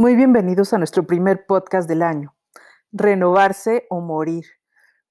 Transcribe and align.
Muy 0.00 0.16
bienvenidos 0.16 0.72
a 0.72 0.78
nuestro 0.78 1.06
primer 1.06 1.44
podcast 1.44 1.86
del 1.86 2.00
año, 2.00 2.34
Renovarse 2.90 3.84
o 3.90 4.00
Morir. 4.00 4.46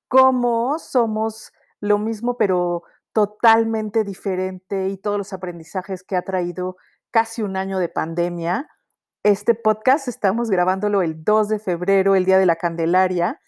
¿Cómo 0.07 0.79
somos 0.79 1.53
lo 1.79 1.99
mismo 1.99 2.37
pero 2.37 2.81
totalmente 3.13 4.03
diferente 4.03 4.87
y 4.87 4.97
todos 4.97 5.19
los 5.19 5.31
aprendizajes 5.31 6.03
que 6.03 6.15
ha 6.15 6.23
traído 6.23 6.75
casi 7.11 7.43
un 7.43 7.55
año 7.55 7.77
de 7.77 7.87
pandemia? 7.87 8.67
Este 9.21 9.53
podcast 9.53 10.07
estamos 10.07 10.49
grabándolo 10.49 11.03
el 11.03 11.23
2 11.23 11.49
de 11.49 11.59
febrero, 11.59 12.15
el 12.15 12.25
Día 12.25 12.39
de 12.39 12.47
la 12.47 12.55
Candelaria, 12.55 13.39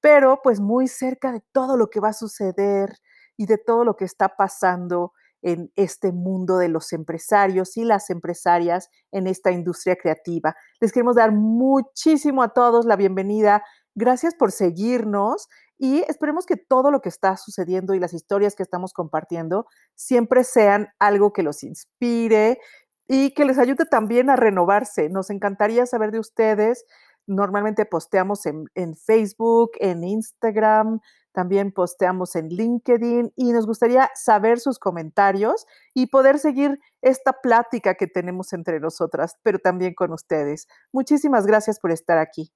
pero 0.00 0.42
pues 0.44 0.60
muy 0.60 0.86
cerca 0.86 1.32
de 1.32 1.42
todo 1.50 1.76
lo 1.76 1.90
que 1.90 1.98
va 1.98 2.10
a 2.10 2.12
suceder 2.12 2.98
y 3.36 3.46
de 3.46 3.58
todo 3.58 3.84
lo 3.84 3.96
que 3.96 4.04
está 4.04 4.36
pasando 4.36 5.12
en 5.44 5.70
este 5.76 6.10
mundo 6.10 6.56
de 6.56 6.68
los 6.68 6.92
empresarios 6.94 7.76
y 7.76 7.84
las 7.84 8.08
empresarias 8.08 8.88
en 9.12 9.26
esta 9.26 9.52
industria 9.52 9.94
creativa. 9.94 10.56
Les 10.80 10.90
queremos 10.90 11.16
dar 11.16 11.32
muchísimo 11.32 12.42
a 12.42 12.48
todos 12.48 12.86
la 12.86 12.96
bienvenida. 12.96 13.62
Gracias 13.94 14.34
por 14.34 14.52
seguirnos 14.52 15.48
y 15.78 16.02
esperemos 16.08 16.46
que 16.46 16.56
todo 16.56 16.90
lo 16.90 17.00
que 17.02 17.10
está 17.10 17.36
sucediendo 17.36 17.94
y 17.94 18.00
las 18.00 18.14
historias 18.14 18.54
que 18.56 18.62
estamos 18.62 18.94
compartiendo 18.94 19.66
siempre 19.94 20.44
sean 20.44 20.88
algo 20.98 21.34
que 21.34 21.42
los 21.42 21.62
inspire 21.62 22.58
y 23.06 23.34
que 23.34 23.44
les 23.44 23.58
ayude 23.58 23.84
también 23.84 24.30
a 24.30 24.36
renovarse. 24.36 25.10
Nos 25.10 25.28
encantaría 25.28 25.84
saber 25.84 26.10
de 26.10 26.20
ustedes. 26.20 26.86
Normalmente 27.26 27.84
posteamos 27.84 28.46
en, 28.46 28.64
en 28.74 28.96
Facebook, 28.96 29.72
en 29.78 30.04
Instagram, 30.04 31.00
también 31.34 31.72
posteamos 31.72 32.36
en 32.36 32.48
LinkedIn 32.48 33.32
y 33.34 33.52
nos 33.52 33.66
gustaría 33.66 34.08
saber 34.14 34.60
sus 34.60 34.78
comentarios 34.78 35.66
y 35.92 36.06
poder 36.06 36.38
seguir 36.38 36.80
esta 37.02 37.40
plática 37.42 37.96
que 37.96 38.06
tenemos 38.06 38.52
entre 38.52 38.78
nosotras, 38.78 39.36
pero 39.42 39.58
también 39.58 39.94
con 39.94 40.12
ustedes. 40.12 40.68
Muchísimas 40.92 41.44
gracias 41.44 41.80
por 41.80 41.90
estar 41.90 42.18
aquí. 42.18 42.52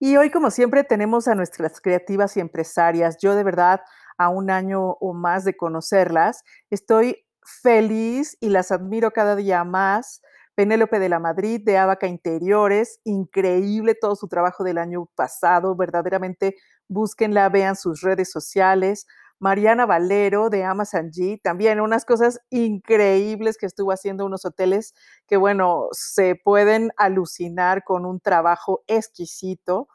Y 0.00 0.16
hoy, 0.16 0.30
como 0.30 0.50
siempre, 0.50 0.84
tenemos 0.84 1.28
a 1.28 1.34
nuestras 1.34 1.80
creativas 1.80 2.36
y 2.36 2.40
empresarias. 2.40 3.18
Yo 3.20 3.34
de 3.34 3.44
verdad, 3.44 3.80
a 4.16 4.28
un 4.28 4.50
año 4.50 4.96
o 5.00 5.12
más 5.12 5.44
de 5.44 5.56
conocerlas, 5.56 6.42
estoy 6.70 7.24
feliz 7.62 8.36
y 8.40 8.48
las 8.48 8.72
admiro 8.72 9.12
cada 9.12 9.36
día 9.36 9.64
más 9.64 10.20
Penélope 10.58 10.98
de 10.98 11.08
la 11.08 11.20
Madrid, 11.20 11.60
de 11.64 11.78
Abaca 11.78 12.08
Interiores, 12.08 12.98
increíble 13.04 13.94
todo 13.94 14.16
su 14.16 14.26
trabajo 14.26 14.64
del 14.64 14.78
año 14.78 15.06
pasado, 15.14 15.76
verdaderamente 15.76 16.56
búsquenla, 16.88 17.48
vean 17.48 17.76
sus 17.76 18.00
redes 18.00 18.32
sociales. 18.32 19.06
Mariana 19.38 19.86
Valero 19.86 20.50
de 20.50 20.64
Amazon 20.64 21.12
G, 21.12 21.40
también 21.40 21.78
unas 21.78 22.04
cosas 22.04 22.40
increíbles 22.50 23.56
que 23.56 23.66
estuvo 23.66 23.92
haciendo 23.92 24.26
unos 24.26 24.44
hoteles 24.44 24.94
que, 25.28 25.36
bueno, 25.36 25.86
se 25.92 26.34
pueden 26.34 26.90
alucinar 26.96 27.84
con 27.84 28.04
un 28.04 28.18
trabajo 28.18 28.82
exquisito. 28.88 29.86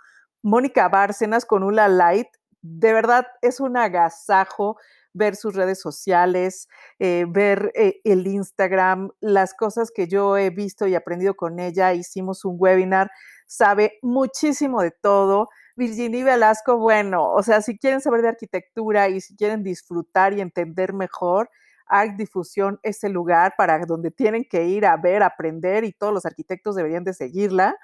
Mónica 0.41 0.87
Bárcenas 0.87 1.43
con 1.43 1.63
Ula 1.63 1.89
Light, 1.89 2.29
de 2.61 2.93
verdad 2.93 3.27
es 3.41 3.59
un 3.59 3.75
agasajo 3.75 4.77
ver 5.13 5.35
sus 5.35 5.55
redes 5.55 5.79
sociales, 5.79 6.67
eh, 6.99 7.25
ver 7.27 7.71
eh, 7.75 8.01
el 8.03 8.27
Instagram, 8.27 9.11
las 9.19 9.53
cosas 9.53 9.91
que 9.91 10.07
yo 10.07 10.37
he 10.37 10.49
visto 10.49 10.87
y 10.87 10.95
aprendido 10.95 11.35
con 11.35 11.59
ella. 11.59 11.93
Hicimos 11.93 12.45
un 12.45 12.55
webinar, 12.59 13.11
sabe 13.47 13.99
muchísimo 14.01 14.81
de 14.81 14.91
todo. 14.91 15.49
Virginia 15.75 16.25
Velasco, 16.25 16.77
bueno, 16.77 17.31
o 17.31 17.41
sea, 17.43 17.61
si 17.61 17.77
quieren 17.77 18.01
saber 18.01 18.21
de 18.21 18.29
arquitectura 18.29 19.09
y 19.09 19.21
si 19.21 19.35
quieren 19.35 19.63
disfrutar 19.63 20.33
y 20.33 20.41
entender 20.41 20.93
mejor, 20.93 21.49
Art 21.87 22.15
Difusión 22.15 22.79
es 22.83 23.03
el 23.03 23.11
lugar 23.13 23.53
para 23.57 23.79
donde 23.85 24.11
tienen 24.11 24.45
que 24.49 24.65
ir 24.65 24.85
a 24.85 24.97
ver, 24.97 25.23
aprender 25.23 25.83
y 25.83 25.93
todos 25.93 26.13
los 26.13 26.25
arquitectos 26.25 26.75
deberían 26.75 27.03
de 27.03 27.13
seguirla 27.13 27.75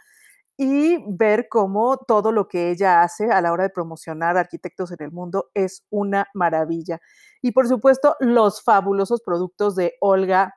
y 0.58 0.98
ver 1.08 1.48
cómo 1.50 1.96
todo 1.96 2.34
lo 2.34 2.50
que 2.50 2.70
ella 2.70 3.02
hace 3.02 3.32
a 3.32 3.42
la 3.42 3.53
hora 3.53 3.64
de 3.64 3.70
promocionar 3.70 4.38
arquitectos 4.38 4.92
en 4.92 4.98
el 5.02 5.09
mundo 5.09 5.50
es 5.53 5.86
una 5.90 6.28
maravilla. 6.34 7.00
Y 7.42 7.52
por 7.52 7.68
supuesto, 7.68 8.16
los 8.20 8.62
fabulosos 8.62 9.22
productos 9.22 9.76
de 9.76 9.96
Olga 10.02 10.56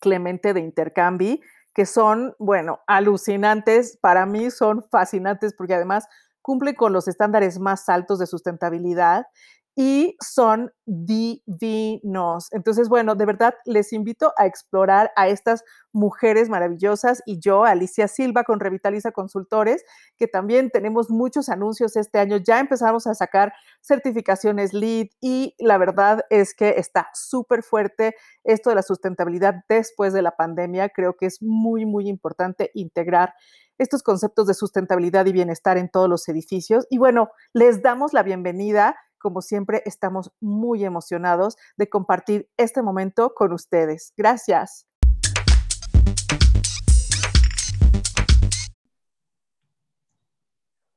Clemente 0.00 0.52
de 0.52 0.60
Intercambi, 0.60 1.40
que 1.74 1.86
son, 1.86 2.34
bueno, 2.38 2.80
alucinantes, 2.86 3.98
para 4.00 4.26
mí 4.26 4.50
son 4.50 4.84
fascinantes 4.90 5.54
porque 5.56 5.74
además 5.74 6.06
cumplen 6.42 6.74
con 6.74 6.92
los 6.92 7.08
estándares 7.08 7.58
más 7.58 7.88
altos 7.88 8.18
de 8.18 8.26
sustentabilidad 8.26 9.26
y 9.74 10.16
son 10.20 10.70
divinos. 10.84 12.48
Entonces, 12.52 12.88
bueno, 12.88 13.14
de 13.14 13.24
verdad 13.24 13.54
les 13.64 13.92
invito 13.92 14.32
a 14.36 14.46
explorar 14.46 15.12
a 15.16 15.28
estas 15.28 15.64
mujeres 15.92 16.50
maravillosas 16.50 17.22
y 17.24 17.38
yo, 17.38 17.64
Alicia 17.64 18.08
Silva 18.08 18.44
con 18.44 18.60
Revitaliza 18.60 19.12
Consultores, 19.12 19.84
que 20.18 20.26
también 20.26 20.70
tenemos 20.70 21.10
muchos 21.10 21.48
anuncios 21.48 21.96
este 21.96 22.18
año. 22.18 22.36
Ya 22.36 22.60
empezamos 22.60 23.06
a 23.06 23.14
sacar 23.14 23.52
certificaciones 23.80 24.74
LEED 24.74 25.08
y 25.20 25.54
la 25.58 25.78
verdad 25.78 26.24
es 26.28 26.54
que 26.54 26.74
está 26.76 27.08
súper 27.14 27.62
fuerte 27.62 28.14
esto 28.44 28.70
de 28.70 28.76
la 28.76 28.82
sustentabilidad 28.82 29.64
después 29.68 30.12
de 30.12 30.22
la 30.22 30.32
pandemia. 30.32 30.90
Creo 30.90 31.16
que 31.16 31.26
es 31.26 31.40
muy, 31.40 31.86
muy 31.86 32.08
importante 32.08 32.70
integrar 32.74 33.32
estos 33.78 34.02
conceptos 34.02 34.46
de 34.46 34.54
sustentabilidad 34.54 35.26
y 35.26 35.32
bienestar 35.32 35.78
en 35.78 35.90
todos 35.90 36.08
los 36.08 36.28
edificios. 36.28 36.86
Y 36.90 36.98
bueno, 36.98 37.30
les 37.52 37.82
damos 37.82 38.12
la 38.12 38.22
bienvenida 38.22 38.96
como 39.22 39.40
siempre, 39.40 39.82
estamos 39.86 40.32
muy 40.40 40.84
emocionados 40.84 41.56
de 41.76 41.88
compartir 41.88 42.50
este 42.56 42.82
momento 42.82 43.32
con 43.34 43.52
ustedes. 43.52 44.12
Gracias. 44.16 44.86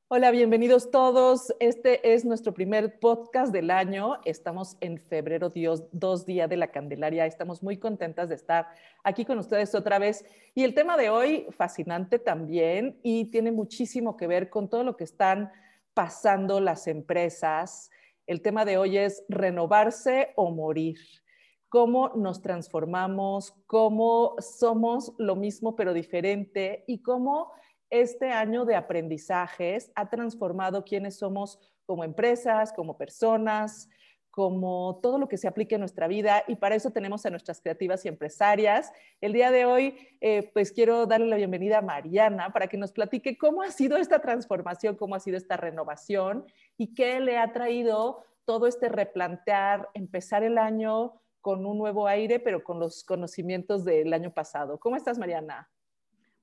Hola, 0.08 0.30
bienvenidos 0.30 0.92
todos. 0.92 1.52
Este 1.58 2.14
es 2.14 2.24
nuestro 2.24 2.54
primer 2.54 3.00
podcast 3.00 3.52
del 3.52 3.70
año. 3.72 4.18
Estamos 4.24 4.76
en 4.80 4.98
febrero, 4.98 5.50
Dios, 5.50 5.84
dos 5.90 6.24
días 6.24 6.48
de 6.48 6.56
la 6.56 6.68
Candelaria. 6.68 7.26
Estamos 7.26 7.62
muy 7.62 7.76
contentas 7.76 8.28
de 8.28 8.36
estar 8.36 8.68
aquí 9.02 9.24
con 9.24 9.38
ustedes 9.38 9.74
otra 9.74 9.98
vez. 9.98 10.24
Y 10.54 10.62
el 10.62 10.74
tema 10.74 10.96
de 10.96 11.10
hoy, 11.10 11.46
fascinante 11.50 12.20
también, 12.20 12.98
y 13.02 13.30
tiene 13.32 13.50
muchísimo 13.50 14.16
que 14.16 14.28
ver 14.28 14.48
con 14.48 14.68
todo 14.68 14.84
lo 14.84 14.96
que 14.96 15.04
están 15.04 15.50
pasando 15.92 16.60
las 16.60 16.86
empresas, 16.86 17.90
el 18.26 18.42
tema 18.42 18.64
de 18.64 18.76
hoy 18.76 18.98
es 18.98 19.24
renovarse 19.28 20.32
o 20.36 20.50
morir. 20.50 20.98
Cómo 21.68 22.10
nos 22.16 22.42
transformamos, 22.42 23.54
cómo 23.66 24.36
somos 24.40 25.12
lo 25.18 25.36
mismo 25.36 25.76
pero 25.76 25.92
diferente 25.92 26.84
y 26.86 27.02
cómo 27.02 27.52
este 27.90 28.30
año 28.30 28.64
de 28.64 28.76
aprendizajes 28.76 29.92
ha 29.94 30.10
transformado 30.10 30.84
quiénes 30.84 31.18
somos 31.18 31.58
como 31.84 32.02
empresas, 32.02 32.72
como 32.72 32.98
personas, 32.98 33.88
como 34.36 35.00
todo 35.02 35.18
lo 35.18 35.28
que 35.28 35.38
se 35.38 35.48
aplique 35.48 35.76
en 35.76 35.80
nuestra 35.80 36.08
vida 36.08 36.44
y 36.46 36.56
para 36.56 36.74
eso 36.74 36.90
tenemos 36.90 37.24
a 37.24 37.30
nuestras 37.30 37.58
creativas 37.60 38.04
y 38.04 38.08
empresarias. 38.08 38.92
El 39.22 39.32
día 39.32 39.50
de 39.50 39.64
hoy, 39.64 39.96
eh, 40.20 40.50
pues 40.52 40.72
quiero 40.72 41.06
darle 41.06 41.26
la 41.26 41.36
bienvenida 41.36 41.78
a 41.78 41.82
Mariana 41.82 42.52
para 42.52 42.66
que 42.66 42.76
nos 42.76 42.92
platique 42.92 43.38
cómo 43.38 43.62
ha 43.62 43.70
sido 43.70 43.96
esta 43.96 44.18
transformación, 44.20 44.96
cómo 44.96 45.14
ha 45.14 45.20
sido 45.20 45.38
esta 45.38 45.56
renovación 45.56 46.44
y 46.78 46.94
qué 46.94 47.20
le 47.20 47.38
ha 47.38 47.52
traído 47.52 48.24
todo 48.44 48.66
este 48.66 48.88
replantear, 48.88 49.88
empezar 49.94 50.42
el 50.42 50.58
año 50.58 51.20
con 51.40 51.64
un 51.66 51.78
nuevo 51.78 52.06
aire, 52.06 52.40
pero 52.40 52.62
con 52.62 52.80
los 52.80 53.04
conocimientos 53.04 53.84
del 53.84 54.12
año 54.12 54.32
pasado. 54.32 54.78
¿Cómo 54.78 54.96
estás, 54.96 55.18
Mariana? 55.18 55.70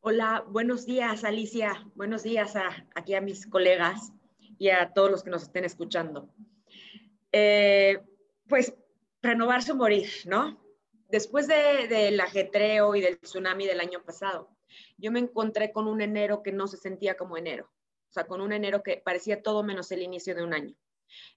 Hola, 0.01 0.45
buenos 0.49 0.85
días, 0.85 1.23
Alicia. 1.23 1.85
Buenos 1.95 2.23
días 2.23 2.55
a, 2.55 2.87
aquí 2.95 3.15
a 3.15 3.21
mis 3.21 3.47
colegas 3.47 4.11
y 4.57 4.69
a 4.69 4.91
todos 4.93 5.11
los 5.11 5.23
que 5.23 5.29
nos 5.29 5.43
estén 5.43 5.65
escuchando. 5.65 6.29
Eh, 7.31 8.01
pues 8.47 8.75
renovarse 9.21 9.71
o 9.71 9.75
morir, 9.75 10.09
¿no? 10.25 10.61
Después 11.09 11.47
del 11.47 12.19
ajetreo 12.19 12.95
y 12.95 13.01
del 13.01 13.19
tsunami 13.19 13.65
del 13.65 13.79
año 13.79 14.03
pasado, 14.03 14.49
yo 14.97 15.11
me 15.11 15.19
encontré 15.19 15.71
con 15.71 15.87
un 15.87 16.01
enero 16.01 16.43
que 16.43 16.51
no 16.51 16.67
se 16.67 16.77
sentía 16.77 17.15
como 17.15 17.37
enero, 17.37 17.69
o 18.13 18.19
sea, 18.19 18.27
con 18.27 18.41
un 18.41 18.53
enero 18.53 18.83
que 18.83 19.01
parecía 19.03 19.41
todo 19.41 19.63
menos 19.63 19.91
el 19.91 20.03
inicio 20.03 20.35
de 20.35 20.43
un 20.43 20.53
año. 20.53 20.75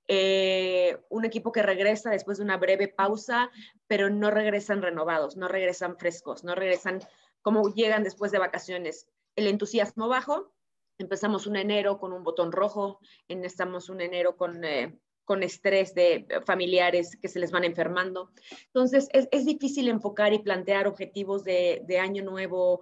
Eh, 0.09 0.99
un 1.09 1.25
equipo 1.25 1.53
que 1.53 1.63
regresa 1.63 2.11
después 2.11 2.39
de 2.39 2.45
una 2.45 2.59
breve 2.59 2.89
pausa, 2.89 3.51
pero 3.87 4.11
no 4.11 4.31
regresan 4.31 4.83
renovados, 4.83 5.37
no 5.37 5.49
regresan 5.49 5.97
frescos, 5.97 6.45
no 6.45 6.55
regresan 6.55 7.01
como 7.41 7.73
llegan 7.75 8.03
después 8.03 8.31
de 8.31 8.39
vacaciones. 8.39 9.09
El 9.37 9.47
entusiasmo 9.47 10.09
bajo, 10.09 10.53
empezamos 10.99 11.47
un 11.47 11.57
enero 11.57 11.99
con 11.99 12.13
un 12.13 12.23
botón 12.23 12.53
rojo, 12.53 13.01
empezamos 13.29 13.89
un 13.89 14.03
enero 14.03 14.37
con 14.37 14.65
eh, 14.65 14.99
con 15.27 15.43
estrés 15.43 15.93
de 15.93 16.25
familiares 16.47 17.19
que 17.21 17.29
se 17.29 17.41
les 17.41 17.51
van 17.51 17.65
enfermando. 17.65 18.31
Entonces, 18.67 19.09
es, 19.13 19.45
difícil 19.45 19.89
enfocar 19.89 20.33
y 20.33 20.39
plantear 20.39 20.87
objetivos 20.87 21.43
de, 21.43 21.99
año 22.01 22.23
nuevo 22.23 22.81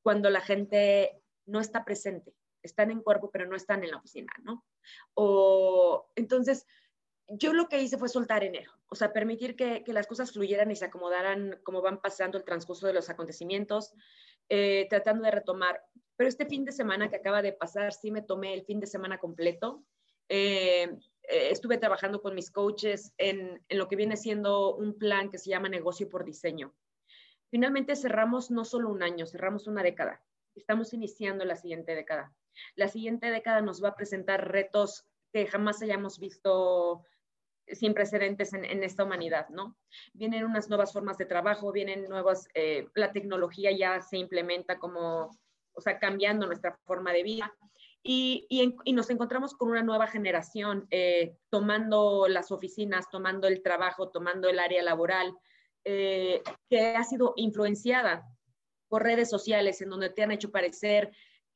cuando 0.00 0.30
la 0.30 0.40
gente 0.40 1.20
no 1.46 1.58
está 1.58 1.84
presente. 1.84 2.32
Están 2.62 2.90
en 2.90 3.02
cuerpo, 3.02 3.30
pero 3.30 3.46
no 3.46 3.56
están 3.56 3.84
en 3.84 3.90
la 3.90 3.98
oficina, 3.98 4.32
¿no? 4.42 4.64
O, 5.14 6.10
entonces, 6.16 6.66
yo 7.28 7.52
lo 7.52 7.68
que 7.68 7.80
hice 7.80 7.98
fue 7.98 8.08
soltar 8.08 8.42
enero, 8.42 8.72
o 8.88 8.94
sea, 8.94 9.12
permitir 9.12 9.54
que, 9.56 9.84
que, 9.84 9.92
las 9.92 10.06
cosas 10.06 10.32
fluyeran 10.32 10.70
y 10.70 10.76
se 10.76 10.84
acomodaran 10.84 11.60
como 11.62 11.80
van 11.80 12.00
pasando 12.00 12.36
el 12.38 12.44
transcurso 12.44 12.86
de 12.86 12.92
los 12.92 13.08
acontecimientos, 13.08 13.94
eh, 14.48 14.88
tratando 14.90 15.22
de 15.24 15.30
retomar. 15.30 15.80
Pero 16.16 16.28
este 16.28 16.44
fin 16.44 16.64
de 16.64 16.72
semana 16.72 17.08
que 17.08 17.16
acaba 17.16 17.40
de 17.40 17.52
pasar, 17.52 17.92
sí 17.92 18.10
me 18.10 18.20
tomé 18.20 18.52
el 18.52 18.64
fin 18.64 18.80
de 18.80 18.86
semana 18.86 19.18
completo. 19.18 19.84
Eh, 20.28 20.82
eh, 21.22 21.50
estuve 21.50 21.78
trabajando 21.78 22.20
con 22.20 22.34
mis 22.34 22.50
coaches 22.50 23.14
en, 23.16 23.62
en, 23.68 23.78
lo 23.78 23.86
que 23.86 23.96
viene 23.96 24.16
siendo 24.16 24.74
un 24.74 24.98
plan 24.98 25.30
que 25.30 25.38
se 25.38 25.50
llama 25.50 25.68
negocio 25.68 26.08
por 26.08 26.24
diseño. 26.24 26.74
Finalmente 27.48 27.94
cerramos 27.94 28.50
no 28.50 28.64
solo 28.64 28.90
un 28.90 29.02
año, 29.02 29.26
cerramos 29.26 29.68
una 29.68 29.84
década. 29.84 30.20
Estamos 30.56 30.92
iniciando 30.92 31.44
la 31.44 31.56
siguiente 31.56 31.94
década. 31.94 32.34
La 32.74 32.88
siguiente 32.88 33.30
década 33.30 33.60
nos 33.60 33.82
va 33.82 33.90
a 33.90 33.94
presentar 33.96 34.50
retos 34.50 35.04
que 35.32 35.46
jamás 35.46 35.82
hayamos 35.82 36.18
visto 36.18 37.04
sin 37.66 37.94
precedentes 37.94 38.52
en, 38.52 38.82
esta 38.82 39.04
humanidad, 39.04 39.48
¿no? 39.48 39.76
Vienen 40.12 40.44
unas 40.44 40.68
nuevas 40.68 40.92
formas 40.92 41.18
de 41.18 41.26
trabajo, 41.26 41.70
vienen 41.72 42.08
nuevas, 42.08 42.48
eh, 42.54 42.88
la 42.94 43.12
tecnología 43.12 43.70
ya 43.70 44.00
se 44.00 44.18
implementa 44.18 44.78
como, 44.78 45.30
o 45.72 45.80
sea, 45.80 45.98
cambiando 45.98 46.46
nuestra 46.46 46.76
forma 46.84 47.12
de 47.12 47.22
vida. 47.22 47.54
Y, 48.02 48.46
y 48.48 48.92
nos 48.92 49.10
encontramos 49.10 49.54
con 49.54 49.70
una 49.70 49.82
nueva 49.82 50.06
generación 50.06 50.86
eh, 50.90 51.36
tomando 51.50 52.28
las 52.28 52.50
oficinas, 52.50 53.10
tomando 53.10 53.46
el 53.46 53.62
trabajo, 53.62 54.08
tomando 54.08 54.48
el 54.48 54.58
área 54.58 54.82
laboral, 54.82 55.36
eh, 55.84 56.42
que 56.68 56.94
ha 56.96 57.04
sido 57.04 57.34
influenciada 57.36 58.26
por 58.88 59.02
redes 59.02 59.30
sociales 59.30 59.80
en 59.80 59.90
donde 59.90 60.10
te 60.10 60.22
han 60.22 60.30
hecho 60.30 60.50
parecer 60.50 61.10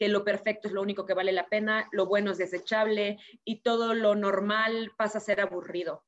lo 0.08 0.24
perfecto 0.24 0.68
es 0.68 0.74
lo 0.74 0.82
único 0.82 1.06
que 1.06 1.14
vale 1.14 1.32
la 1.32 1.48
pena, 1.48 1.88
lo 1.92 2.06
bueno 2.06 2.32
es 2.32 2.38
desechable 2.38 3.18
y 3.44 3.62
todo 3.62 3.94
lo 3.94 4.14
normal 4.14 4.92
pasa 4.96 5.18
a 5.18 5.20
ser 5.22 5.40
aburrido, 5.40 6.04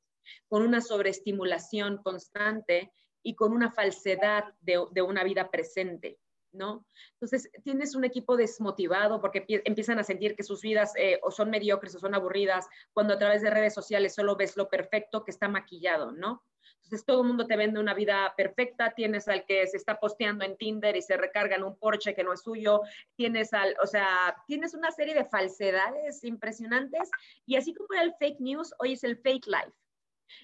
con 0.47 0.61
una 0.61 0.81
sobreestimulación 0.81 1.97
constante 2.03 2.91
y 3.23 3.35
con 3.35 3.53
una 3.53 3.71
falsedad 3.71 4.45
de 4.61 5.01
una 5.01 5.23
vida 5.23 5.49
presente. 5.49 6.19
¿No? 6.57 6.85
Entonces, 7.13 7.51
tienes 7.63 7.93
un 7.93 8.03
equipo 8.03 8.35
desmotivado 8.35 9.21
porque 9.21 9.45
empiezan 9.47 9.99
a 9.99 10.03
sentir 10.03 10.35
que 10.35 10.41
sus 10.41 10.61
vidas 10.61 10.93
eh, 10.97 11.19
o 11.21 11.29
son 11.29 11.51
mediocres 11.51 11.95
o 11.95 11.99
son 11.99 12.15
aburridas, 12.15 12.67
cuando 12.93 13.13
a 13.13 13.19
través 13.19 13.43
de 13.43 13.51
redes 13.51 13.75
sociales 13.75 14.15
solo 14.15 14.35
ves 14.35 14.57
lo 14.57 14.67
perfecto 14.67 15.23
que 15.23 15.31
está 15.31 15.47
maquillado, 15.47 16.11
¿no? 16.11 16.43
Entonces 16.87 17.05
todo 17.05 17.21
el 17.21 17.27
mundo 17.27 17.45
te 17.45 17.57
vende 17.57 17.81
una 17.81 17.93
vida 17.93 18.33
perfecta, 18.37 18.93
tienes 18.95 19.27
al 19.27 19.45
que 19.45 19.67
se 19.67 19.75
está 19.75 19.99
posteando 19.99 20.45
en 20.45 20.55
Tinder 20.55 20.95
y 20.95 21.01
se 21.01 21.17
recarga 21.17 21.57
en 21.57 21.63
un 21.63 21.77
Porsche 21.77 22.15
que 22.15 22.23
no 22.23 22.31
es 22.31 22.41
suyo, 22.41 22.81
tienes 23.17 23.53
al, 23.53 23.75
o 23.83 23.85
sea, 23.85 24.37
tienes 24.47 24.73
una 24.73 24.89
serie 24.91 25.13
de 25.13 25.25
falsedades 25.25 26.23
impresionantes 26.23 27.11
y 27.45 27.57
así 27.57 27.73
como 27.73 27.89
era 27.91 28.03
el 28.03 28.13
fake 28.17 28.39
news, 28.39 28.73
hoy 28.79 28.93
es 28.93 29.03
el 29.03 29.17
fake 29.17 29.47
life. 29.47 29.73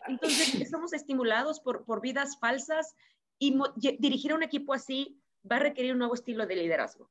Entonces 0.08 0.56
estamos 0.62 0.92
estimulados 0.92 1.62
por, 1.62 1.86
por 1.86 2.02
vidas 2.02 2.38
falsas 2.40 2.94
y 3.40 3.58
dirigir 4.00 4.34
a 4.34 4.36
un 4.36 4.44
equipo 4.44 4.74
así 4.74 5.18
va 5.50 5.58
a 5.58 5.60
requerir 5.60 5.94
un 5.94 6.00
nuevo 6.00 6.14
estilo 6.14 6.46
de 6.46 6.56
liderazgo. 6.56 7.10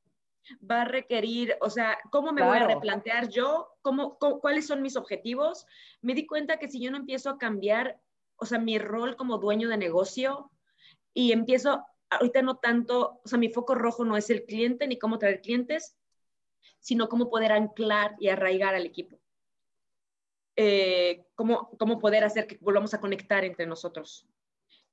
Va 0.69 0.81
a 0.81 0.85
requerir, 0.85 1.55
o 1.61 1.69
sea, 1.69 1.97
¿cómo 2.11 2.33
me 2.33 2.41
claro. 2.41 2.51
voy 2.51 2.59
a 2.59 2.75
replantear 2.75 3.29
yo? 3.29 3.69
¿Cómo, 3.81 4.17
cómo, 4.17 4.39
¿Cuáles 4.39 4.67
son 4.67 4.81
mis 4.81 4.97
objetivos? 4.97 5.65
Me 6.01 6.13
di 6.13 6.25
cuenta 6.25 6.57
que 6.57 6.67
si 6.67 6.81
yo 6.81 6.91
no 6.91 6.97
empiezo 6.97 7.29
a 7.29 7.37
cambiar 7.37 8.01
o 8.43 8.45
sea, 8.45 8.59
mi 8.59 8.77
rol 8.77 9.15
como 9.15 9.37
dueño 9.37 9.69
de 9.69 9.77
negocio 9.77 10.51
y 11.13 11.31
empiezo, 11.31 11.85
ahorita 12.09 12.41
no 12.41 12.57
tanto, 12.57 13.21
o 13.23 13.27
sea, 13.27 13.37
mi 13.37 13.49
foco 13.49 13.75
rojo 13.75 14.03
no 14.03 14.17
es 14.17 14.29
el 14.29 14.45
cliente 14.45 14.87
ni 14.87 14.97
cómo 14.97 15.17
traer 15.17 15.41
clientes, 15.41 15.95
sino 16.79 17.07
cómo 17.07 17.29
poder 17.29 17.53
anclar 17.53 18.15
y 18.19 18.27
arraigar 18.27 18.75
al 18.75 18.85
equipo. 18.85 19.17
Eh, 20.55 21.25
cómo, 21.35 21.69
cómo 21.79 21.99
poder 21.99 22.23
hacer 22.25 22.45
que 22.45 22.57
volvamos 22.59 22.93
a 22.93 22.99
conectar 22.99 23.45
entre 23.45 23.65
nosotros, 23.65 24.27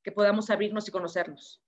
que 0.03 0.13
podamos 0.13 0.49
abrirnos 0.49 0.87
y 0.87 0.93
conocernos. 0.93 1.61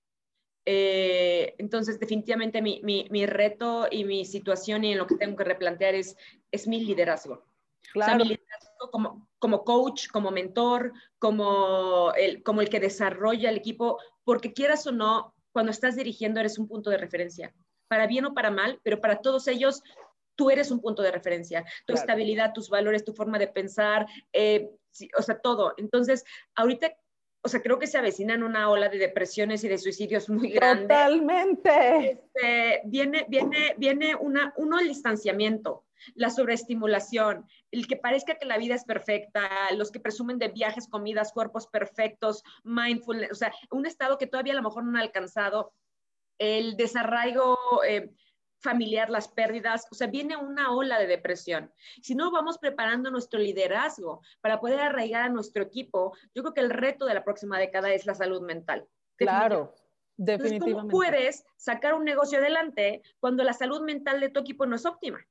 Eh, 0.65 1.55
entonces, 1.59 1.99
definitivamente 1.99 2.63
mi, 2.63 2.81
mi, 2.83 3.09
mi, 3.11 3.27
reto 3.27 3.89
y 3.91 4.05
mi 4.05 4.25
situación 4.25 4.85
y 4.85 4.93
en 4.93 4.99
lo 4.99 5.07
que 5.07 5.17
tengo 5.17 5.37
que 5.37 5.45
replantear 5.45 5.95
es, 5.95 6.17
es 6.53 6.69
mi 6.69 6.85
liderazgo. 6.85 7.45
Claro. 7.93 8.13
O 8.13 8.17
sea, 8.17 8.17
mi 8.17 8.25
liderazgo 8.25 8.91
como, 8.91 9.29
como 9.39 9.65
coach, 9.65 10.09
como 10.09 10.31
mentor, 10.31 10.93
como 11.19 12.13
el, 12.15 12.43
como 12.43 12.61
el 12.61 12.69
que 12.69 12.81
desarrolla 12.81 13.51
el 13.51 13.57
equipo, 13.57 13.99
porque 14.25 14.53
quieras 14.53 14.87
o 14.87 14.93
no, 14.93 15.35
cuando 15.53 15.73
estás 15.73 15.97
dirigiendo 15.97 16.41
eres 16.41 16.59
un 16.59 16.69
punto 16.69 16.91
de 16.91 16.99
referencia, 16.99 17.55
para 17.89 18.07
bien 18.07 18.25
o 18.25 18.35
para 18.35 18.51
mal, 18.51 18.81
pero 18.83 19.01
para 19.01 19.21
todos 19.21 19.49
ellos 19.49 19.83
tú 20.37 20.51
eres 20.51 20.71
un 20.71 20.81
punto 20.81 21.03
de 21.03 21.11
referencia, 21.11 21.63
tu 21.87 21.93
claro. 21.93 22.01
estabilidad, 22.01 22.53
tus 22.53 22.71
valores, 22.71 23.05
tu 23.05 23.13
forma 23.13 23.39
de 23.39 23.49
pensar, 23.49 24.07
eh, 24.33 24.71
sí, 24.91 25.11
o 25.19 25.23
sea, 25.23 25.39
todo. 25.39 25.75
Entonces, 25.77 26.25
ahorita, 26.55 26.97
o 27.43 27.49
sea, 27.49 27.61
creo 27.61 27.79
que 27.79 27.87
se 27.87 27.99
avecinan 27.99 28.43
una 28.43 28.71
ola 28.71 28.89
de 28.89 28.99
depresiones 28.99 29.65
y 29.65 29.69
de 29.69 29.79
suicidios 29.79 30.29
muy 30.31 30.51
grande. 30.51 30.85
Totalmente. 30.85 32.11
Este, 32.11 32.83
viene, 32.85 33.27
viene, 33.29 33.75
viene 33.77 34.15
una, 34.15 34.53
uno, 34.57 34.79
el 34.79 34.89
distanciamiento 34.89 35.85
la 36.15 36.31
sobreestimulación, 36.31 37.47
el 37.71 37.87
que 37.87 37.97
parezca 37.97 38.35
que 38.35 38.47
la 38.47 38.59
vida 38.59 38.75
es 38.75 38.85
perfecta, 38.85 39.49
los 39.77 39.91
que 39.91 40.01
presumen 40.01 40.39
de 40.39 40.49
viajes, 40.49 40.89
comidas, 40.89 41.33
cuerpos 41.33 41.67
perfectos, 41.67 42.43
mindfulness, 42.65 43.31
o 43.31 43.35
sea, 43.35 43.53
un 43.71 43.87
estado 43.87 44.19
que 44.19 44.27
todavía 44.27 44.53
a 44.53 44.57
lo 44.57 44.63
mejor 44.63 44.85
no 44.85 44.91
han 44.91 44.97
alcanzado, 44.97 45.73
el 46.39 46.77
desarraigo 46.77 47.57
eh, 47.87 48.11
familiar, 48.63 49.11
las 49.11 49.29
pérdidas, 49.29 49.87
o 49.91 49.95
sea, 49.95 50.07
viene 50.07 50.37
una 50.37 50.75
ola 50.75 50.99
de 50.99 51.07
depresión. 51.07 51.73
Si 52.01 52.15
no 52.15 52.31
vamos 52.31 52.59
preparando 52.59 53.11
nuestro 53.11 53.39
liderazgo 53.39 54.23
para 54.41 54.61
poder 54.61 54.81
arraigar 54.81 55.23
a 55.23 55.29
nuestro 55.29 55.63
equipo, 55.63 56.17
yo 56.35 56.43
creo 56.43 56.55
que 56.55 56.61
el 56.61 56.71
reto 56.71 57.05
de 57.07 57.15
la 57.15 57.25
próxima 57.25 57.59
década 57.59 57.93
es 57.93 58.07
la 58.07 58.15
salud 58.15 58.43
mental. 58.43 58.87
Claro. 59.17 59.75
Definitivamente. 60.17 60.71
Entonces, 60.71 60.75
¿Cómo 60.75 60.89
puedes 60.89 61.45
sacar 61.57 61.95
un 61.95 62.05
negocio 62.05 62.39
adelante 62.39 63.03
cuando 63.19 63.43
la 63.45 63.53
salud 63.53 63.83
mental 63.83 64.21
de 64.21 64.29
tu 64.29 64.41
equipo 64.41 64.67
no 64.67 64.77
es 64.77 64.87
óptima? 64.87 65.27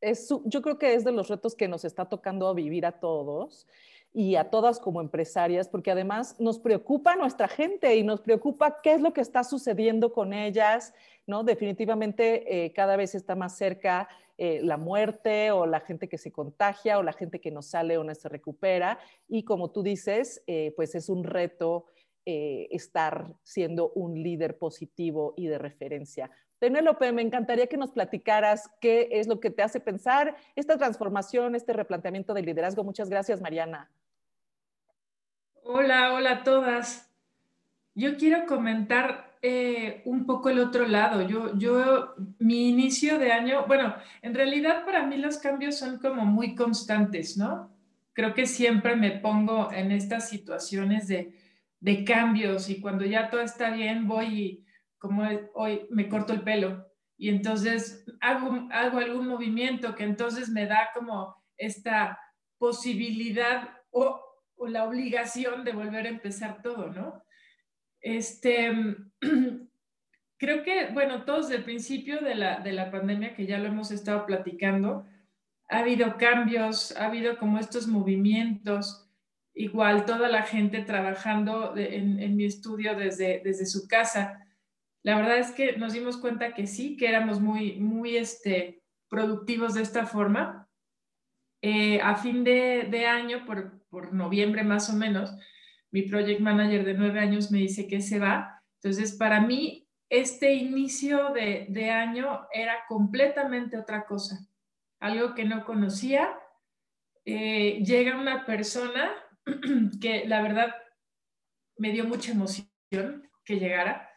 es, 0.00 0.28
yo 0.44 0.62
creo 0.62 0.78
que 0.78 0.94
es 0.94 1.04
de 1.04 1.12
los 1.12 1.28
retos 1.28 1.54
que 1.54 1.68
nos 1.68 1.84
está 1.84 2.08
tocando 2.08 2.52
vivir 2.54 2.86
a 2.86 3.00
todos 3.00 3.66
y 4.12 4.36
a 4.36 4.48
todas 4.50 4.80
como 4.80 5.00
empresarias, 5.00 5.68
porque 5.68 5.90
además 5.90 6.36
nos 6.40 6.58
preocupa 6.58 7.16
nuestra 7.16 7.48
gente 7.48 7.96
y 7.96 8.02
nos 8.02 8.22
preocupa 8.22 8.80
qué 8.82 8.94
es 8.94 9.00
lo 9.00 9.12
que 9.12 9.20
está 9.20 9.44
sucediendo 9.44 10.12
con 10.12 10.32
ellas, 10.32 10.94
¿no? 11.26 11.44
Definitivamente 11.44 12.64
eh, 12.64 12.72
cada 12.72 12.96
vez 12.96 13.14
está 13.14 13.34
más 13.34 13.56
cerca 13.58 14.08
eh, 14.38 14.60
la 14.62 14.78
muerte 14.78 15.50
o 15.50 15.66
la 15.66 15.80
gente 15.80 16.08
que 16.08 16.18
se 16.18 16.32
contagia 16.32 16.98
o 16.98 17.02
la 17.02 17.12
gente 17.12 17.40
que 17.40 17.50
no 17.50 17.62
sale 17.62 17.98
o 17.98 18.04
no 18.04 18.14
se 18.14 18.28
recupera 18.28 18.98
y 19.28 19.44
como 19.44 19.70
tú 19.70 19.82
dices, 19.82 20.42
eh, 20.46 20.72
pues 20.76 20.94
es 20.94 21.08
un 21.08 21.24
reto 21.24 21.86
estar 22.28 23.36
siendo 23.44 23.92
un 23.92 24.20
líder 24.20 24.58
positivo 24.58 25.32
y 25.36 25.46
de 25.46 25.58
referencia. 25.58 26.28
Penélope, 26.58 27.12
me 27.12 27.22
encantaría 27.22 27.66
que 27.66 27.76
nos 27.76 27.90
platicaras 27.90 28.70
qué 28.80 29.08
es 29.12 29.26
lo 29.26 29.40
que 29.40 29.50
te 29.50 29.62
hace 29.62 29.80
pensar 29.80 30.36
esta 30.54 30.78
transformación, 30.78 31.54
este 31.54 31.72
replanteamiento 31.72 32.32
del 32.34 32.46
liderazgo. 32.46 32.82
Muchas 32.84 33.10
gracias, 33.10 33.40
Mariana. 33.40 33.90
Hola, 35.62 36.12
hola 36.14 36.30
a 36.30 36.42
todas. 36.44 37.10
Yo 37.94 38.16
quiero 38.16 38.46
comentar 38.46 39.36
eh, 39.42 40.02
un 40.06 40.26
poco 40.26 40.48
el 40.48 40.58
otro 40.58 40.86
lado. 40.86 41.22
Yo, 41.22 41.56
yo, 41.56 42.14
mi 42.38 42.68
inicio 42.68 43.18
de 43.18 43.32
año, 43.32 43.64
bueno, 43.66 43.94
en 44.22 44.34
realidad 44.34 44.84
para 44.84 45.06
mí 45.06 45.18
los 45.18 45.38
cambios 45.38 45.78
son 45.78 45.98
como 45.98 46.24
muy 46.24 46.54
constantes, 46.54 47.36
¿no? 47.36 47.70
Creo 48.12 48.34
que 48.34 48.46
siempre 48.46 48.96
me 48.96 49.12
pongo 49.12 49.70
en 49.72 49.92
estas 49.92 50.28
situaciones 50.28 51.06
de, 51.08 51.32
cambios 52.04 52.68
y 52.68 52.80
cuando 52.80 53.04
ya 53.04 53.30
todo 53.30 53.40
está 53.40 53.70
bien 53.70 54.08
voy 54.08 54.26
y 54.26 54.65
como 55.06 55.28
hoy 55.54 55.86
me 55.90 56.08
corto 56.08 56.32
el 56.32 56.42
pelo 56.42 56.86
y 57.18 57.30
entonces 57.30 58.04
hago, 58.20 58.68
hago 58.70 58.98
algún 58.98 59.26
movimiento 59.28 59.94
que 59.94 60.04
entonces 60.04 60.50
me 60.50 60.66
da 60.66 60.90
como 60.94 61.34
esta 61.56 62.20
posibilidad 62.58 63.70
o, 63.90 64.20
o 64.56 64.66
la 64.66 64.84
obligación 64.84 65.64
de 65.64 65.72
volver 65.72 66.06
a 66.06 66.10
empezar 66.10 66.62
todo, 66.62 66.88
¿no? 66.92 67.22
Este, 68.00 68.70
creo 70.38 70.62
que, 70.62 70.88
bueno, 70.92 71.24
todos 71.24 71.48
desde 71.48 71.58
el 71.58 71.64
principio 71.64 72.20
de 72.20 72.34
la, 72.34 72.60
de 72.60 72.72
la 72.72 72.90
pandemia, 72.90 73.34
que 73.34 73.46
ya 73.46 73.58
lo 73.58 73.68
hemos 73.68 73.90
estado 73.90 74.26
platicando, 74.26 75.06
ha 75.68 75.78
habido 75.78 76.16
cambios, 76.18 76.96
ha 76.96 77.06
habido 77.06 77.38
como 77.38 77.58
estos 77.58 77.88
movimientos, 77.88 79.10
igual 79.54 80.04
toda 80.04 80.28
la 80.28 80.42
gente 80.42 80.82
trabajando 80.82 81.74
en, 81.76 82.20
en 82.20 82.36
mi 82.36 82.44
estudio 82.44 82.94
desde, 82.94 83.40
desde 83.42 83.64
su 83.64 83.88
casa 83.88 84.45
la 85.06 85.14
verdad 85.14 85.38
es 85.38 85.52
que 85.52 85.76
nos 85.76 85.92
dimos 85.92 86.16
cuenta 86.16 86.52
que 86.52 86.66
sí, 86.66 86.96
que 86.96 87.08
éramos 87.08 87.40
muy, 87.40 87.76
muy 87.76 88.16
este, 88.16 88.82
productivos 89.08 89.74
de 89.74 89.82
esta 89.82 90.04
forma. 90.04 90.68
Eh, 91.62 92.00
a 92.00 92.16
fin 92.16 92.42
de, 92.42 93.06
año, 93.06 93.46
por, 93.46 93.86
por, 93.88 94.12
noviembre 94.12 94.64
más 94.64 94.90
o 94.90 94.94
menos, 94.94 95.32
mi 95.92 96.02
project 96.02 96.40
manager 96.40 96.84
de 96.84 96.94
nueve 96.94 97.20
años 97.20 97.52
me 97.52 97.58
dice 97.58 97.86
que 97.86 98.00
se 98.00 98.18
va. 98.18 98.60
Entonces, 98.82 99.12
para 99.12 99.40
mí, 99.40 99.88
este 100.08 100.54
inicio 100.54 101.32
de, 101.32 101.66
de 101.68 101.88
año 101.88 102.40
era 102.52 102.74
completamente 102.88 103.78
otra 103.78 104.06
cosa, 104.06 104.40
algo 104.98 105.36
que 105.36 105.44
no 105.44 105.64
conocía, 105.64 106.36
eh, 107.24 107.80
llega 107.84 108.18
una 108.18 108.44
persona 108.44 109.12
que 110.00 110.26
la 110.26 110.42
verdad 110.42 110.74
me 111.78 111.92
dio 111.92 112.06
mucha 112.06 112.32
emoción 112.32 112.68
que 113.44 113.60
llegara. 113.60 114.10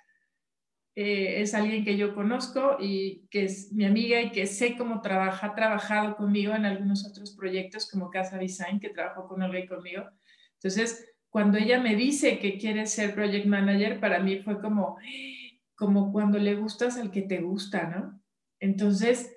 Eh, 1.01 1.41
es 1.41 1.53
alguien 1.53 1.85
que 1.85 1.95
yo 1.95 2.13
conozco 2.13 2.75
y 2.77 3.25
que 3.31 3.45
es 3.45 3.71
mi 3.71 3.85
amiga 3.85 4.21
y 4.21 4.31
que 4.31 4.45
sé 4.45 4.75
cómo 4.75 4.99
trabaja, 4.99 5.47
ha 5.47 5.55
trabajado 5.55 6.17
conmigo 6.17 6.53
en 6.53 6.65
algunos 6.65 7.07
otros 7.07 7.37
proyectos 7.37 7.89
como 7.89 8.09
Casa 8.09 8.37
Design, 8.37 8.81
que 8.81 8.89
trabajó 8.89 9.25
con 9.25 9.41
Olga 9.41 9.65
conmigo. 9.65 10.03
Entonces, 10.55 11.09
cuando 11.29 11.57
ella 11.57 11.79
me 11.79 11.95
dice 11.95 12.37
que 12.39 12.57
quiere 12.57 12.85
ser 12.85 13.15
project 13.15 13.45
manager, 13.45 14.01
para 14.01 14.19
mí 14.19 14.39
fue 14.39 14.59
como, 14.59 14.97
como 15.73 16.11
cuando 16.11 16.37
le 16.37 16.55
gustas 16.55 16.97
al 16.97 17.11
que 17.11 17.21
te 17.21 17.39
gusta, 17.39 17.87
¿no? 17.87 18.21
Entonces, 18.59 19.33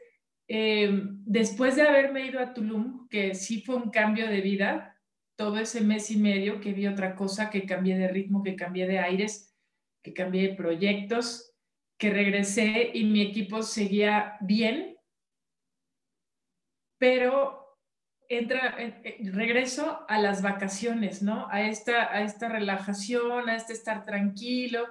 eh, 0.49 0.91
después 1.25 1.77
de 1.77 1.83
haberme 1.83 2.27
ido 2.27 2.41
a 2.41 2.55
Tulum, 2.55 3.07
que 3.09 3.37
sí 3.37 3.63
fue 3.63 3.77
un 3.77 3.91
cambio 3.91 4.27
de 4.27 4.41
vida, 4.41 5.01
todo 5.37 5.59
ese 5.59 5.81
mes 5.81 6.11
y 6.11 6.17
medio 6.17 6.61
que 6.61 6.73
vi 6.73 6.89
otra 6.89 7.15
cosa, 7.15 7.51
que 7.51 7.67
cambié 7.67 7.97
de 7.97 8.09
ritmo, 8.09 8.43
que 8.43 8.57
cambié 8.57 8.89
de 8.89 8.99
aires, 8.99 9.55
que 10.03 10.13
cambié 10.13 10.49
de 10.49 10.55
proyectos, 10.57 11.51
que 12.03 12.11
regresé 12.11 12.91
y 12.95 13.05
mi 13.05 13.23
equipo 13.23 13.63
seguía 13.63 14.37
bien, 14.41 14.97
pero 16.99 17.79
entra, 18.29 18.77
regreso 19.21 20.05
a 20.09 20.19
las 20.19 20.43
vacaciones, 20.43 21.23
¿no? 21.23 21.47
A 21.49 21.63
esta, 21.63 22.13
a 22.13 22.23
esta 22.23 22.49
relajación, 22.49 23.49
a 23.49 23.55
este 23.55 23.73
estar 23.73 24.05
tranquilo. 24.05 24.89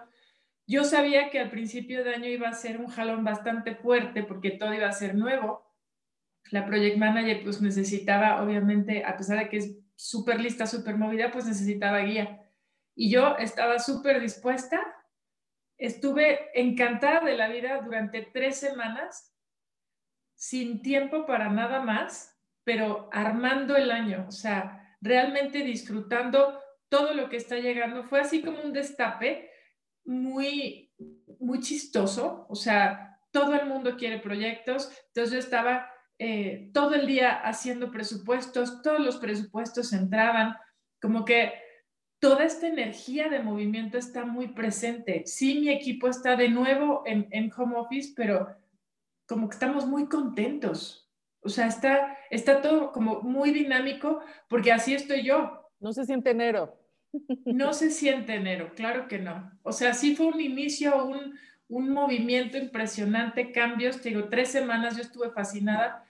Yo 0.65 0.85
sabía 0.85 1.29
que 1.31 1.39
al 1.39 1.49
principio 1.49 2.05
de 2.05 2.15
año 2.15 2.29
iba 2.29 2.47
a 2.47 2.53
ser 2.53 2.79
un 2.79 2.87
jalón 2.87 3.25
bastante 3.25 3.75
fuerte 3.75 4.23
porque 4.23 4.51
todo 4.51 4.73
iba 4.73 4.87
a 4.87 4.93
ser 4.93 5.13
nuevo. 5.13 5.69
La 6.49 6.65
project 6.65 6.95
manager 6.95 7.43
pues 7.43 7.61
necesitaba, 7.61 8.41
obviamente, 8.41 9.03
a 9.03 9.17
pesar 9.17 9.37
de 9.37 9.49
que 9.49 9.57
es 9.57 9.75
súper 9.97 10.39
lista, 10.39 10.65
súper 10.65 10.95
movida, 10.95 11.29
pues 11.29 11.45
necesitaba 11.45 11.99
guía. 11.99 12.49
Y 12.95 13.11
yo 13.11 13.35
estaba 13.35 13.79
súper 13.79 14.21
dispuesta. 14.21 14.79
Estuve 15.81 16.49
encantada 16.53 17.21
de 17.21 17.35
la 17.35 17.49
vida 17.49 17.81
durante 17.81 18.21
tres 18.21 18.57
semanas, 18.57 19.35
sin 20.35 20.81
tiempo 20.81 21.25
para 21.25 21.49
nada 21.49 21.81
más 21.81 22.31
pero 22.63 23.09
armando 23.11 23.75
el 23.75 23.91
año, 23.91 24.25
o 24.27 24.31
sea, 24.31 24.95
realmente 25.01 25.63
disfrutando 25.63 26.59
todo 26.89 27.13
lo 27.13 27.29
que 27.29 27.37
está 27.37 27.57
llegando. 27.57 28.03
Fue 28.03 28.19
así 28.19 28.41
como 28.41 28.61
un 28.61 28.73
destape 28.73 29.49
muy, 30.05 30.93
muy 31.39 31.59
chistoso, 31.59 32.45
o 32.49 32.55
sea, 32.55 33.19
todo 33.31 33.55
el 33.55 33.65
mundo 33.65 33.95
quiere 33.97 34.19
proyectos, 34.19 34.91
entonces 35.07 35.33
yo 35.33 35.39
estaba 35.39 35.89
eh, 36.19 36.69
todo 36.73 36.93
el 36.95 37.07
día 37.07 37.41
haciendo 37.41 37.91
presupuestos, 37.91 38.81
todos 38.81 38.99
los 38.99 39.17
presupuestos 39.17 39.93
entraban, 39.93 40.55
como 41.01 41.25
que 41.25 41.53
toda 42.21 42.45
esta 42.45 42.67
energía 42.67 43.29
de 43.29 43.39
movimiento 43.39 43.97
está 43.97 44.25
muy 44.25 44.49
presente. 44.49 45.23
Sí, 45.25 45.59
mi 45.59 45.69
equipo 45.69 46.07
está 46.07 46.35
de 46.35 46.49
nuevo 46.49 47.01
en, 47.05 47.27
en 47.31 47.51
home 47.51 47.75
office, 47.75 48.13
pero 48.15 48.55
como 49.25 49.49
que 49.49 49.55
estamos 49.55 49.87
muy 49.87 50.07
contentos, 50.07 51.09
o 51.41 51.49
sea, 51.49 51.65
está, 51.65 52.17
está 52.29 52.61
todo 52.61 52.91
como 52.91 53.21
muy 53.21 53.51
dinámico 53.51 54.21
porque 54.47 54.71
así 54.71 54.93
estoy 54.93 55.23
yo. 55.23 55.67
No 55.79 55.91
se 55.91 56.05
siente 56.05 56.29
enero. 56.29 56.77
No 57.45 57.73
se 57.73 57.89
siente 57.89 58.35
enero, 58.35 58.71
claro 58.75 59.07
que 59.07 59.17
no. 59.17 59.51
O 59.63 59.71
sea, 59.71 59.93
sí 59.93 60.15
fue 60.15 60.27
un 60.27 60.39
inicio, 60.39 61.03
un, 61.05 61.37
un 61.67 61.89
movimiento 61.89 62.57
impresionante, 62.57 63.51
cambios. 63.51 63.99
Te 63.99 64.09
digo, 64.09 64.29
tres 64.29 64.49
semanas 64.49 64.95
yo 64.95 65.01
estuve 65.01 65.31
fascinada. 65.31 66.05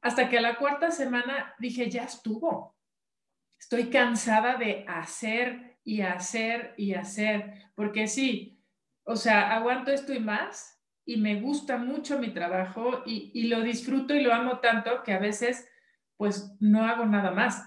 Hasta 0.00 0.28
que 0.28 0.38
a 0.38 0.40
la 0.40 0.56
cuarta 0.56 0.92
semana 0.92 1.54
dije, 1.58 1.90
ya 1.90 2.04
estuvo. 2.04 2.74
Estoy 3.60 3.90
cansada 3.90 4.56
de 4.56 4.86
hacer 4.88 5.78
y 5.84 6.00
hacer 6.00 6.72
y 6.78 6.94
hacer. 6.94 7.70
Porque 7.74 8.08
sí, 8.08 8.64
o 9.04 9.16
sea, 9.16 9.54
aguanto 9.54 9.92
esto 9.92 10.14
y 10.14 10.18
más, 10.18 10.82
y 11.04 11.18
me 11.18 11.40
gusta 11.40 11.76
mucho 11.76 12.18
mi 12.18 12.32
trabajo 12.32 13.02
y, 13.04 13.48
lo 13.48 13.60
disfruto 13.60 14.14
y 14.14 14.22
lo 14.22 14.32
amo 14.32 14.60
tanto 14.60 15.02
que 15.02 15.12
a 15.12 15.18
veces 15.18 15.68
pues 16.16 16.56
no 16.58 16.84
hago 16.84 17.04
nada 17.04 17.32
más. 17.32 17.62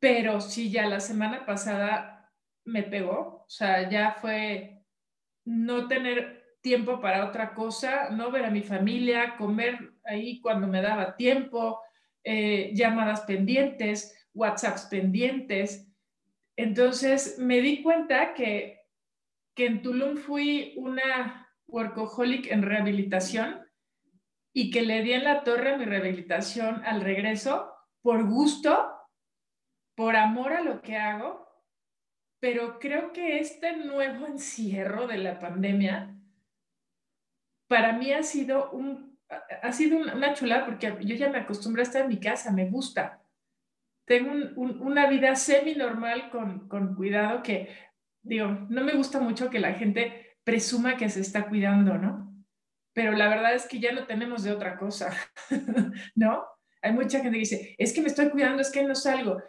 Pero 0.00 0.40
sí, 0.40 0.70
ya 0.70 0.86
la 0.86 1.00
semana 1.00 1.44
pasada 1.44 2.32
me 2.64 2.82
pegó, 2.82 3.44
o 3.46 3.48
sea, 3.48 3.88
ya 3.90 4.12
fue 4.12 4.84
no 5.44 5.86
tener 5.86 6.56
tiempo 6.60 7.00
para 7.00 7.26
otra 7.26 7.54
cosa, 7.54 8.10
no 8.10 8.30
ver 8.30 8.46
a 8.46 8.50
mi 8.50 8.62
familia, 8.62 9.36
comer 9.36 9.94
ahí 10.04 10.40
cuando 10.40 10.66
me 10.66 10.80
daba 10.80 11.16
tiempo, 11.16 11.80
eh, 12.24 12.70
llamadas 12.74 13.22
pendientes, 13.22 14.21
WhatsApps 14.34 14.86
pendientes. 14.86 15.88
Entonces 16.56 17.38
me 17.38 17.60
di 17.60 17.82
cuenta 17.82 18.34
que, 18.34 18.80
que 19.54 19.66
en 19.66 19.82
Tulum 19.82 20.16
fui 20.16 20.74
una 20.76 21.48
workaholic 21.66 22.50
en 22.50 22.62
rehabilitación 22.62 23.66
y 24.52 24.70
que 24.70 24.82
le 24.82 25.02
di 25.02 25.12
en 25.12 25.24
la 25.24 25.44
torre 25.44 25.78
mi 25.78 25.84
rehabilitación 25.84 26.84
al 26.84 27.00
regreso 27.00 27.72
por 28.02 28.28
gusto, 28.28 28.92
por 29.94 30.16
amor 30.16 30.52
a 30.52 30.62
lo 30.62 30.82
que 30.82 30.96
hago, 30.96 31.48
pero 32.40 32.78
creo 32.78 33.12
que 33.12 33.38
este 33.38 33.76
nuevo 33.76 34.26
encierro 34.26 35.06
de 35.06 35.18
la 35.18 35.38
pandemia 35.38 36.14
para 37.68 37.92
mí 37.92 38.12
ha 38.12 38.22
sido 38.22 38.70
un 38.72 39.12
ha 39.62 39.72
sido 39.72 39.96
una 39.96 40.34
chulada 40.34 40.66
porque 40.66 40.94
yo 41.00 41.14
ya 41.14 41.30
me 41.30 41.38
acostumbré 41.38 41.82
a 41.82 41.84
estar 41.84 42.02
en 42.02 42.08
mi 42.08 42.20
casa, 42.20 42.52
me 42.52 42.68
gusta. 42.68 43.21
Tengo 44.04 44.32
una 44.56 45.06
vida 45.06 45.34
semi 45.36 45.74
normal 45.74 46.30
con, 46.30 46.68
con 46.68 46.94
cuidado 46.94 47.42
que, 47.42 47.68
digo, 48.22 48.48
no 48.68 48.82
me 48.82 48.94
gusta 48.94 49.20
mucho 49.20 49.48
que 49.48 49.60
la 49.60 49.74
gente 49.74 50.36
presuma 50.44 50.96
que 50.96 51.08
se 51.08 51.20
está 51.20 51.48
cuidando, 51.48 51.98
¿no? 51.98 52.32
Pero 52.92 53.12
la 53.12 53.28
verdad 53.28 53.54
es 53.54 53.66
que 53.66 53.80
ya 53.80 53.92
no 53.92 54.06
tenemos 54.06 54.42
de 54.42 54.52
otra 54.52 54.76
cosa, 54.76 55.12
¿no? 56.14 56.44
Hay 56.82 56.92
mucha 56.92 57.20
gente 57.20 57.34
que 57.34 57.38
dice, 57.38 57.74
es 57.78 57.92
que 57.92 58.02
me 58.02 58.08
estoy 58.08 58.28
cuidando, 58.30 58.60
es 58.60 58.70
que 58.70 58.82
no 58.82 58.94
salgo. 58.94 59.40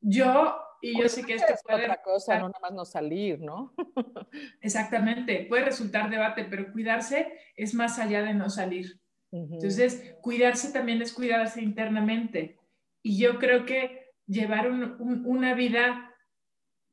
Yo, 0.00 0.56
y 0.80 1.00
yo 1.00 1.08
sé 1.08 1.24
que 1.24 1.34
esto 1.34 1.52
es 1.52 1.60
otra 1.68 2.00
cosa, 2.00 2.38
no 2.38 2.48
nada 2.48 2.60
más 2.62 2.72
no 2.72 2.84
salir, 2.84 3.40
¿no? 3.40 3.74
Exactamente, 4.60 5.46
puede 5.48 5.64
resultar 5.64 6.08
debate, 6.08 6.44
pero 6.44 6.72
cuidarse 6.72 7.32
es 7.56 7.74
más 7.74 7.98
allá 7.98 8.22
de 8.22 8.34
no 8.34 8.48
salir. 8.48 9.00
Entonces, 9.32 10.14
cuidarse 10.22 10.72
también 10.72 11.02
es 11.02 11.12
cuidarse 11.12 11.60
internamente. 11.60 12.58
Y 13.06 13.18
yo 13.18 13.38
creo 13.38 13.64
que 13.64 14.14
llevar 14.26 14.68
una 14.68 15.54
vida 15.54 16.12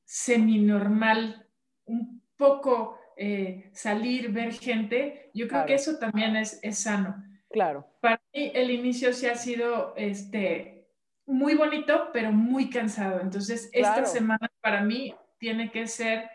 semi-normal, 0.06 1.48
un 1.86 2.22
poco 2.38 3.00
eh, 3.18 3.72
salir, 3.74 4.32
ver 4.32 4.54
gente, 4.54 5.32
yo 5.34 5.48
creo 5.48 5.66
que 5.66 5.74
eso 5.74 5.98
también 5.98 6.36
es, 6.36 6.60
es, 6.62 6.78
sano. 6.78 7.16
Claro. 7.50 7.88
Para 8.00 8.22
mí 8.32 8.52
el 8.54 8.70
inicio 8.70 9.12
sí 9.12 9.26
ha 9.26 9.34
sido 9.34 9.96
este, 9.98 10.88
muy 11.26 11.56
bonito, 11.56 12.12
pero 12.14 12.32
muy 12.32 12.70
cansado. 12.70 13.20
Entonces, 13.20 13.72
esta 13.74 14.06
semana 14.06 14.52
para 14.62 14.82
mí 14.82 15.16
tiene 15.40 15.72
que 15.72 15.88
ser 15.88 16.30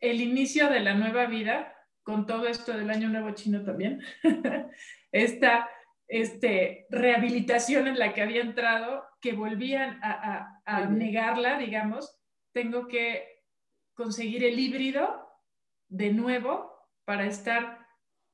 el 0.00 0.22
inicio 0.22 0.70
de 0.70 0.80
la 0.80 0.94
nueva 0.94 1.26
vida, 1.26 1.74
con 2.02 2.24
todo 2.24 2.46
esto 2.46 2.72
del 2.72 2.88
Año 2.88 3.10
Nuevo 3.10 3.32
Chino 3.32 3.62
también. 3.62 4.00
esta 5.12 5.68
este, 6.12 6.86
rehabilitación 6.90 7.88
en 7.88 7.98
la 7.98 8.12
que 8.12 8.20
había 8.20 8.42
entrado, 8.42 9.02
que 9.20 9.32
volvían 9.32 9.98
a, 10.02 10.60
a, 10.66 10.76
a 10.76 10.86
negarla, 10.86 11.58
digamos, 11.58 12.18
tengo 12.52 12.86
que 12.86 13.26
conseguir 13.94 14.44
el 14.44 14.58
híbrido 14.58 15.26
de 15.88 16.12
nuevo 16.12 16.70
para 17.06 17.26
estar 17.26 17.78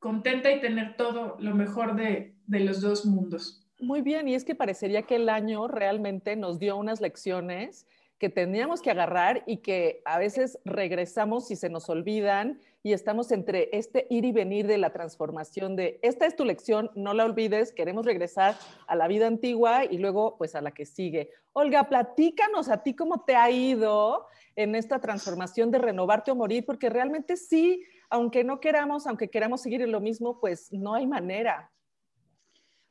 contenta 0.00 0.50
y 0.50 0.61
tener 0.61 0.97
todo 0.97 1.37
lo 1.38 1.54
mejor 1.54 1.94
de, 1.94 2.35
los 2.47 2.80
dos 2.80 3.06
mundos. 3.06 3.64
Muy 3.78 4.02
bien, 4.02 4.26
y 4.26 4.35
es 4.35 4.44
que 4.44 4.56
parecería 4.56 5.02
que 5.02 5.16
el 5.16 5.28
año 5.28 5.68
realmente 5.68 6.35
nos 6.35 6.58
dio 6.58 6.76
unas 6.76 7.00
lecciones 7.00 7.87
que 8.18 8.28
teníamos 8.28 8.82
que 8.82 8.90
agarrar 8.90 9.44
y 9.46 9.58
que 9.58 10.02
a 10.04 10.18
veces 10.18 10.58
regresamos 10.64 11.50
y 11.50 11.56
se 11.56 11.70
nos 11.70 11.88
olvidan 11.88 12.60
y 12.82 12.92
estamos 12.92 13.32
entre 13.32 13.68
este 13.76 14.06
ir 14.10 14.25
y 14.25 14.32
venir 14.32 14.66
de 14.66 14.78
la 14.78 14.92
transformación 14.92 15.76
de 15.76 15.98
esta 16.02 16.26
es 16.26 16.37
tu 16.37 16.44
lección, 16.44 16.90
no 16.94 17.14
la 17.14 17.25
olvides, 17.25 17.72
queremos 17.72 18.06
regresar 18.06 18.56
a 18.87 18.96
la 18.96 19.08
vida 19.08 19.26
antigua 19.26 19.84
y 19.84 19.98
luego 19.98 20.37
pues 20.37 20.54
a 20.54 20.60
la 20.60 20.72
que 20.72 20.87
sigue. 20.87 21.30
Olga, 21.52 21.88
platícanos 21.88 22.68
a 22.68 22.82
ti 22.82 22.94
cómo 22.94 23.25
te 23.25 23.37
ha 23.37 23.50
ido 23.50 24.26
en 24.56 24.75
esta 24.75 25.00
transformación 25.00 25.70
de 25.70 25.78
renovarte 25.78 26.30
o 26.30 26.34
morir, 26.34 26.64
porque 26.66 26.90
realmente 26.90 27.37
sí, 27.37 27.84
aunque 28.10 28.42
no 28.42 28.58
queramos, 28.60 29.06
aunque 29.06 29.30
queramos 29.30 29.60
seguir 29.60 29.82
en 29.82 29.92
lo 29.92 30.00
mismo, 30.00 30.40
pues 30.40 30.72
no 30.72 30.94
hay 30.94 31.06
manera. 31.06 31.70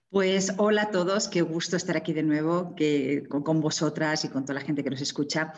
Pues 0.10 0.54
hola 0.58 0.84
a 0.84 0.92
todos, 0.92 1.28
qué 1.28 1.42
gusto 1.42 1.76
estar 1.76 1.98
aquí 1.98 2.14
de 2.14 2.24
nuevo 2.24 2.76
que, 2.76 3.28
con, 3.28 3.60
vosotras 3.60 4.24
y 4.24 4.30
con 4.30 4.46
toda 4.46 4.54
la 4.54 4.66
gente 4.66 4.82
que 4.82 4.90
nos 4.90 5.02
escucha. 5.02 5.52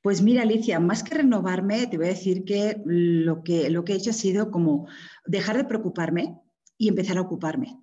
Pues 0.00 0.22
mira, 0.22 0.42
Alicia, 0.42 0.78
más 0.78 1.02
que 1.02 1.16
renovarme, 1.16 1.88
te 1.88 1.96
voy 1.96 2.06
a 2.06 2.10
decir 2.10 2.44
que 2.44 2.80
lo 2.84 3.42
que, 3.42 3.66
he 3.66 3.92
hecho 3.92 4.10
ha 4.10 4.12
sido 4.12 4.52
como 4.52 4.86
dejar 5.26 5.56
de 5.56 5.64
preocuparme 5.64 6.40
y 6.78 6.88
empezar 6.88 7.18
a 7.18 7.22
ocuparme. 7.22 7.80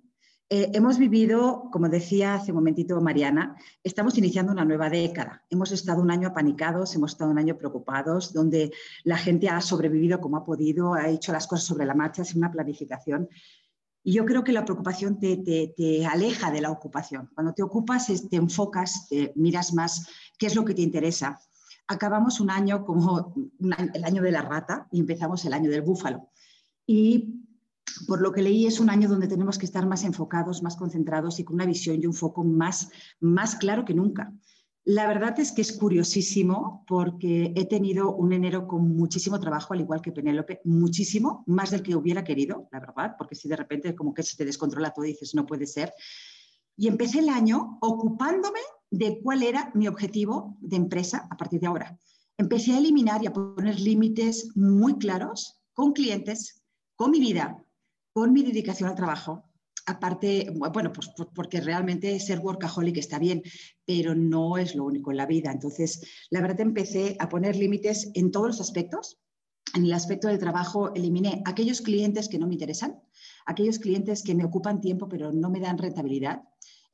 Eh, 0.48 0.70
hemos 0.72 0.96
vivido, 0.96 1.68
como 1.70 1.90
decía 1.90 2.34
hace 2.34 2.52
un 2.52 2.56
momentito 2.56 2.98
Mariana, 3.02 3.56
estamos 3.82 4.16
iniciando 4.16 4.50
una 4.50 4.64
nueva 4.64 4.88
década. 4.88 5.44
Hemos 5.50 5.72
estado 5.72 6.00
un 6.00 6.10
año 6.10 6.28
apanicados, 6.28 6.94
hemos 6.94 7.12
estado 7.12 7.30
un 7.30 7.38
año 7.38 7.58
preocupados, 7.58 8.32
donde 8.32 8.72
la 9.02 9.18
gente 9.18 9.50
ha 9.50 9.60
sobrevivido 9.60 10.20
como 10.20 10.38
ha 10.38 10.44
podido, 10.44 10.94
ha 10.94 11.08
hecho 11.10 11.32
las 11.32 11.46
cosas 11.46 11.66
sobre 11.66 11.84
la 11.84 11.94
marcha 11.94 12.24
sin 12.24 12.38
una 12.38 12.50
planificación. 12.50 13.28
Y 14.06 14.12
yo 14.12 14.26
creo 14.26 14.44
que 14.44 14.52
la 14.52 14.66
preocupación 14.66 15.18
te, 15.18 16.06
aleja 16.06 16.50
de 16.52 16.60
la 16.60 16.70
ocupación. 16.70 17.30
Cuando 17.34 17.54
te 17.54 17.62
ocupas, 17.62 18.06
te 18.28 18.36
enfocas, 18.36 19.08
te 19.08 19.32
miras 19.34 19.72
más 19.72 20.06
qué 20.38 20.46
es 20.46 20.54
lo 20.54 20.64
que 20.64 20.74
te 20.74 20.82
interesa. 20.82 21.40
Acabamos 21.88 22.38
un 22.38 22.50
año 22.50 22.84
como 22.84 23.34
el 23.94 24.04
año 24.04 24.22
de 24.22 24.30
la 24.30 24.42
rata 24.42 24.86
y 24.92 25.00
empezamos 25.00 25.46
el 25.46 25.54
año 25.54 25.70
del 25.70 25.80
búfalo. 25.80 26.28
Y 26.86 27.44
por 28.06 28.20
lo 28.20 28.30
que 28.32 28.42
leí, 28.42 28.66
es 28.66 28.78
un 28.78 28.90
año 28.90 29.08
donde 29.08 29.26
tenemos 29.26 29.56
que 29.56 29.66
estar 29.66 29.86
más 29.86 30.04
enfocados, 30.04 30.62
más 30.62 30.76
concentrados 30.76 31.40
y 31.40 31.44
con 31.44 31.54
una 31.54 31.66
visión 31.66 31.98
y 32.00 32.06
un 32.06 32.14
foco 32.14 32.44
más, 32.44 32.90
más 33.20 33.56
claro 33.56 33.86
que 33.86 33.94
nunca. 33.94 34.32
La 34.86 35.06
verdad 35.06 35.40
es 35.40 35.50
que 35.52 35.62
es 35.62 35.72
curiosísimo 35.72 36.84
porque 36.86 37.54
he 37.56 37.64
tenido 37.64 38.14
un 38.14 38.34
enero 38.34 38.66
con 38.68 38.94
muchísimo 38.94 39.40
trabajo, 39.40 39.72
al 39.72 39.80
igual 39.80 40.02
que 40.02 40.12
Penélope, 40.12 40.60
muchísimo, 40.64 41.42
más 41.46 41.70
del 41.70 41.82
que 41.82 41.96
hubiera 41.96 42.22
querido, 42.22 42.68
la 42.70 42.80
verdad, 42.80 43.14
porque 43.16 43.34
si 43.34 43.48
de 43.48 43.56
repente 43.56 43.94
como 43.94 44.12
que 44.12 44.22
se 44.22 44.36
te 44.36 44.44
descontrola 44.44 44.90
todo 44.90 45.06
y 45.06 45.12
dices, 45.12 45.34
no 45.34 45.46
puede 45.46 45.66
ser. 45.66 45.94
Y 46.76 46.88
empecé 46.88 47.20
el 47.20 47.30
año 47.30 47.78
ocupándome 47.80 48.60
de 48.90 49.20
cuál 49.22 49.42
era 49.42 49.70
mi 49.74 49.88
objetivo 49.88 50.58
de 50.60 50.76
empresa 50.76 51.26
a 51.30 51.36
partir 51.38 51.60
de 51.60 51.66
ahora. 51.66 51.98
Empecé 52.36 52.72
a 52.72 52.78
eliminar 52.78 53.22
y 53.22 53.26
a 53.26 53.32
poner 53.32 53.80
límites 53.80 54.50
muy 54.54 54.98
claros 54.98 55.62
con 55.72 55.92
clientes, 55.92 56.62
con 56.94 57.10
mi 57.10 57.20
vida, 57.20 57.64
con 58.12 58.34
mi 58.34 58.42
dedicación 58.42 58.90
al 58.90 58.96
trabajo, 58.96 59.44
aparte, 59.86 60.52
bueno, 60.54 60.92
pues, 60.92 61.10
porque 61.34 61.60
realmente 61.60 62.18
ser 62.20 62.40
workaholic 62.40 62.96
está 62.96 63.18
bien, 63.18 63.42
pero 63.84 64.14
no 64.14 64.58
es 64.58 64.74
lo 64.74 64.84
único 64.84 65.10
en 65.10 65.18
la 65.18 65.26
vida. 65.26 65.52
Entonces, 65.52 66.26
la 66.30 66.40
verdad 66.40 66.60
empecé 66.60 67.16
a 67.18 67.28
poner 67.28 67.56
límites 67.56 68.10
en 68.14 68.30
todos 68.30 68.46
los 68.46 68.60
aspectos. 68.60 69.18
En 69.74 69.84
el 69.84 69.92
aspecto 69.92 70.28
del 70.28 70.38
trabajo 70.38 70.94
eliminé 70.94 71.42
aquellos 71.44 71.80
clientes 71.80 72.28
que 72.28 72.38
no 72.38 72.46
me 72.46 72.54
interesan, 72.54 73.00
aquellos 73.44 73.78
clientes 73.78 74.22
que 74.22 74.34
me 74.34 74.44
ocupan 74.44 74.80
tiempo 74.80 75.08
pero 75.08 75.32
no 75.32 75.50
me 75.50 75.60
dan 75.60 75.78
rentabilidad 75.78 76.42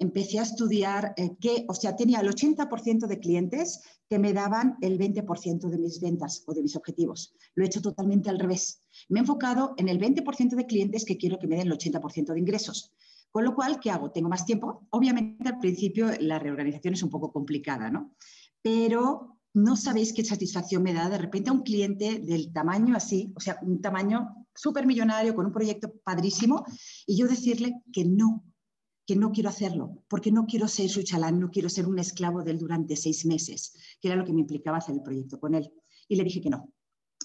empecé 0.00 0.38
a 0.40 0.42
estudiar 0.42 1.14
eh, 1.16 1.36
que, 1.40 1.66
o 1.68 1.74
sea, 1.74 1.94
tenía 1.94 2.20
el 2.20 2.28
80% 2.28 3.06
de 3.06 3.20
clientes 3.20 3.80
que 4.08 4.18
me 4.18 4.32
daban 4.32 4.76
el 4.80 4.98
20% 4.98 5.68
de 5.68 5.78
mis 5.78 6.00
ventas 6.00 6.42
o 6.46 6.54
de 6.54 6.62
mis 6.62 6.74
objetivos. 6.74 7.34
Lo 7.54 7.62
he 7.62 7.66
hecho 7.66 7.82
totalmente 7.82 8.30
al 8.30 8.40
revés. 8.40 8.80
Me 9.08 9.20
he 9.20 9.22
enfocado 9.22 9.74
en 9.76 9.88
el 9.88 10.00
20% 10.00 10.56
de 10.56 10.66
clientes 10.66 11.04
que 11.04 11.18
quiero 11.18 11.38
que 11.38 11.46
me 11.46 11.56
den 11.56 11.68
el 11.68 11.78
80% 11.78 12.32
de 12.32 12.40
ingresos. 12.40 12.92
Con 13.30 13.44
lo 13.44 13.54
cual, 13.54 13.78
¿qué 13.78 13.90
hago? 13.90 14.10
Tengo 14.10 14.28
más 14.28 14.44
tiempo. 14.44 14.88
Obviamente, 14.90 15.48
al 15.48 15.58
principio 15.58 16.10
la 16.18 16.38
reorganización 16.38 16.94
es 16.94 17.02
un 17.02 17.10
poco 17.10 17.30
complicada, 17.30 17.90
¿no? 17.90 18.16
Pero 18.62 19.38
no 19.52 19.76
sabéis 19.76 20.12
qué 20.12 20.24
satisfacción 20.24 20.82
me 20.82 20.94
da 20.94 21.08
de 21.08 21.18
repente 21.18 21.50
a 21.50 21.52
un 21.52 21.62
cliente 21.62 22.20
del 22.20 22.52
tamaño 22.52 22.96
así, 22.96 23.32
o 23.36 23.40
sea, 23.40 23.58
un 23.62 23.80
tamaño 23.80 24.46
súper 24.54 24.86
millonario, 24.86 25.34
con 25.34 25.46
un 25.46 25.52
proyecto 25.52 25.92
padrísimo, 26.04 26.64
y 27.06 27.16
yo 27.16 27.26
decirle 27.26 27.82
que 27.92 28.04
no, 28.04 28.44
que 29.10 29.16
no 29.16 29.32
quiero 29.32 29.48
hacerlo, 29.48 30.04
porque 30.06 30.30
no 30.30 30.46
quiero 30.46 30.68
ser 30.68 30.88
su 30.88 31.02
chalán, 31.02 31.40
no 31.40 31.50
quiero 31.50 31.68
ser 31.68 31.88
un 31.88 31.98
esclavo 31.98 32.44
de 32.44 32.52
él 32.52 32.60
durante 32.60 32.94
seis 32.94 33.26
meses, 33.26 33.74
que 34.00 34.06
era 34.06 34.16
lo 34.16 34.24
que 34.24 34.32
me 34.32 34.42
implicaba 34.42 34.78
hacer 34.78 34.94
el 34.94 35.02
proyecto 35.02 35.40
con 35.40 35.56
él. 35.56 35.68
Y 36.06 36.14
le 36.14 36.22
dije 36.22 36.40
que 36.40 36.48
no. 36.48 36.72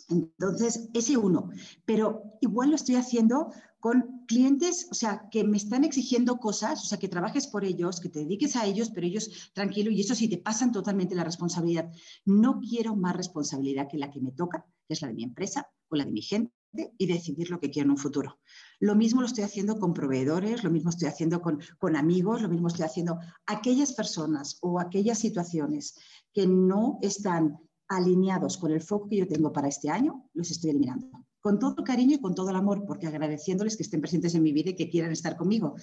Entonces, 0.09 0.89
ese 0.95 1.15
uno, 1.15 1.51
pero 1.85 2.23
igual 2.41 2.71
lo 2.71 2.75
estoy 2.75 2.95
haciendo 2.95 3.51
con 3.79 4.25
clientes, 4.25 4.87
o 4.89 4.95
sea, 4.95 5.27
que 5.29 5.43
me 5.43 5.57
están 5.57 5.83
exigiendo 5.83 6.37
cosas, 6.37 6.81
o 6.81 6.87
sea, 6.87 6.97
que 6.97 7.07
trabajes 7.07 7.45
por 7.45 7.63
ellos, 7.63 7.99
que 7.99 8.09
te 8.09 8.21
dediques 8.21 8.55
a 8.55 8.65
ellos, 8.65 8.89
pero 8.89 9.05
ellos 9.05 9.51
tranquilo, 9.53 9.91
y 9.91 10.01
eso 10.01 10.15
sí, 10.15 10.27
te 10.27 10.39
pasan 10.39 10.71
totalmente 10.71 11.13
la 11.13 11.23
responsabilidad. 11.23 11.91
No 12.25 12.59
quiero 12.61 12.95
más 12.95 13.15
responsabilidad 13.15 13.87
que 13.87 13.99
la 13.99 14.09
que 14.09 14.21
me 14.21 14.31
toca, 14.31 14.65
que 14.87 14.95
es 14.95 15.03
la 15.03 15.09
de 15.09 15.13
mi 15.13 15.23
empresa 15.23 15.69
o 15.89 15.95
la 15.95 16.05
de 16.05 16.11
mi 16.11 16.23
gente, 16.23 16.51
y 16.97 17.05
decidir 17.05 17.49
lo 17.49 17.59
que 17.59 17.69
quiero 17.69 17.87
en 17.87 17.91
un 17.91 17.97
futuro. 17.97 18.39
Lo 18.79 18.95
mismo 18.95 19.21
lo 19.21 19.27
estoy 19.27 19.43
haciendo 19.43 19.79
con 19.79 19.93
proveedores, 19.93 20.63
lo 20.63 20.71
mismo 20.71 20.89
estoy 20.89 21.07
haciendo 21.07 21.41
con, 21.41 21.59
con 21.77 21.95
amigos, 21.95 22.41
lo 22.41 22.49
mismo 22.49 22.67
estoy 22.67 22.85
haciendo 22.85 23.19
aquellas 23.45 23.93
personas 23.93 24.57
o 24.61 24.79
aquellas 24.79 25.19
situaciones 25.19 25.95
que 26.33 26.47
no 26.47 26.99
están 27.01 27.57
alineados 27.87 28.57
con 28.57 28.71
el 28.71 28.81
foco 28.81 29.07
que 29.07 29.17
yo 29.17 29.27
tengo 29.27 29.51
para 29.51 29.67
este 29.67 29.89
año, 29.89 30.29
los 30.33 30.51
estoy 30.51 30.71
eliminando. 30.71 31.07
Con 31.39 31.59
todo 31.59 31.75
el 31.77 31.83
cariño 31.83 32.15
y 32.15 32.21
con 32.21 32.33
todo 32.33 32.49
el 32.49 32.55
amor, 32.55 32.83
porque 32.85 33.07
agradeciéndoles 33.07 33.77
que 33.77 33.83
estén 33.83 34.01
presentes 34.01 34.33
en 34.33 34.43
mi 34.43 34.51
vida 34.51 34.71
y 34.71 34.75
que 34.75 34.89
quieran 34.89 35.11
estar 35.11 35.37
conmigo. 35.37 35.75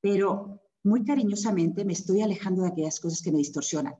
Pero 0.00 0.62
muy 0.84 1.04
cariñosamente 1.04 1.84
me 1.84 1.94
estoy 1.94 2.20
alejando 2.20 2.62
de 2.62 2.68
aquellas 2.68 3.00
cosas 3.00 3.22
que 3.22 3.32
me 3.32 3.38
distorsionan. 3.38 3.94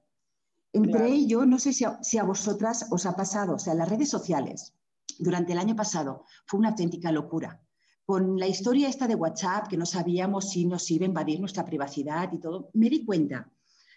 Entre 0.72 1.10
ello, 1.10 1.46
no 1.46 1.58
sé 1.58 1.72
si 1.72 1.84
a, 1.84 2.02
si 2.02 2.18
a, 2.18 2.24
vosotras 2.24 2.86
os 2.90 3.06
ha 3.06 3.16
pasado, 3.16 3.54
o 3.54 3.58
sea, 3.58 3.74
las 3.74 3.88
redes 3.88 4.10
sociales 4.10 4.74
durante 5.18 5.52
el 5.52 5.58
año 5.58 5.76
pasado 5.76 6.24
fue 6.46 6.58
una 6.60 6.70
auténtica 6.70 7.12
locura 7.12 7.60
con 8.06 8.38
la 8.38 8.46
historia 8.46 8.88
esta 8.88 9.08
de 9.08 9.16
WhatsApp, 9.16 9.66
que 9.66 9.76
no 9.76 9.84
sabíamos 9.84 10.50
si 10.50 10.64
nos 10.64 10.88
iba 10.92 11.04
a 11.04 11.08
invadir 11.08 11.40
nuestra 11.40 11.64
privacidad 11.64 12.32
y 12.32 12.38
todo, 12.38 12.70
me 12.74 12.88
di 12.88 13.04
cuenta 13.04 13.50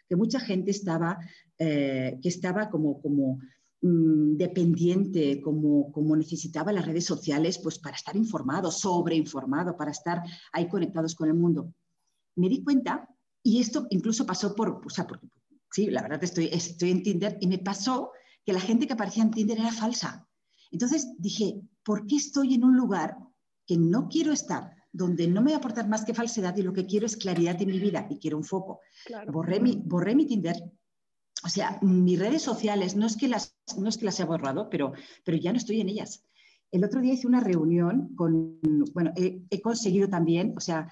que 0.08 0.16
mucha 0.16 0.40
gente 0.40 0.72
estaba, 0.72 1.20
eh, 1.60 2.18
que 2.20 2.28
estaba 2.28 2.72
como, 2.72 3.00
como 3.00 3.38
mm, 3.84 4.36
dependiente, 4.36 5.40
como, 5.40 5.92
como 5.92 6.16
necesitaba 6.16 6.74
las 6.74 6.88
redes 6.88 7.06
sociales 7.06 7.60
pues 7.60 7.78
para 7.78 7.96
estar 7.96 8.16
informado, 8.16 8.72
sobreinformado, 8.72 9.78
para 9.78 9.92
estar 9.92 10.24
ahí 10.54 10.68
conectados 10.68 11.14
con 11.14 11.30
el 11.30 11.36
mundo. 11.36 11.72
Me 12.36 12.50
di 12.50 12.64
cuenta, 12.64 13.08
y 13.44 13.60
esto 13.60 13.86
incluso 13.92 14.26
pasó 14.26 14.56
por, 14.56 14.82
o 14.84 14.90
sea, 14.90 15.06
porque, 15.06 15.28
sí, 15.72 15.86
la 15.92 16.02
verdad 16.02 16.24
estoy, 16.24 16.50
estoy 16.52 16.90
en 16.90 17.04
Tinder, 17.04 17.38
y 17.40 17.48
me 17.48 17.60
pasó 17.60 18.10
que 18.44 18.54
la 18.54 18.60
gente 18.60 18.88
que 18.88 18.94
aparecía 18.94 19.22
en 19.22 19.32
Tinder 19.32 19.60
era 19.60 19.72
falsa. 19.72 20.28
Entonces 20.72 21.12
dije, 21.18 21.62
¿por 21.84 22.06
qué 22.06 22.18
estoy 22.18 22.54
en 22.54 22.64
un 22.64 22.78
lugar 22.78 23.18
que 23.70 23.78
no 23.78 24.10
quiero 24.10 24.32
estar, 24.32 24.76
donde 24.92 25.28
no 25.28 25.44
me 25.44 25.52
va 25.52 25.58
a 25.58 25.60
aportar 25.60 25.88
más 25.88 26.04
que 26.04 26.16
falsedad 26.16 26.58
y 26.58 26.64
lo 26.64 26.74
que 26.74 26.88
quiero 26.88 27.06
es 27.06 27.16
claridad 27.16 27.62
en 27.62 27.70
mi 27.70 27.80
vida 27.80 28.08
y 28.10 28.18
quiero 28.18 28.38
un 28.38 28.44
foco. 28.44 28.80
Borré, 29.32 29.60
mi, 29.60 29.82
borré 29.86 30.16
mi 30.16 30.26
Tinder. 30.26 30.56
O 31.44 31.50
sea, 31.50 31.78
mis 31.84 32.18
redes 32.18 32.42
sociales, 32.42 32.96
no 32.96 33.06
es 33.06 33.16
que 33.16 33.28
las, 33.28 33.56
no 33.78 33.88
es 33.88 33.98
que 33.98 34.06
las 34.06 34.20
haya 34.20 34.26
borrado, 34.26 34.70
pero, 34.70 34.94
pero 35.24 35.38
ya 35.38 35.52
no 35.52 35.60
estoy 35.60 35.82
en 35.82 35.90
ellas. 35.90 36.26
El 36.72 36.84
otro 36.84 37.00
día 37.00 37.14
hice 37.14 37.28
una 37.28 37.40
reunión 37.40 38.16
con, 38.16 38.60
bueno, 38.94 39.12
he, 39.16 39.44
he 39.50 39.62
conseguido 39.62 40.10
también, 40.10 40.54
o 40.58 40.60
sea, 40.60 40.92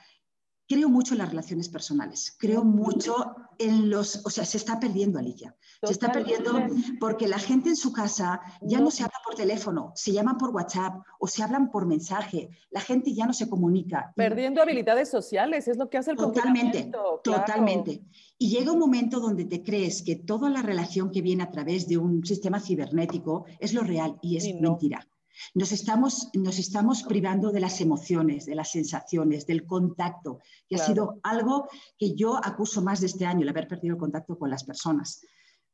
creo 0.67 0.89
mucho 0.89 1.13
en 1.13 1.19
las 1.19 1.29
relaciones 1.29 1.69
personales, 1.69 2.35
creo 2.37 2.63
mucho 2.63 3.35
en 3.57 3.89
los, 3.89 4.25
o 4.25 4.29
sea, 4.29 4.45
se 4.45 4.57
está 4.57 4.79
perdiendo, 4.79 5.17
Alicia, 5.17 5.55
se 5.81 5.91
está 5.91 6.11
perdiendo 6.11 6.51
porque 6.99 7.27
la 7.27 7.39
gente 7.39 7.69
en 7.69 7.75
su 7.75 7.91
casa 7.91 8.41
ya 8.61 8.79
no. 8.79 8.91
se 8.91 9.03
habla 9.03 9.17
por 9.23 9.35
teléfono, 9.35 9.91
se 9.95 10.11
llaman 10.11 10.37
por 10.37 10.49
WhatsApp 10.49 11.01
o 11.19 11.27
se 11.27 11.43
hablan 11.43 11.71
por 11.71 11.85
mensaje, 11.85 12.49
la 12.69 12.81
gente 12.81 13.13
ya 13.13 13.25
no 13.25 13.33
se 13.33 13.49
comunica. 13.49 14.13
Perdiendo 14.15 14.61
habilidades 14.61 15.09
sociales, 15.09 15.67
es 15.67 15.77
lo 15.77 15.89
que 15.89 15.97
hace 15.97 16.11
el 16.11 16.17
Totalmente, 16.17 16.91
totalmente. 17.23 18.03
Y 18.37 18.49
llega 18.49 18.71
un 18.71 18.79
momento 18.79 19.19
donde 19.19 19.45
te 19.45 19.63
crees 19.63 20.03
que 20.03 20.15
toda 20.15 20.49
la 20.49 20.61
relación 20.61 21.11
que 21.11 21.21
viene 21.21 21.43
a 21.43 21.51
través 21.51 21.87
de 21.87 21.97
un 21.97 22.25
sistema 22.25 22.59
cibernético 22.59 23.45
es 23.59 23.73
lo 23.73 23.81
real 23.81 24.19
y 24.21 24.37
es 24.37 24.53
mentira. 24.59 25.07
Nos 25.53 25.71
estamos, 25.71 26.29
nos 26.33 26.59
estamos 26.59 27.03
privando 27.03 27.51
de 27.51 27.59
las 27.59 27.81
emociones, 27.81 28.45
de 28.45 28.55
las 28.55 28.71
sensaciones, 28.71 29.45
del 29.45 29.65
contacto, 29.65 30.39
que 30.67 30.75
ha 30.75 30.79
sido 30.79 31.19
algo 31.23 31.67
que 31.97 32.15
yo 32.15 32.37
acuso 32.37 32.81
más 32.81 33.01
de 33.01 33.07
este 33.07 33.25
año, 33.25 33.41
el 33.43 33.49
haber 33.49 33.67
perdido 33.67 33.95
el 33.95 33.99
contacto 33.99 34.37
con 34.37 34.49
las 34.49 34.63
personas. 34.63 35.21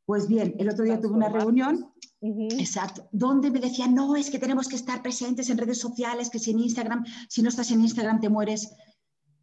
Pues 0.05 0.27
bien, 0.27 0.55
el 0.59 0.69
otro 0.69 0.83
día 0.83 0.99
tuve 0.99 1.15
una 1.15 1.29
reunión, 1.29 1.93
exacto, 2.21 3.07
donde 3.11 3.51
me 3.51 3.59
decían, 3.59 3.95
no, 3.95 4.15
es 4.15 4.29
que 4.29 4.39
tenemos 4.39 4.67
que 4.67 4.75
estar 4.75 5.01
presentes 5.01 5.49
en 5.49 5.57
redes 5.57 5.79
sociales, 5.79 6.29
que 6.29 6.39
si 6.39 6.51
en 6.51 6.59
Instagram, 6.59 7.05
si 7.29 7.41
no 7.41 7.49
estás 7.49 7.71
en 7.71 7.81
Instagram 7.81 8.19
te 8.19 8.29
mueres. 8.29 8.73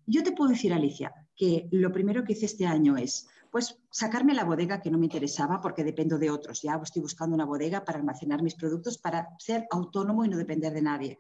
Yo 0.06 0.22
te 0.22 0.32
puedo 0.32 0.50
decir, 0.50 0.72
Alicia, 0.72 1.12
que 1.34 1.68
lo 1.70 1.92
primero 1.92 2.24
que 2.24 2.32
hice 2.32 2.46
este 2.46 2.66
año 2.66 2.96
es 2.96 3.26
pues 3.50 3.76
sacarme 3.90 4.34
la 4.34 4.44
bodega 4.44 4.80
que 4.80 4.90
no 4.90 4.98
me 4.98 5.06
interesaba 5.06 5.60
porque 5.60 5.84
dependo 5.84 6.18
de 6.18 6.30
otros. 6.30 6.62
Ya 6.62 6.80
estoy 6.82 7.02
buscando 7.02 7.34
una 7.34 7.44
bodega 7.44 7.84
para 7.84 7.98
almacenar 7.98 8.42
mis 8.42 8.54
productos, 8.54 8.98
para 8.98 9.28
ser 9.38 9.66
autónomo 9.70 10.24
y 10.24 10.28
no 10.28 10.36
depender 10.36 10.72
de 10.72 10.82
nadie. 10.82 11.18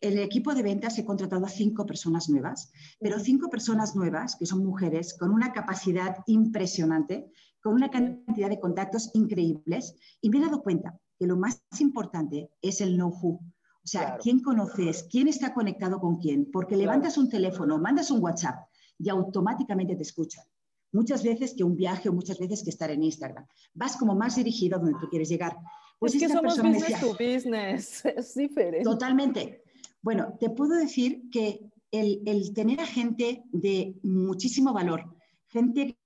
El 0.00 0.18
equipo 0.18 0.54
de 0.54 0.62
ventas 0.62 0.98
he 0.98 1.04
contratado 1.04 1.44
a 1.44 1.48
cinco 1.48 1.86
personas 1.86 2.28
nuevas, 2.28 2.70
pero 3.00 3.18
cinco 3.18 3.48
personas 3.48 3.96
nuevas, 3.96 4.36
que 4.36 4.46
son 4.46 4.64
mujeres, 4.64 5.16
con 5.18 5.30
una 5.30 5.52
capacidad 5.52 6.18
impresionante, 6.26 7.32
con 7.60 7.74
una 7.74 7.90
cantidad 7.90 8.48
de 8.48 8.60
contactos 8.60 9.10
increíbles, 9.14 9.96
y 10.20 10.30
me 10.30 10.38
he 10.38 10.42
dado 10.42 10.62
cuenta 10.62 10.98
que 11.18 11.26
lo 11.26 11.36
más 11.36 11.60
importante 11.80 12.50
es 12.62 12.80
el 12.80 12.94
know-who. 12.94 13.40
O 13.82 13.90
sea, 13.90 14.18
quién 14.18 14.40
conoces, 14.40 15.06
quién 15.10 15.26
está 15.26 15.52
conectado 15.52 15.98
con 15.98 16.18
quién, 16.18 16.48
porque 16.52 16.76
levantas 16.76 17.18
un 17.18 17.28
teléfono, 17.28 17.78
mandas 17.78 18.10
un 18.10 18.22
WhatsApp 18.22 18.68
y 18.98 19.08
automáticamente 19.08 19.96
te 19.96 20.02
escuchan 20.02 20.44
muchas 20.92 21.22
veces 21.22 21.54
que 21.56 21.64
un 21.64 21.76
viaje 21.76 22.08
o 22.08 22.12
muchas 22.12 22.38
veces 22.38 22.62
que 22.62 22.70
estar 22.70 22.90
en 22.90 23.02
Instagram. 23.02 23.46
Vas 23.74 23.96
como 23.96 24.14
más 24.14 24.36
dirigido 24.36 24.76
a 24.76 24.80
donde 24.80 24.98
tú 25.00 25.08
quieres 25.08 25.28
llegar. 25.28 25.56
Pues 25.98 26.14
es 26.14 26.22
que 26.22 26.28
somos 26.28 26.56
business 26.56 27.00
to 27.00 27.12
business, 27.12 28.04
es 28.16 28.34
diferente. 28.34 28.84
Totalmente. 28.84 29.62
Bueno, 30.00 30.36
te 30.38 30.50
puedo 30.50 30.76
decir 30.76 31.28
que 31.30 31.70
el, 31.90 32.22
el 32.26 32.52
tener 32.54 32.80
a 32.80 32.86
gente 32.86 33.42
de 33.50 33.96
muchísimo 34.02 34.72
valor, 34.72 35.04
gente 35.48 35.98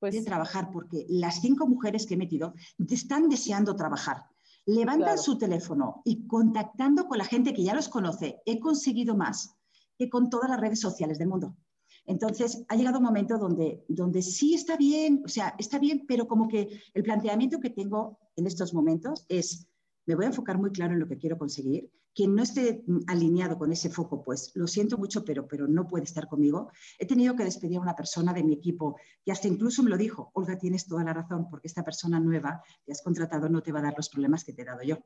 pues, 0.00 0.14
de 0.14 0.22
trabajar, 0.22 0.70
porque 0.72 1.06
las 1.08 1.40
cinco 1.40 1.66
mujeres 1.66 2.06
que 2.06 2.14
he 2.14 2.16
metido 2.16 2.54
están 2.88 3.28
deseando 3.28 3.76
trabajar. 3.76 4.24
Levantan 4.66 5.18
su 5.18 5.36
teléfono 5.38 6.02
y 6.04 6.26
contactando 6.26 7.06
con 7.06 7.18
la 7.18 7.24
gente 7.24 7.52
que 7.52 7.64
ya 7.64 7.74
los 7.74 7.88
conoce, 7.88 8.40
he 8.46 8.60
conseguido 8.60 9.16
más 9.16 9.56
que 9.98 10.08
con 10.08 10.30
todas 10.30 10.48
las 10.48 10.60
redes 10.60 10.80
sociales 10.80 11.18
del 11.18 11.28
mundo. 11.28 11.56
Entonces, 12.06 12.64
ha 12.68 12.76
llegado 12.76 12.98
un 12.98 13.04
momento 13.04 13.38
donde, 13.38 13.84
donde 13.88 14.22
sí 14.22 14.54
está 14.54 14.76
bien, 14.76 15.22
o 15.24 15.28
sea, 15.28 15.54
está 15.58 15.78
bien, 15.78 16.04
pero 16.06 16.26
como 16.26 16.48
que 16.48 16.82
el 16.94 17.02
planteamiento 17.02 17.60
que 17.60 17.70
tengo 17.70 18.18
en 18.36 18.46
estos 18.46 18.74
momentos 18.74 19.24
es, 19.28 19.68
me 20.06 20.14
voy 20.14 20.24
a 20.24 20.28
enfocar 20.28 20.58
muy 20.58 20.70
claro 20.70 20.94
en 20.94 21.00
lo 21.00 21.08
que 21.08 21.18
quiero 21.18 21.38
conseguir. 21.38 21.90
Quien 22.12 22.34
no 22.34 22.42
esté 22.42 22.84
alineado 23.06 23.56
con 23.56 23.70
ese 23.70 23.88
foco, 23.88 24.22
pues 24.22 24.50
lo 24.54 24.66
siento 24.66 24.98
mucho, 24.98 25.24
pero, 25.24 25.46
pero 25.46 25.68
no 25.68 25.86
puede 25.86 26.04
estar 26.04 26.26
conmigo. 26.26 26.70
He 26.98 27.06
tenido 27.06 27.36
que 27.36 27.44
despedir 27.44 27.78
a 27.78 27.82
una 27.82 27.94
persona 27.94 28.32
de 28.32 28.42
mi 28.42 28.54
equipo 28.54 28.96
que 29.24 29.30
hasta 29.30 29.46
incluso 29.46 29.84
me 29.84 29.90
lo 29.90 29.96
dijo, 29.96 30.32
Olga, 30.34 30.58
tienes 30.58 30.86
toda 30.86 31.04
la 31.04 31.12
razón, 31.12 31.48
porque 31.48 31.68
esta 31.68 31.84
persona 31.84 32.18
nueva 32.18 32.62
que 32.84 32.92
has 32.92 33.02
contratado 33.02 33.48
no 33.48 33.62
te 33.62 33.70
va 33.70 33.78
a 33.78 33.82
dar 33.82 33.94
los 33.96 34.08
problemas 34.08 34.44
que 34.44 34.52
te 34.52 34.62
he 34.62 34.64
dado 34.64 34.82
yo. 34.82 34.98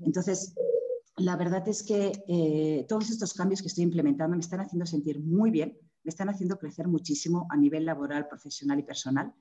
Entonces, 0.00 0.54
la 1.16 1.36
verdad 1.36 1.66
es 1.68 1.82
que 1.82 2.12
eh, 2.26 2.86
todos 2.88 3.10
estos 3.10 3.34
cambios 3.34 3.60
que 3.60 3.68
estoy 3.68 3.84
implementando 3.84 4.36
me 4.36 4.42
están 4.42 4.60
haciendo 4.60 4.86
sentir 4.86 5.20
muy 5.20 5.50
bien, 5.50 5.78
me 6.04 6.10
están 6.10 6.28
haciendo 6.28 6.58
crecer 6.58 6.88
muchísimo 6.88 7.46
a 7.50 7.56
nivel 7.56 7.84
laboral, 7.84 8.28
profesional 8.28 8.78
y 8.78 8.82
personal. 8.82 9.32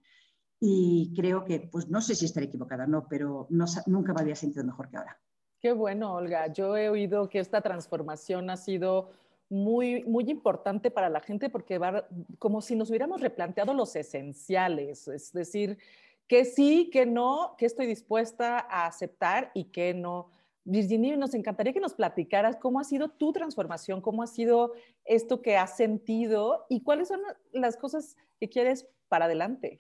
Y 0.60 1.14
creo 1.16 1.44
que, 1.44 1.60
pues 1.72 1.90
no 1.90 2.02
sé 2.02 2.14
si 2.16 2.26
estaré 2.26 2.46
equivocada, 2.46 2.86
no, 2.86 3.08
pero 3.10 3.48
nunca 3.50 4.14
me 4.14 4.22
había 4.22 4.36
sentido 4.36 4.64
mejor 4.64 4.90
que 4.90 4.98
ahora. 4.98 5.20
Qué 5.60 5.74
bueno, 5.74 6.14
Olga. 6.14 6.48
Yo 6.48 6.78
he 6.78 6.90
oído 6.90 7.30
que 7.30 7.40
esta 7.40 7.62
transformación 7.62 8.50
ha 8.50 8.58
sido 8.58 9.12
muy, 9.50 10.04
muy 10.06 10.30
importante 10.30 10.92
para 10.92 11.10
la 11.10 11.20
gente 11.20 11.50
porque 11.50 11.78
va 11.78 12.08
como 12.40 12.62
si 12.62 12.76
nos 12.76 12.90
hubiéramos 12.90 13.22
replanteado 13.22 13.74
los 13.74 13.96
esenciales, 13.96 15.08
es 15.10 15.34
decir, 15.34 15.78
que 16.26 16.46
sí, 16.46 16.90
que 16.92 17.06
no, 17.06 17.56
que 17.58 17.66
estoy 17.66 17.86
dispuesta 17.86 18.60
a 18.60 18.86
aceptar 18.86 19.52
y 19.54 19.66
que 19.66 19.94
no. 19.94 20.30
Virginia, 20.64 21.18
nos 21.18 21.34
encantaría 21.34 21.74
que 21.74 21.80
nos 21.80 21.94
platicaras 21.94 22.58
cómo 22.58 22.80
ha 22.80 22.84
sido 22.84 23.10
tu 23.10 23.34
transformación, 23.34 24.02
cómo 24.02 24.24
ha 24.24 24.28
sido 24.28 24.74
esto 25.06 25.42
que 25.42 25.58
has 25.58 25.76
sentido 25.76 26.66
y 26.70 26.82
cuáles 26.82 27.08
son 27.08 27.22
las 27.52 27.78
cosas 27.78 28.16
que 28.40 28.50
quieres 28.50 28.88
para 29.08 29.26
adelante. 29.26 29.80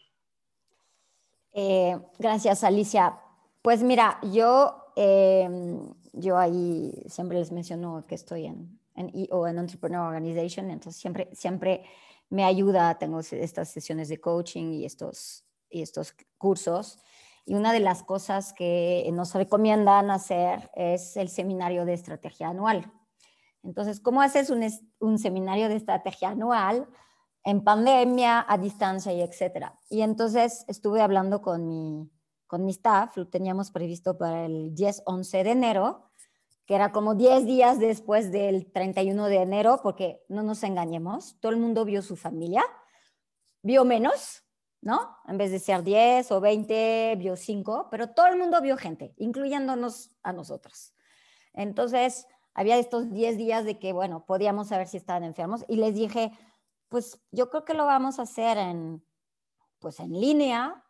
Eh, 1.53 1.99
gracias, 2.17 2.63
Alicia. 2.63 3.19
Pues 3.61 3.83
mira, 3.83 4.19
yo, 4.31 4.91
em, 4.95 5.93
yo 6.13 6.37
ahí 6.37 6.91
siempre 7.07 7.37
les 7.37 7.51
menciono 7.51 8.05
que 8.07 8.15
estoy 8.15 8.47
en, 8.47 8.79
en 8.95 9.11
EO, 9.13 9.47
en 9.47 9.59
Entrepreneur 9.59 10.07
Organization, 10.07 10.71
entonces 10.71 10.99
siempre, 10.99 11.29
siempre 11.33 11.83
me 12.29 12.43
ayuda, 12.43 12.97
tengo 12.97 13.19
estas 13.19 13.69
sesiones 13.69 14.09
de 14.09 14.19
coaching 14.19 14.71
y 14.71 14.85
estos, 14.85 15.43
y 15.69 15.81
estos 15.81 16.15
cursos. 16.37 16.99
Y 17.51 17.55
una 17.55 17.73
de 17.73 17.81
las 17.81 18.01
cosas 18.01 18.53
que 18.53 19.09
nos 19.11 19.35
recomiendan 19.35 20.09
hacer 20.09 20.71
es 20.73 21.17
el 21.17 21.27
seminario 21.27 21.83
de 21.83 21.91
estrategia 21.91 22.47
anual. 22.47 22.89
Entonces, 23.61 23.99
¿cómo 23.99 24.21
haces 24.21 24.49
un, 24.49 25.19
seminario 25.19 25.67
de 25.67 25.75
estrategia 25.75 26.29
anual 26.29 26.87
en 27.43 27.61
pandemia, 27.61 28.45
a 28.47 28.57
distancia 28.57 29.11
y 29.11 29.19
etcétera? 29.19 29.77
Y 29.89 29.99
entonces 29.99 30.63
estuve 30.69 31.01
hablando 31.01 31.41
con 31.41 31.67
mi, 31.67 32.09
con 32.47 32.63
mi 32.63 32.71
staff, 32.71 33.17
lo 33.17 33.27
teníamos 33.27 33.69
previsto 33.69 34.17
para 34.17 34.45
el 34.45 34.73
10-11 34.73 35.43
de 35.43 35.51
enero, 35.51 36.09
que 36.65 36.75
era 36.75 36.93
como 36.93 37.15
10 37.15 37.45
días 37.45 37.79
después 37.79 38.31
del 38.31 38.71
31 38.71 39.25
de 39.25 39.41
enero, 39.41 39.81
porque 39.83 40.23
no 40.29 40.41
nos 40.41 40.63
engañemos, 40.63 41.37
todo 41.41 41.51
el 41.51 41.57
mundo 41.57 41.83
vio 41.83 42.01
su 42.01 42.15
familia, 42.15 42.63
vio 43.61 43.83
menos, 43.83 44.45
¿no? 44.81 45.15
En 45.27 45.37
vez 45.37 45.51
de 45.51 45.59
ser 45.59 45.83
10 45.83 46.31
o 46.31 46.41
20, 46.41 47.15
vio 47.17 47.35
5, 47.35 47.87
pero 47.89 48.09
todo 48.09 48.27
el 48.27 48.37
mundo 48.37 48.59
vio 48.61 48.77
gente, 48.77 49.13
incluyéndonos 49.17 50.11
a 50.23 50.33
nosotros. 50.33 50.93
Entonces, 51.53 52.27
había 52.53 52.77
estos 52.77 53.11
10 53.11 53.37
días 53.37 53.63
de 53.63 53.77
que, 53.77 53.93
bueno, 53.93 54.25
podíamos 54.25 54.69
saber 54.69 54.87
si 54.87 54.97
estaban 54.97 55.23
enfermos 55.23 55.63
y 55.67 55.75
les 55.75 55.95
dije, 55.95 56.31
pues 56.89 57.21
yo 57.31 57.49
creo 57.49 57.63
que 57.63 57.73
lo 57.73 57.85
vamos 57.85 58.19
a 58.19 58.23
hacer 58.23 58.57
en, 58.57 59.03
pues 59.79 59.99
en 59.99 60.19
línea, 60.19 60.83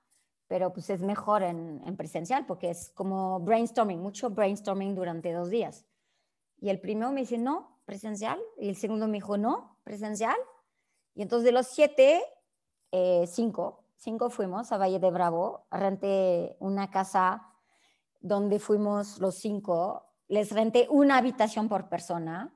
pero 0.47 0.73
pues 0.73 0.89
es 0.89 1.01
mejor 1.01 1.43
en, 1.43 1.81
en 1.85 1.95
presencial 1.95 2.45
porque 2.45 2.69
es 2.69 2.91
como 2.91 3.39
brainstorming, 3.39 4.01
mucho 4.01 4.29
brainstorming 4.29 4.95
durante 4.95 5.31
dos 5.33 5.49
días. 5.49 5.85
Y 6.59 6.69
el 6.69 6.79
primero 6.79 7.11
me 7.11 7.21
dice, 7.21 7.37
no, 7.37 7.81
presencial. 7.85 8.39
Y 8.57 8.69
el 8.69 8.75
segundo 8.75 9.07
me 9.07 9.13
dijo, 9.13 9.37
no, 9.37 9.77
presencial. 9.83 10.35
Y 11.15 11.23
entonces 11.23 11.45
de 11.45 11.51
los 11.51 11.67
siete, 11.67 12.21
eh, 12.91 13.25
cinco 13.27 13.80
cinco 14.01 14.31
fuimos 14.31 14.71
a 14.71 14.77
Valle 14.77 14.99
de 14.99 15.11
Bravo, 15.11 15.67
renté 15.69 16.57
una 16.59 16.89
casa 16.89 17.47
donde 18.19 18.57
fuimos 18.57 19.19
los 19.19 19.35
cinco, 19.35 20.15
les 20.27 20.51
renté 20.51 20.87
una 20.89 21.17
habitación 21.17 21.69
por 21.69 21.87
persona, 21.87 22.51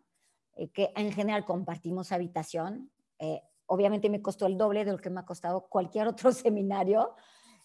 eh, 0.54 0.72
que 0.72 0.92
en 0.96 1.12
general 1.12 1.46
compartimos 1.46 2.12
habitación. 2.12 2.90
Eh, 3.20 3.44
obviamente 3.68 4.10
me 4.10 4.24
costó 4.24 4.48
el 4.48 4.58
doble 4.58 4.86
de 4.86 4.94
lo 4.94 4.98
que 4.98 5.12
me 5.12 5.20
ha 5.20 5.26
costado 5.26 5.68
cualquier 5.70 6.08
otro 6.08 6.32
seminario. 6.32 7.14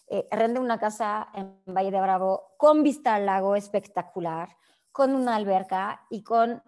Eh, 0.05 0.27
renté 0.29 0.59
una 0.59 0.77
casa 0.77 1.29
en 1.33 1.59
Valle 1.65 1.89
de 1.89 2.01
Bravo 2.01 2.53
con 2.57 2.83
vista 2.83 3.15
al 3.15 3.25
lago 3.25 3.55
espectacular, 3.55 4.49
con 4.91 5.15
una 5.15 5.35
alberca 5.35 6.05
y 6.09 6.23
con 6.23 6.61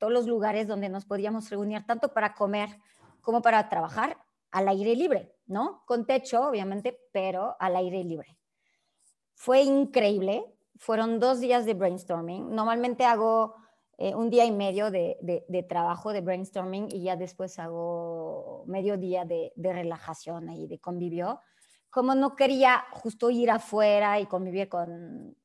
todos 0.00 0.12
los 0.12 0.26
lugares 0.26 0.66
donde 0.66 0.88
nos 0.88 1.04
podíamos 1.04 1.48
reunir, 1.48 1.86
tanto 1.86 2.12
para 2.12 2.34
comer 2.34 2.70
como 3.20 3.40
para 3.40 3.68
trabajar 3.68 4.18
al 4.52 4.68
aire 4.68 4.94
libre. 4.94 5.32
¿no? 5.52 5.82
Con 5.86 6.06
techo, 6.06 6.48
obviamente, 6.48 6.98
pero 7.12 7.56
al 7.60 7.76
aire 7.76 8.02
libre. 8.02 8.38
Fue 9.34 9.62
increíble. 9.62 10.44
Fueron 10.78 11.20
dos 11.20 11.40
días 11.40 11.64
de 11.64 11.74
brainstorming. 11.74 12.54
Normalmente 12.54 13.04
hago 13.04 13.54
eh, 13.98 14.14
un 14.14 14.30
día 14.30 14.44
y 14.44 14.50
medio 14.50 14.90
de, 14.90 15.66
trabajo 15.68 16.12
de 16.12 16.22
brainstorming 16.22 16.88
y 16.90 17.04
ya 17.04 17.16
después 17.16 17.58
hago 17.58 18.64
medio 18.66 18.96
día 18.96 19.24
de, 19.24 19.52
relajación 19.56 20.48
y 20.50 20.66
de 20.66 20.80
convivio. 20.80 21.40
Como 21.90 22.14
no 22.14 22.34
quería 22.34 22.84
justo 22.92 23.30
ir 23.30 23.50
afuera 23.50 24.18
y 24.18 24.26
convivir 24.26 24.68
con 24.68 25.36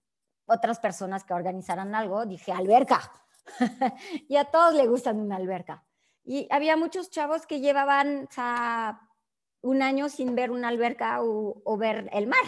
otras 0.45 0.79
personas 0.79 1.25
que 1.25 1.33
organizaran 1.33 1.93
algo, 1.93 2.25
dije 2.25 2.51
alberca. 2.53 3.11
y 4.29 4.37
a 4.37 4.45
todos 4.45 4.73
le 4.73 4.87
gustan 4.87 5.19
una 5.19 5.35
alberca. 5.35 5.86
Y 6.29 6.45
había 6.51 6.75
muchos 6.75 7.09
chavos 7.09 7.47
que 7.47 7.61
llevaban 7.61 8.27
un 9.61 9.81
año 9.81 10.09
sin 10.09 10.35
ver 10.35 10.51
una 10.51 10.67
alberca 10.67 11.19
o, 11.21 11.77
ver 11.77 12.09
el 12.11 12.27
mar 12.27 12.43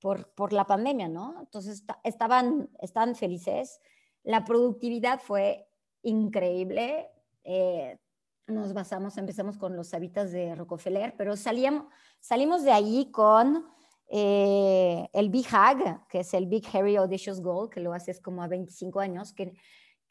por, 0.00 0.52
la 0.54 0.66
pandemia, 0.66 1.08
¿no? 1.08 1.36
Entonces 1.38 1.84
estaban, 2.04 2.70
estaban 2.80 3.14
felices. 3.14 3.82
La 4.22 4.46
productividad 4.46 5.20
fue 5.20 5.68
increíble. 6.00 7.10
Eh, 7.44 7.98
nos 8.46 8.72
basamos, 8.72 9.18
empezamos 9.18 9.58
con 9.58 9.76
los 9.76 9.92
hábitats 9.92 10.32
de 10.32 10.54
Rockefeller, 10.54 11.14
pero 11.14 11.36
salíamos, 11.36 11.92
salimos 12.18 12.62
de 12.64 12.72
allí 12.72 13.10
con 13.10 13.66
eh, 14.08 15.06
el 15.12 15.28
Big 15.28 15.46
Hag, 15.52 16.08
que 16.08 16.20
es 16.20 16.32
el 16.32 16.46
Big 16.46 16.64
Hairy 16.72 16.96
Audacious 16.96 17.42
Goal, 17.42 17.68
que 17.68 17.80
lo 17.80 17.92
haces 17.92 18.22
como 18.22 18.42
a 18.42 18.48
25 18.48 19.00
años, 19.00 19.34
que, 19.34 19.52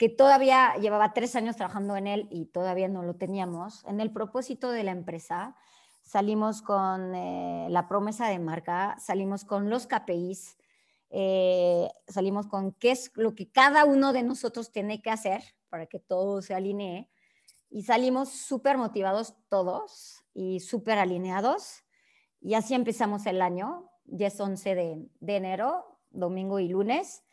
que 0.02 0.10
todavía 0.10 0.74
llevaba 0.82 1.14
tres 1.14 1.36
años 1.36 1.58
trabajando 1.58 1.96
en 1.96 2.08
él 2.08 2.28
y 2.32 2.46
todavía 2.46 2.88
no 2.88 3.04
lo 3.04 3.18
teníamos. 3.18 3.86
En 3.86 4.02
el 4.02 4.12
propósito 4.12 4.72
de 4.72 4.84
la 4.84 4.90
empresa, 4.90 5.56
salimos 6.02 6.64
con 6.64 7.14
eh, 7.14 7.68
la 7.70 7.88
promesa 7.88 8.28
de 8.28 8.40
marca, 8.40 8.98
salimos 8.98 9.46
con 9.46 9.70
los 9.70 9.86
KPIs, 9.86 10.58
eh, 11.12 11.88
salimos 12.08 12.48
con 12.48 12.72
qué 12.72 12.90
es 12.90 13.12
lo 13.14 13.36
que 13.36 13.52
cada 13.52 13.86
uno 13.86 14.12
de 14.12 14.24
nosotros 14.24 14.72
tiene 14.72 15.04
que 15.04 15.12
hacer 15.12 15.44
para 15.70 15.86
que 15.86 16.00
todo 16.00 16.42
se 16.42 16.56
alinee 16.56 17.08
y 17.70 17.84
salimos 17.84 18.30
súper 18.30 18.80
motivados 18.80 19.36
todos 19.50 20.24
y 20.34 20.62
súper 20.62 20.98
alineados 20.98 21.84
y 22.40 22.56
así 22.56 22.74
empezamos 22.74 23.28
el 23.28 23.40
año, 23.40 23.92
10-11 24.08 24.64
de, 24.64 25.10
de, 25.20 25.36
enero, 25.36 26.00
domingo 26.10 26.58
y 26.58 26.70
lunes 26.70 27.24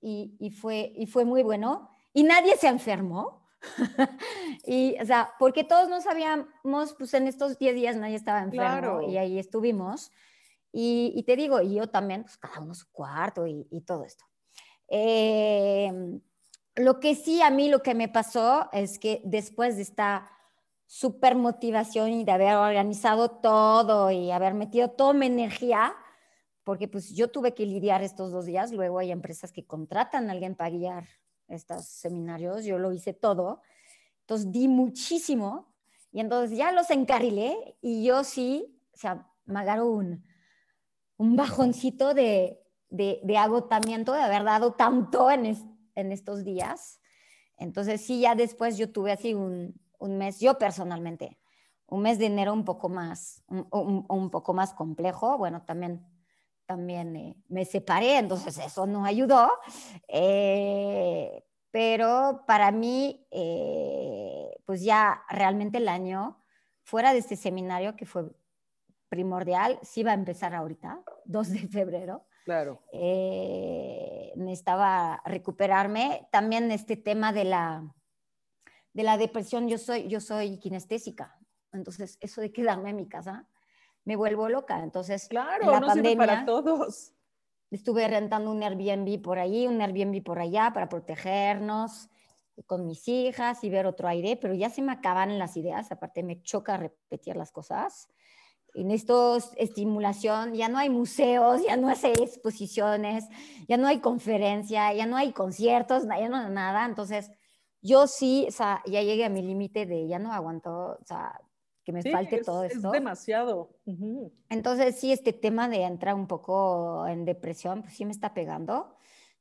y, 0.00 0.34
y, 0.40 0.50
fue, 0.50 0.92
y 0.96 1.06
fue 1.06 1.24
muy 1.24 1.44
bueno 1.44 1.96
y 2.18 2.24
nadie 2.24 2.56
se 2.56 2.66
enfermó 2.66 3.48
y, 4.66 4.96
o 5.00 5.06
sea, 5.06 5.34
porque 5.38 5.62
todos 5.62 5.88
no 5.88 6.00
sabíamos, 6.00 6.94
pues 6.98 7.14
en 7.14 7.28
estos 7.28 7.56
10 7.60 7.76
días 7.76 7.96
nadie 7.96 8.16
estaba 8.16 8.42
enfermo 8.42 9.02
y 9.02 9.16
ahí 9.18 9.38
estuvimos. 9.38 10.10
Y, 10.72 11.22
te 11.28 11.36
digo, 11.36 11.60
y 11.60 11.74
yo 11.74 11.88
también, 11.88 12.24
pues 12.24 12.36
cada 12.36 12.58
uno 12.58 12.74
su 12.74 12.90
cuarto 12.90 13.46
y, 13.46 13.84
todo 13.86 14.02
esto. 14.02 14.24
Em, 14.88 16.20
lo 16.74 16.98
que 16.98 17.14
sí 17.14 17.40
a 17.40 17.50
mí 17.50 17.68
lo 17.68 17.84
que 17.84 17.94
me 17.94 18.08
pasó 18.08 18.68
es 18.72 18.98
que 18.98 19.22
después 19.24 19.76
de 19.76 19.82
esta 19.82 20.28
super 20.86 21.36
motivación 21.36 22.10
y 22.10 22.24
de 22.24 22.32
haber 22.32 22.56
organizado 22.56 23.30
todo 23.30 24.10
y 24.10 24.32
haber 24.32 24.54
metido 24.54 24.90
toda 24.90 25.12
mi 25.12 25.26
energía, 25.26 25.94
porque 26.64 26.88
pues 26.88 27.14
yo 27.14 27.30
tuve 27.30 27.54
que 27.54 27.64
lidiar 27.64 28.02
estos 28.02 28.32
dos 28.32 28.44
días, 28.44 28.72
luego 28.72 28.98
hay 28.98 29.12
empresas 29.12 29.52
que 29.52 29.64
contratan 29.64 30.28
a 30.28 30.32
alguien 30.32 30.56
para 30.56 30.70
guiar 30.70 31.04
estos 31.48 31.86
seminarios, 31.86 32.64
yo 32.64 32.78
lo 32.78 32.92
hice 32.92 33.12
todo, 33.12 33.62
entonces 34.20 34.52
di 34.52 34.68
muchísimo 34.68 35.74
y 36.12 36.20
entonces 36.20 36.56
ya 36.56 36.72
los 36.72 36.90
encarrilé 36.90 37.76
y 37.80 38.04
yo 38.04 38.24
sí, 38.24 38.78
o 38.92 38.96
sea, 38.96 39.30
me 39.44 39.60
agarro 39.60 39.86
un, 39.86 40.24
un 41.16 41.36
bajoncito 41.36 42.14
de, 42.14 42.60
de, 42.90 43.38
agotamiento 43.38 44.12
de 44.12 44.20
haber 44.20 44.44
dado 44.44 44.72
tanto 44.72 45.30
en, 45.30 45.56
en 45.94 46.12
estos 46.12 46.44
días. 46.44 47.00
Entonces 47.56 48.00
sí, 48.00 48.20
ya 48.20 48.34
después 48.34 48.76
yo 48.78 48.90
tuve 48.90 49.12
así 49.12 49.34
un, 49.34 49.74
un 49.98 50.18
mes, 50.18 50.40
yo 50.40 50.58
personalmente, 50.58 51.38
un 51.86 52.02
mes 52.02 52.18
de 52.18 52.26
enero 52.26 52.52
un 52.52 52.64
poco 52.64 52.88
más, 52.88 53.42
un, 53.48 54.06
un, 54.08 54.30
poco 54.30 54.54
más 54.54 54.74
complejo. 54.74 55.36
Bueno, 55.38 55.62
también, 55.64 56.06
también 56.68 57.16
eh, 57.16 57.34
me 57.48 57.64
separé, 57.64 58.18
entonces 58.18 58.58
eso 58.58 58.86
no 58.86 59.06
ayudó. 59.06 59.50
Eh, 60.06 61.42
pero 61.70 62.44
para 62.46 62.70
mí, 62.70 63.26
eh, 63.30 64.50
pues 64.66 64.84
ya 64.84 65.22
realmente 65.30 65.78
el 65.78 65.88
año, 65.88 66.44
fuera 66.82 67.14
de 67.14 67.20
este 67.20 67.36
seminario 67.36 67.96
que 67.96 68.04
fue 68.04 68.30
primordial, 69.08 69.78
sí 69.82 70.02
va 70.02 70.10
a 70.10 70.14
empezar 70.14 70.54
ahorita, 70.54 71.02
2 71.24 71.48
de 71.50 71.68
febrero. 71.68 72.26
Claro. 72.44 72.82
necesitaba 74.36 75.20
recuperarme. 75.26 76.28
También 76.32 76.70
este 76.70 76.96
tema 76.96 77.30
de 77.30 77.44
la, 77.44 77.94
de 78.94 79.02
la 79.02 79.18
depresión, 79.18 79.68
yo 79.68 79.76
soy, 79.76 80.08
yo 80.08 80.20
soy 80.20 80.58
kinestésica. 80.58 81.38
Entonces, 81.72 82.16
eso 82.22 82.40
de 82.40 82.50
quedarme 82.50 82.90
en 82.90 82.96
mi 82.96 83.06
casa, 83.06 83.46
me 84.08 84.16
vuelvo 84.16 84.48
loca. 84.48 84.82
Entonces, 84.82 85.28
claro, 85.28 85.70
la 85.70 85.80
no 85.80 85.86
pandemia, 85.86 86.16
para 86.16 86.44
todos. 86.46 87.12
Estuve 87.70 88.08
rentando 88.08 88.50
un 88.50 88.62
Airbnb 88.62 89.20
por 89.20 89.38
ahí, 89.38 89.66
un 89.66 89.82
Airbnb 89.82 90.24
por 90.24 90.38
allá 90.38 90.72
para 90.72 90.88
protegernos 90.88 92.08
con 92.64 92.86
mis 92.86 93.06
hijas 93.06 93.62
y 93.64 93.68
ver 93.68 93.84
otro 93.84 94.08
aire, 94.08 94.38
pero 94.40 94.54
ya 94.54 94.70
se 94.70 94.80
me 94.80 94.92
acaban 94.92 95.38
las 95.38 95.58
ideas, 95.58 95.92
aparte 95.92 96.22
me 96.22 96.40
choca 96.40 96.78
repetir 96.78 97.36
las 97.36 97.52
cosas. 97.52 98.08
En 98.72 98.90
estos 98.90 99.52
estimulación, 99.56 100.54
ya 100.54 100.70
no 100.70 100.78
hay 100.78 100.88
museos, 100.88 101.62
ya 101.62 101.76
no 101.76 101.88
hay 101.88 102.12
exposiciones, 102.18 103.28
ya 103.68 103.76
no 103.76 103.88
hay 103.88 104.00
conferencia, 104.00 104.90
ya 104.94 105.04
no 105.04 105.18
hay 105.18 105.32
conciertos, 105.32 106.04
ya 106.04 106.30
no 106.30 106.36
hay 106.38 106.50
nada. 106.50 106.86
Entonces, 106.86 107.30
yo 107.82 108.06
sí, 108.06 108.46
o 108.48 108.52
sea, 108.52 108.82
ya 108.86 109.02
llegué 109.02 109.26
a 109.26 109.28
mi 109.28 109.42
límite 109.42 109.84
de 109.84 110.08
ya 110.08 110.18
no 110.18 110.32
aguanto, 110.32 110.96
o 110.98 111.04
sea, 111.04 111.38
que 111.88 111.92
me 111.92 112.02
falte 112.02 112.42
todo 112.42 112.64
esto. 112.64 112.88
Es 112.88 112.92
demasiado. 112.92 113.70
Entonces, 114.50 114.96
sí, 114.96 115.10
este 115.10 115.32
tema 115.32 115.70
de 115.70 115.84
entrar 115.84 116.14
un 116.14 116.26
poco 116.26 117.06
en 117.06 117.24
depresión, 117.24 117.80
pues 117.80 117.94
sí 117.94 118.04
me 118.04 118.10
está 118.10 118.34
pegando. 118.34 118.94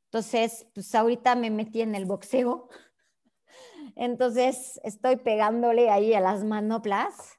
Entonces, 0.05 0.65
pues 0.73 0.95
ahorita 0.95 1.35
me 1.35 1.49
metí 1.49 1.81
en 1.81 1.93
el 1.93 2.05
boxeo. 2.05 2.69
Entonces, 3.97 4.79
estoy 4.85 5.17
pegándole 5.17 5.89
ahí 5.89 6.13
a 6.13 6.21
las 6.21 6.45
manoplas 6.45 7.37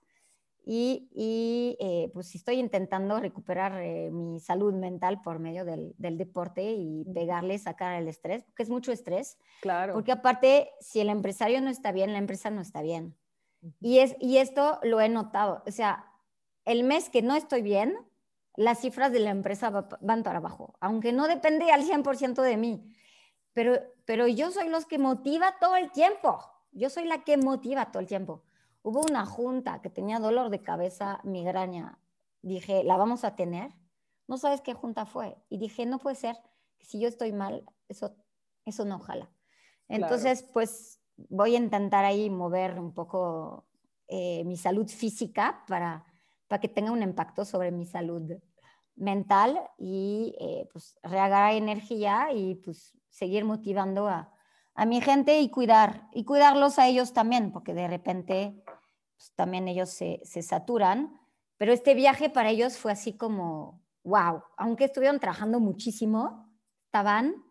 y, 0.66 1.09
y 1.14 1.79
eh, 1.81 2.11
pues 2.12 2.35
estoy 2.35 2.57
intentando 2.57 3.18
recuperar 3.18 3.81
eh, 3.81 4.11
mi 4.11 4.40
salud 4.40 4.75
mental 4.75 5.23
por 5.23 5.38
medio 5.38 5.64
del, 5.64 5.94
del, 5.97 6.18
deporte 6.18 6.71
y 6.71 7.07
pegarle, 7.14 7.57
sacar 7.57 7.99
el 7.99 8.09
estrés, 8.09 8.44
porque 8.44 8.64
es 8.64 8.68
mucho 8.68 8.92
estrés. 8.92 9.38
Claro. 9.62 9.94
Porque 9.94 10.12
aparte, 10.12 10.68
si 10.81 11.01
el 11.01 11.09
empresario 11.09 11.62
no 11.62 11.71
está 11.71 11.92
bien, 11.92 12.12
la 12.12 12.18
empresa 12.18 12.51
no 12.51 12.61
está 12.61 12.83
bien. 12.83 13.16
Y, 13.81 13.99
es, 13.99 14.16
y 14.21 14.38
esto 14.38 14.79
lo 14.83 15.01
he 15.01 15.09
notado. 15.09 15.62
O 15.66 15.71
sea, 15.71 16.07
el 16.64 16.85
mes 16.85 17.11
que 17.11 17.23
no 17.23 17.35
estoy 17.35 17.62
bien, 17.62 17.99
las 18.57 18.81
cifras 18.81 19.12
de 19.12 19.21
la 19.21 19.31
empresa 19.31 19.88
van 20.01 20.23
para 20.23 20.38
abajo, 20.38 20.75
aunque 20.81 21.12
no 21.12 21.29
depende 21.29 21.71
al 21.71 21.85
100% 21.85 22.42
de 22.42 22.57
mí. 22.57 22.92
Pero, 23.53 23.81
pero 24.05 24.27
yo 24.27 24.51
soy 24.51 24.68
los 24.68 24.87
que 24.87 24.99
motiva 24.99 25.55
todo 25.61 25.77
el 25.77 25.90
tiempo. 25.92 26.40
Yo 26.73 26.90
soy 26.90 27.05
la 27.05 27.25
que 27.25 27.37
motiva 27.37 27.90
todo 27.90 28.01
el 28.01 28.07
tiempo. 28.07 28.42
Hubo 28.83 29.01
una 29.01 29.27
junta 29.27 29.81
que 29.83 29.90
tenía 29.90 30.18
dolor 30.18 30.51
de 30.51 30.62
cabeza, 30.62 31.21
migraña. 31.25 31.99
Dije, 32.42 32.85
¿la 32.85 32.97
vamos 32.97 33.25
a 33.25 33.35
tener? 33.37 33.73
No 34.27 34.38
sabes 34.38 34.61
qué 34.61 34.75
junta 34.75 35.07
fue. 35.07 35.37
Y 35.49 35.59
dije, 35.59 35.87
no 35.87 35.99
puede 35.99 36.16
ser. 36.16 36.37
Si 36.81 37.01
yo 37.01 37.09
estoy 37.09 37.33
mal, 37.33 37.64
eso, 37.88 38.14
eso 38.64 38.85
no 38.85 38.99
jala. 38.99 39.31
Entonces, 39.88 40.42
pues 40.42 40.97
voy 41.28 41.54
a 41.54 41.59
intentar 41.59 42.04
ahí 42.04 42.31
mover 42.31 42.78
un 42.78 42.92
poco 42.92 43.66
eh, 44.07 44.42
mi 44.44 44.57
salud 44.57 44.88
física 44.88 45.64
para, 45.66 46.04
para 46.46 46.61
que 46.61 46.68
tenga 46.68 46.92
un 46.92 47.02
impacto 47.02 47.44
sobre 47.44 47.70
mi 47.70 47.85
salud 47.85 48.33
mental 48.96 49.61
y 49.76 50.35
eh, 50.40 50.68
pues 50.72 50.98
reagar 51.02 51.54
energía 51.54 52.33
y 52.33 52.54
pues 52.57 52.96
seguir 53.11 53.44
motivando 53.44 54.09
a, 54.09 54.33
a, 54.74 54.87
mi 54.87 55.00
gente 55.00 55.40
y 55.40 55.50
cuidar 55.50 56.09
y 56.12 56.24
cuidarlos 56.24 56.78
a 56.78 56.88
ellos 56.88 57.12
también 57.12 57.52
porque 57.52 57.74
de 57.74 57.87
repente 57.87 58.62
pues, 59.16 59.33
también 59.35 59.68
ellos 59.68 59.90
se, 59.90 60.20
se 60.24 60.42
saturan. 60.42 61.20
Pero 61.57 61.72
este 61.72 61.94
viaje 61.94 62.31
para 62.31 62.50
ellos 62.50 62.78
fue 62.78 62.92
así 62.92 63.16
como 63.16 63.83
wow 64.04 64.42
aunque 64.57 64.85
estuvieron 64.85 65.20
trabajando 65.20 65.61
muchísimo 65.61 66.48
estaban 66.87 67.44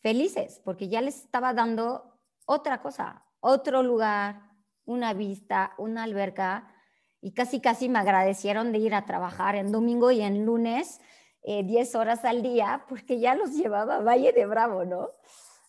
felices 0.00 0.62
porque 0.64 0.88
ya 0.88 1.02
les 1.02 1.24
estaba 1.24 1.52
dando 1.52 2.07
otra 2.48 2.80
cosa, 2.80 3.26
otro 3.40 3.82
lugar, 3.82 4.40
una 4.86 5.12
vista, 5.12 5.74
una 5.76 6.04
alberca, 6.04 6.74
y 7.20 7.32
casi 7.32 7.60
casi 7.60 7.90
me 7.90 7.98
agradecieron 7.98 8.72
de 8.72 8.78
ir 8.78 8.94
a 8.94 9.04
trabajar 9.04 9.54
en 9.54 9.70
domingo 9.70 10.10
y 10.10 10.22
en 10.22 10.46
lunes, 10.46 10.98
10 11.44 11.94
eh, 11.94 11.98
horas 11.98 12.24
al 12.24 12.42
día, 12.42 12.86
porque 12.88 13.20
ya 13.20 13.34
los 13.34 13.52
llevaba 13.52 13.96
a 13.96 14.00
Valle 14.00 14.32
de 14.32 14.46
Bravo, 14.46 14.86
¿no? 14.86 15.10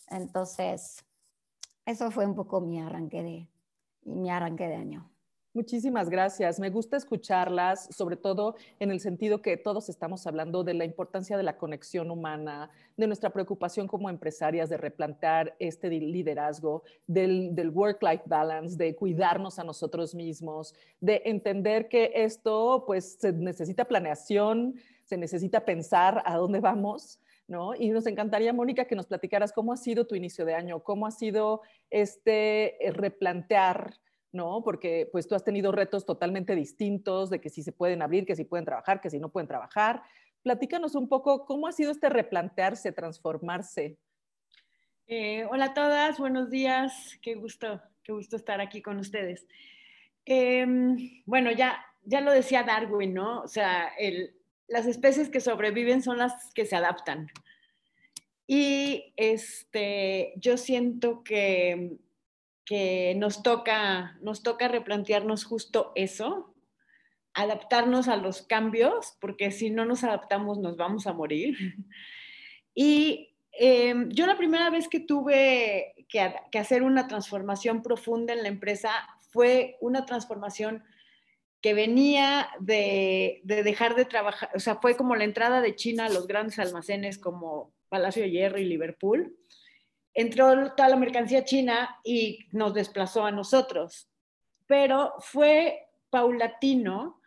Entonces, 0.07 1.03
eso 1.85 2.11
fue 2.11 2.25
un 2.25 2.33
poco 2.33 2.61
mi 2.61 2.79
arranque 2.79 3.23
de, 3.23 3.49
mi 4.03 4.31
arranque 4.31 4.69
de 4.69 4.75
año. 4.75 5.11
Muchísimas 5.59 6.09
gracias. 6.09 6.57
Me 6.57 6.69
gusta 6.69 6.95
escucharlas, 6.95 7.93
sobre 7.93 8.15
todo 8.15 8.55
en 8.79 8.91
el 8.91 9.01
sentido 9.01 9.41
que 9.41 9.57
todos 9.57 9.89
estamos 9.89 10.25
hablando 10.25 10.63
de 10.63 10.73
la 10.73 10.85
importancia 10.85 11.35
de 11.35 11.43
la 11.43 11.57
conexión 11.57 12.11
humana, 12.11 12.69
de 12.95 13.07
nuestra 13.07 13.31
preocupación 13.31 13.85
como 13.85 14.09
empresarias 14.09 14.69
de 14.69 14.77
replantear 14.77 15.57
este 15.59 15.89
liderazgo, 15.89 16.83
del, 17.07 17.53
del 17.53 17.71
work-life 17.71 18.23
balance, 18.25 18.77
de 18.77 18.95
cuidarnos 18.95 19.59
a 19.59 19.65
nosotros 19.65 20.15
mismos, 20.15 20.73
de 21.01 21.23
entender 21.25 21.89
que 21.89 22.13
esto 22.15 22.85
pues 22.87 23.17
se 23.19 23.33
necesita 23.33 23.83
planeación, 23.83 24.75
se 25.03 25.17
necesita 25.17 25.65
pensar 25.65 26.23
a 26.25 26.37
dónde 26.37 26.61
vamos. 26.61 27.19
¿No? 27.49 27.73
Y 27.73 27.89
nos 27.89 28.05
encantaría, 28.05 28.53
Mónica, 28.53 28.85
que 28.85 28.95
nos 28.95 29.07
platicaras 29.07 29.51
cómo 29.51 29.73
ha 29.73 29.77
sido 29.77 30.05
tu 30.05 30.13
inicio 30.13 30.45
de 30.45 30.53
año, 30.53 30.83
cómo 30.83 31.07
ha 31.07 31.11
sido 31.11 31.63
este 31.89 32.85
eh, 32.85 32.91
replantear 32.91 33.95
¿no? 34.31 34.63
Porque 34.63 35.09
pues 35.11 35.27
tú 35.27 35.35
has 35.35 35.43
tenido 35.43 35.71
retos 35.71 36.05
totalmente 36.05 36.55
distintos 36.55 37.29
de 37.29 37.41
que 37.41 37.49
si 37.49 37.63
se 37.63 37.71
pueden 37.71 38.01
abrir, 38.01 38.25
que 38.25 38.35
si 38.35 38.43
pueden 38.43 38.65
trabajar, 38.65 39.01
que 39.01 39.09
si 39.09 39.19
no 39.19 39.29
pueden 39.29 39.47
trabajar. 39.47 40.03
Platícanos 40.43 40.95
un 40.95 41.09
poco 41.09 41.45
cómo 41.45 41.67
ha 41.67 41.71
sido 41.71 41.91
este 41.91 42.09
replantearse, 42.09 42.91
transformarse. 42.91 43.97
Eh, 45.07 45.45
hola 45.49 45.65
a 45.65 45.73
todas, 45.73 46.19
buenos 46.19 46.51
días, 46.51 47.17
qué 47.21 47.33
gusto, 47.33 47.81
qué 48.03 48.13
gusto 48.13 48.35
estar 48.35 48.61
aquí 48.61 48.81
con 48.81 48.99
ustedes. 48.99 49.47
Em, 50.25 51.23
bueno, 51.25 51.51
ya, 51.51 51.83
ya 52.03 52.21
lo 52.21 52.31
decía 52.31 52.63
Darwin, 52.63 53.15
¿no? 53.15 53.41
O 53.41 53.47
sea, 53.47 53.91
las 54.67 54.85
especies 54.85 55.29
que 55.29 55.41
sobreviven 55.41 56.03
son 56.03 56.19
las 56.19 56.53
que 56.53 56.65
se 56.65 56.75
adaptan. 56.75 57.27
Y 58.45 59.13
este, 59.15 60.33
yo 60.37 60.57
siento 60.57 61.23
que 61.23 61.97
que 62.69 63.15
nos 63.15 63.41
toca, 63.41 64.15
nos 64.21 64.43
toca 64.43 64.67
replantearnos 64.67 65.43
justo 65.43 65.91
eso, 65.95 66.53
adaptarnos 67.33 68.07
a 68.07 68.15
los 68.15 68.43
cambios, 68.43 69.17
porque 69.19 69.49
si 69.49 69.71
no 69.71 69.85
nos 69.85 70.03
adaptamos 70.03 70.59
nos 70.59 70.77
vamos 70.77 71.07
a 71.07 71.13
morir. 71.13 71.57
Y 72.75 73.35
em, 73.51 74.09
yo 74.11 74.25
la 74.25 74.37
primera 74.37 74.69
vez 74.69 74.87
que 74.87 75.01
tuve 75.01 76.05
que, 76.07 76.21
hacer 76.57 76.83
una 76.83 77.07
transformación 77.07 77.81
profunda 77.81 78.31
en 78.31 78.43
la 78.43 78.47
empresa 78.47 78.91
fue 79.31 79.75
una 79.81 80.05
transformación 80.05 80.83
que 81.59 81.73
venía 81.73 82.47
de, 82.59 83.41
de, 83.43 83.63
dejar 83.63 83.95
de 83.95 84.05
trabajar, 84.05 84.51
o 84.55 84.59
sea, 84.59 84.75
fue 84.75 84.95
como 84.95 85.15
la 85.15 85.25
entrada 85.25 85.59
de 85.59 85.75
China 85.75 86.05
a 86.05 86.09
los 86.09 86.27
grandes 86.27 86.57
almacenes 86.59 87.17
como 87.17 87.73
Palacio 87.89 88.21
de 88.21 88.31
Hierro 88.31 88.59
y 88.59 88.65
Liverpool 88.65 89.35
entró 90.21 90.73
toda 90.73 90.89
la 90.89 90.95
mercancía 90.95 91.45
china 91.45 91.97
y 92.03 92.47
nos 92.51 92.73
desplazó 92.73 93.25
a 93.25 93.31
nosotros. 93.31 94.09
Pero 94.67 95.13
fue 95.19 95.87
paulatino 96.09 97.21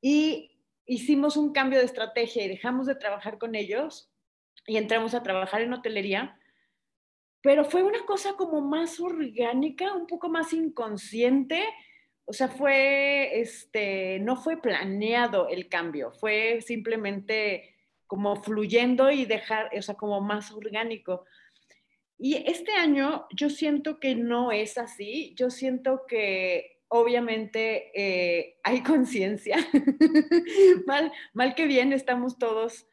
y 0.00 0.50
hicimos 0.86 1.36
un 1.36 1.52
cambio 1.52 1.78
de 1.78 1.84
estrategia 1.84 2.44
y 2.44 2.48
dejamos 2.48 2.86
de 2.86 2.94
trabajar 2.94 3.38
con 3.38 3.54
ellos 3.54 4.10
y 4.66 4.76
entramos 4.76 5.14
a 5.14 5.22
trabajar 5.22 5.60
en 5.60 5.72
hotelería. 5.72 6.38
Pero 7.42 7.64
fue 7.64 7.82
una 7.82 8.04
cosa 8.06 8.34
como 8.34 8.60
más 8.60 9.00
orgánica, 9.00 9.94
un 9.94 10.06
poco 10.06 10.28
más 10.28 10.52
inconsciente. 10.52 11.62
O 12.24 12.32
sea, 12.32 12.48
fue, 12.48 13.40
este, 13.40 14.18
no 14.20 14.36
fue 14.36 14.60
planeado 14.60 15.48
el 15.48 15.68
cambio, 15.68 16.12
fue 16.12 16.60
simplemente 16.60 17.74
como 18.06 18.36
fluyendo 18.36 19.10
y 19.10 19.24
dejar, 19.24 19.70
o 19.76 19.82
sea, 19.82 19.94
como 19.94 20.20
más 20.20 20.52
orgánico. 20.52 21.24
Y 22.22 22.34
este 22.46 22.72
año 22.72 23.26
yo 23.34 23.48
siento 23.48 23.98
que 23.98 24.14
no 24.14 24.52
es 24.52 24.76
así, 24.76 25.34
yo 25.38 25.48
siento 25.48 26.02
que 26.06 26.82
obviamente 26.88 27.90
eh, 27.94 28.58
hay 28.62 28.82
conciencia, 28.84 29.56
mal, 31.32 31.54
que 31.54 31.66
bien 31.66 31.94
estamos 31.94 32.38
todos 32.38 32.86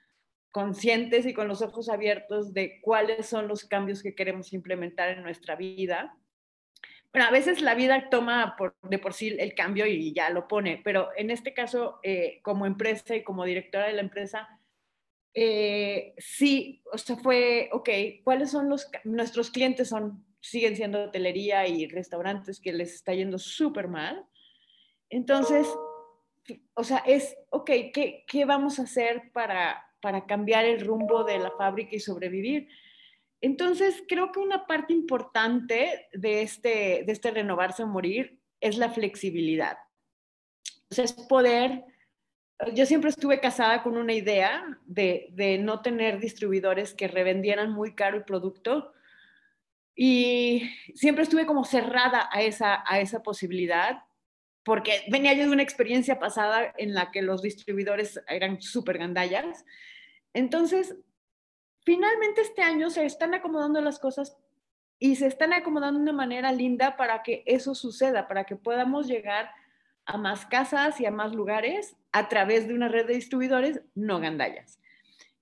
conscientes 0.52 1.26
y 1.26 1.34
con 1.34 1.50
los 1.50 1.62
ojos 1.62 1.90
abiertos 1.90 2.54
de 2.54 2.80
cuáles 2.80 3.26
son 3.26 3.50
los 3.50 3.66
cambios 3.66 4.02
que 4.02 4.16
queremos 4.16 4.54
implementar 4.54 5.10
en 5.10 5.24
nuestra 5.24 5.58
vida. 5.58 6.16
Bueno, 7.12 7.28
a 7.28 7.32
veces 7.32 7.62
la 7.62 7.76
vida 7.76 8.10
toma 8.10 8.56
de 8.84 8.98
por 8.98 9.14
sí 9.14 9.36
el 9.38 9.54
cambio 9.56 9.86
y 9.88 10.14
ya 10.14 10.30
lo 10.30 10.48
pone, 10.48 10.80
pero 10.86 11.10
en 11.18 11.32
este 11.32 11.54
caso, 11.54 12.00
eh, 12.02 12.40
como 12.44 12.66
empresa 12.66 13.14
y 13.14 13.26
como 13.26 13.44
directora 13.44 13.88
de 13.88 13.94
la 13.94 14.02
empresa, 14.02 14.57
eh, 15.40 16.16
sí, 16.18 16.82
o 16.92 16.98
sea, 16.98 17.16
fue, 17.16 17.70
ok, 17.72 17.90
¿cuáles 18.24 18.50
son 18.50 18.70
los, 18.70 18.90
nuestros 19.04 19.52
clientes 19.52 19.88
son, 19.88 20.26
siguen 20.42 20.76
siendo 20.76 21.04
hotelería 21.04 21.68
y 21.68 21.86
restaurantes 21.86 22.60
que 22.60 22.74
les 22.74 22.96
está 22.96 23.14
yendo 23.14 23.38
súper 23.38 23.88
mal. 23.88 24.26
Entonces, 25.12 25.68
o 26.74 26.84
sea, 26.84 27.04
es, 27.06 27.38
ok, 27.52 27.70
¿qué, 27.94 28.26
¿qué, 28.28 28.46
vamos 28.46 28.80
a 28.80 28.84
hacer 28.84 29.32
para, 29.32 29.86
para 30.02 30.26
cambiar 30.26 30.66
el 30.66 30.84
rumbo 30.84 31.24
de 31.24 31.38
la 31.38 31.52
fábrica 31.52 31.96
y 31.96 32.00
sobrevivir? 32.00 32.68
Entonces, 33.40 34.04
creo 34.08 34.32
que 34.32 34.40
una 34.40 34.66
parte 34.66 34.92
importante 34.92 36.08
de 36.14 36.42
este, 36.42 37.04
de 37.06 37.12
este 37.12 37.30
renovarse 37.30 37.84
o 37.84 37.88
morir 37.88 38.40
es 38.60 38.80
la 38.80 38.90
flexibilidad. 38.90 39.78
O 40.90 40.96
sea, 40.96 41.06
es 41.06 41.14
poder 41.14 41.86
yo 42.74 42.86
siempre 42.86 43.10
estuve 43.10 43.40
casada 43.40 43.84
con 43.84 43.98
una 43.98 44.14
idea 44.14 44.80
de, 44.86 45.60
no 45.62 45.82
tener 45.82 46.20
distribuidores 46.20 46.94
que 46.94 47.08
revendieran 47.08 47.72
muy 47.72 47.94
caro 47.94 48.18
el 48.18 48.24
producto 48.24 48.94
y 49.96 50.70
siempre 50.96 51.24
estuve 51.24 51.46
como 51.46 51.66
cerrada 51.66 52.30
a 52.32 52.42
esa, 52.42 52.84
a 52.86 53.00
esa 53.00 53.22
posibilidad 53.24 54.04
porque 54.64 55.04
venía 55.10 55.34
yo 55.34 55.44
de 55.44 55.52
una 55.52 55.64
experiencia 55.64 56.20
pasada 56.20 56.74
en 56.78 56.94
la 56.94 57.12
que 57.12 57.22
los 57.22 57.42
distribuidores 57.42 58.22
eran 58.28 58.62
súper 58.62 58.98
gandallas. 58.98 59.64
Entonces, 60.34 60.98
finalmente 61.86 62.42
este 62.42 62.64
año 62.64 62.90
se 62.90 63.06
están 63.06 63.34
acomodando 63.34 63.80
las 63.80 63.98
cosas 63.98 64.36
y 65.00 65.16
se 65.16 65.28
están 65.28 65.54
acomodando 65.54 66.00
de 66.00 66.04
una 66.04 66.14
manera 66.14 66.52
linda 66.52 66.98
para 66.98 67.24
que 67.24 67.44
eso 67.46 67.76
suceda, 67.76 68.28
para 68.28 68.44
que 68.44 68.58
podamos 68.58 69.08
llegar 69.08 69.46
a 69.46 69.52
más 70.16 70.46
casas 70.46 71.02
y 71.02 71.06
a 71.06 71.12
más 71.12 71.34
lugares 71.34 71.98
a 72.14 72.30
través 72.30 72.70
de 72.70 72.74
una 72.74 72.88
red 72.88 73.06
de 73.06 73.16
distribuidores 73.16 73.82
no 73.94 74.22
gandallas. 74.22 74.80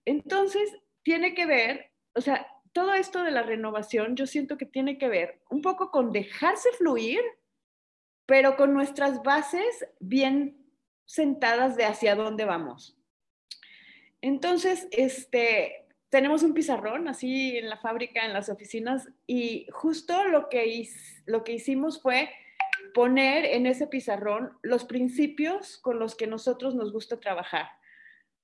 Entonces, 0.05 0.75
tiene 1.03 1.35
que 1.35 1.45
ver, 1.45 1.91
o 2.15 2.21
sea, 2.21 2.47
todo 2.73 2.93
esto 2.93 3.23
de 3.23 3.31
la 3.31 3.43
renovación, 3.43 4.15
yo 4.15 4.25
siento 4.25 4.57
que 4.57 4.65
tiene 4.65 4.97
que 4.97 5.07
ver 5.07 5.39
un 5.49 5.61
poco 5.61 5.91
con 5.91 6.11
dejarse 6.11 6.69
fluir, 6.71 7.21
pero 8.25 8.57
con 8.57 8.73
nuestras 8.73 9.21
bases 9.21 9.87
bien 9.99 10.57
sentadas 11.05 11.77
de 11.77 11.85
hacia 11.85 12.15
dónde 12.15 12.45
vamos. 12.45 12.97
Entonces, 14.21 14.87
este, 14.91 15.85
tenemos 16.09 16.43
un 16.43 16.53
pizarrón 16.53 17.07
así 17.07 17.57
en 17.57 17.69
la 17.69 17.77
fábrica, 17.77 18.25
en 18.25 18.33
las 18.33 18.49
oficinas, 18.49 19.07
y 19.27 19.67
justo 19.71 20.27
lo 20.27 20.49
que, 20.49 20.89
lo 21.27 21.43
que 21.43 21.53
hicimos 21.53 22.01
fue 22.01 22.29
poner 22.95 23.43
en 23.43 23.65
ese 23.65 23.87
pizarrón 23.87 24.57
los 24.61 24.85
principios 24.85 25.77
con 25.79 25.99
los 25.99 26.15
que 26.15 26.27
nosotros 26.27 26.75
nos 26.75 26.93
gusta 26.93 27.19
trabajar. 27.19 27.67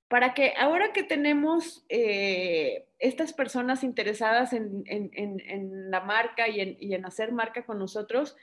Para 0.10 0.34
que 0.34 0.54
ahora 0.58 0.92
que 0.92 1.04
tenemos 1.04 1.86
eh, 1.88 2.86
estas 3.00 3.32
personas 3.32 3.82
interesadas 3.82 4.52
en, 4.52 4.84
la 5.90 6.02
marca 6.02 6.50
y, 6.50 6.60
en 6.94 7.06
hacer 7.06 7.32
marca 7.32 7.66
con 7.66 7.80
nosotros, 7.80 8.36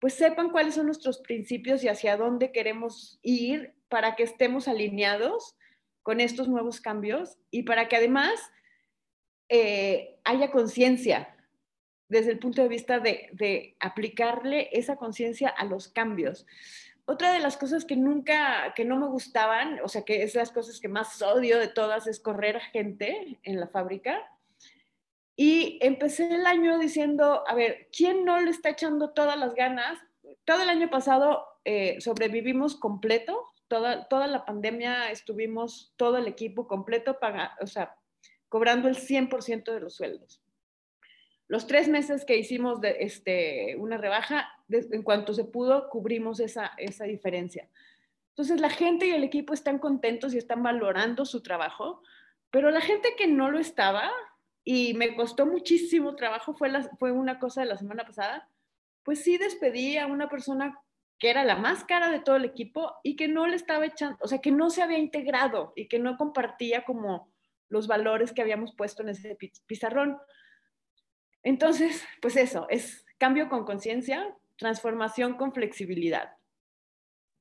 pues 0.00 0.14
sepan 0.14 0.50
cuáles 0.50 0.74
son 0.74 0.86
nuestros 0.86 1.20
principios 1.20 1.84
y 1.84 1.88
hacia 1.88 2.16
dónde 2.16 2.50
queremos 2.50 3.20
ir 3.22 3.72
para 3.88 4.16
que 4.16 4.24
estemos 4.24 4.66
alineados 4.66 5.56
con 6.02 6.18
estos 6.18 6.48
nuevos 6.48 6.80
cambios 6.80 7.38
y 7.52 7.62
para 7.62 7.86
que 7.86 7.94
además 7.94 8.34
eh, 9.48 10.18
haya 10.24 10.50
conciencia 10.50 11.36
desde 12.12 12.30
el 12.30 12.38
punto 12.38 12.60
de 12.60 12.68
vista 12.68 13.00
de, 13.00 13.74
aplicarle 13.80 14.68
esa 14.72 14.96
conciencia 14.96 15.48
a 15.48 15.64
los 15.64 15.88
cambios. 15.88 16.46
Otra 17.06 17.32
de 17.32 17.40
las 17.40 17.56
cosas 17.56 17.86
que 17.86 17.96
nunca, 17.96 18.74
que 18.76 18.84
no 18.84 18.98
me 18.98 19.06
gustaban, 19.06 19.80
o 19.82 19.88
sea, 19.88 20.02
que 20.02 20.22
es 20.22 20.34
las 20.34 20.52
cosas 20.52 20.78
que 20.78 20.88
más 20.88 21.22
odio 21.22 21.58
de 21.58 21.68
todas, 21.68 22.06
es 22.06 22.20
correr 22.20 22.60
gente 22.60 23.38
en 23.42 23.58
la 23.58 23.66
fábrica. 23.66 24.30
Y 25.36 25.78
empecé 25.80 26.34
el 26.34 26.44
año 26.44 26.78
diciendo, 26.78 27.44
a 27.48 27.54
ver, 27.54 27.88
¿quién 27.96 28.26
no 28.26 28.38
le 28.38 28.50
está 28.50 28.68
echando 28.68 29.10
todas 29.10 29.38
las 29.38 29.54
ganas? 29.54 29.98
Todo 30.44 30.62
el 30.62 30.68
año 30.68 30.90
pasado 30.90 31.46
eh, 31.64 31.98
sobrevivimos 32.02 32.76
completo, 32.76 33.54
toda, 33.68 34.06
toda 34.08 34.26
la 34.26 34.44
pandemia 34.44 35.10
estuvimos, 35.10 35.94
todo 35.96 36.18
el 36.18 36.26
equipo 36.26 36.68
completo, 36.68 37.18
paga, 37.18 37.56
o 37.62 37.66
sea, 37.66 37.96
cobrando 38.50 38.88
el 38.88 38.96
100% 38.96 39.72
de 39.72 39.80
los 39.80 39.94
sueldos. 39.94 40.42
Los 41.48 41.66
tres 41.66 41.88
meses 41.88 42.24
que 42.24 42.36
hicimos 42.36 42.80
de, 42.80 42.96
este, 43.00 43.76
una 43.78 43.98
rebaja, 43.98 44.48
en 44.70 45.02
cuanto 45.02 45.34
se 45.34 45.44
pudo, 45.44 45.88
cubrimos 45.90 46.40
esa, 46.40 46.72
esa 46.78 47.04
diferencia. 47.04 47.68
Entonces 48.30 48.60
la 48.60 48.70
gente 48.70 49.06
y 49.06 49.10
el 49.10 49.24
equipo 49.24 49.52
están 49.52 49.78
contentos 49.78 50.32
y 50.32 50.38
están 50.38 50.62
valorando 50.62 51.24
su 51.26 51.42
trabajo, 51.42 52.02
pero 52.50 52.70
la 52.70 52.80
gente 52.80 53.10
que 53.16 53.26
no 53.26 53.50
lo 53.50 53.58
estaba, 53.58 54.10
y 54.64 54.94
me 54.94 55.14
costó 55.14 55.46
muchísimo 55.46 56.14
trabajo, 56.14 56.54
fue, 56.54 56.70
fue 56.98 57.12
una 57.12 57.38
cosa 57.38 57.62
de 57.62 57.66
la 57.66 57.76
semana 57.76 58.04
pasada, 58.04 58.48
pues 59.02 59.22
sí 59.22 59.36
despedí 59.36 59.98
a 59.98 60.06
una 60.06 60.28
persona 60.28 60.78
que 61.18 61.30
era 61.30 61.44
la 61.44 61.56
más 61.56 61.84
cara 61.84 62.10
de 62.10 62.20
todo 62.20 62.36
el 62.36 62.44
equipo 62.44 62.94
y 63.02 63.16
que 63.16 63.28
no 63.28 63.46
le 63.46 63.56
estaba 63.56 63.86
echando, 63.86 64.16
o 64.20 64.28
sea, 64.28 64.40
que 64.40 64.50
no 64.50 64.70
se 64.70 64.82
había 64.82 64.98
integrado 64.98 65.72
y 65.76 65.86
que 65.86 65.98
no 65.98 66.16
compartía 66.16 66.84
como 66.84 67.32
los 67.68 67.86
valores 67.86 68.32
que 68.32 68.42
habíamos 68.42 68.74
puesto 68.74 69.02
en 69.02 69.10
ese 69.10 69.36
pizarrón. 69.66 70.18
Entonces, 71.42 72.02
pues 72.20 72.36
eso, 72.36 72.66
es 72.68 73.04
cambio 73.18 73.48
con 73.48 73.64
conciencia, 73.64 74.36
transformación 74.56 75.34
con 75.34 75.52
flexibilidad. 75.52 76.36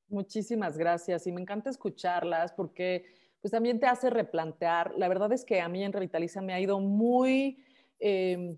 Muchísimas 0.07 0.77
gracias 0.77 1.25
y 1.27 1.31
me 1.31 1.41
encanta 1.41 1.69
escucharlas 1.69 2.51
porque 2.53 3.05
pues 3.41 3.51
también 3.51 3.79
te 3.79 3.87
hace 3.87 4.09
replantear. 4.09 4.93
La 4.97 5.07
verdad 5.07 5.31
es 5.31 5.45
que 5.45 5.61
a 5.61 5.67
mí 5.67 5.83
en 5.83 5.93
Revitaliza 5.93 6.41
me 6.41 6.53
ha 6.53 6.59
ido 6.59 6.79
muy, 6.79 7.63
em, 7.99 8.57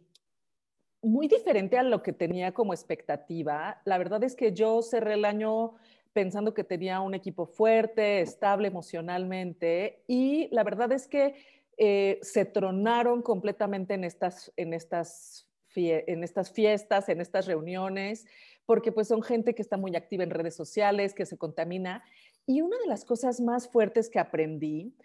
muy 1.02 1.28
diferente 1.28 1.78
a 1.78 1.84
lo 1.84 2.02
que 2.02 2.14
tenía 2.14 2.54
como 2.54 2.74
expectativa. 2.74 3.82
La 3.86 3.98
verdad 3.98 4.24
es 4.24 4.36
que 4.36 4.54
yo 4.54 4.82
cerré 4.82 5.14
el 5.14 5.26
año 5.26 5.76
pensando 6.12 6.54
que 6.54 6.64
tenía 6.64 7.02
un 7.02 7.14
equipo 7.14 7.46
fuerte, 7.46 8.22
estable 8.22 8.68
emocionalmente 8.68 10.04
y 10.08 10.48
la 10.52 10.64
verdad 10.64 10.92
es 10.92 11.08
que 11.08 11.36
eh, 11.78 12.20
se 12.22 12.46
tronaron 12.46 13.22
completamente 13.22 13.94
en 13.94 14.04
estas, 14.04 14.52
en, 14.56 14.74
estas 14.74 15.50
en 15.76 16.24
estas 16.24 16.52
fiestas, 16.52 17.10
en 17.10 17.22
estas 17.22 17.48
reuniones, 17.48 18.26
porque 18.66 18.92
pues 18.92 19.08
son 19.08 19.22
gente 19.24 19.56
que 19.56 19.62
está 19.62 19.78
muy 19.78 19.96
activa 19.96 20.24
en 20.24 20.30
redes 20.30 20.56
sociales, 20.56 21.14
que 21.14 21.26
se 21.26 21.38
contamina. 21.38 22.04
Y 22.46 22.62
una 22.62 22.78
de 22.80 22.88
las 22.88 23.06
cosas 23.06 23.40
más 23.40 23.68
fuertes 23.68 24.10
que 24.10 24.20
aprendí 24.20 24.96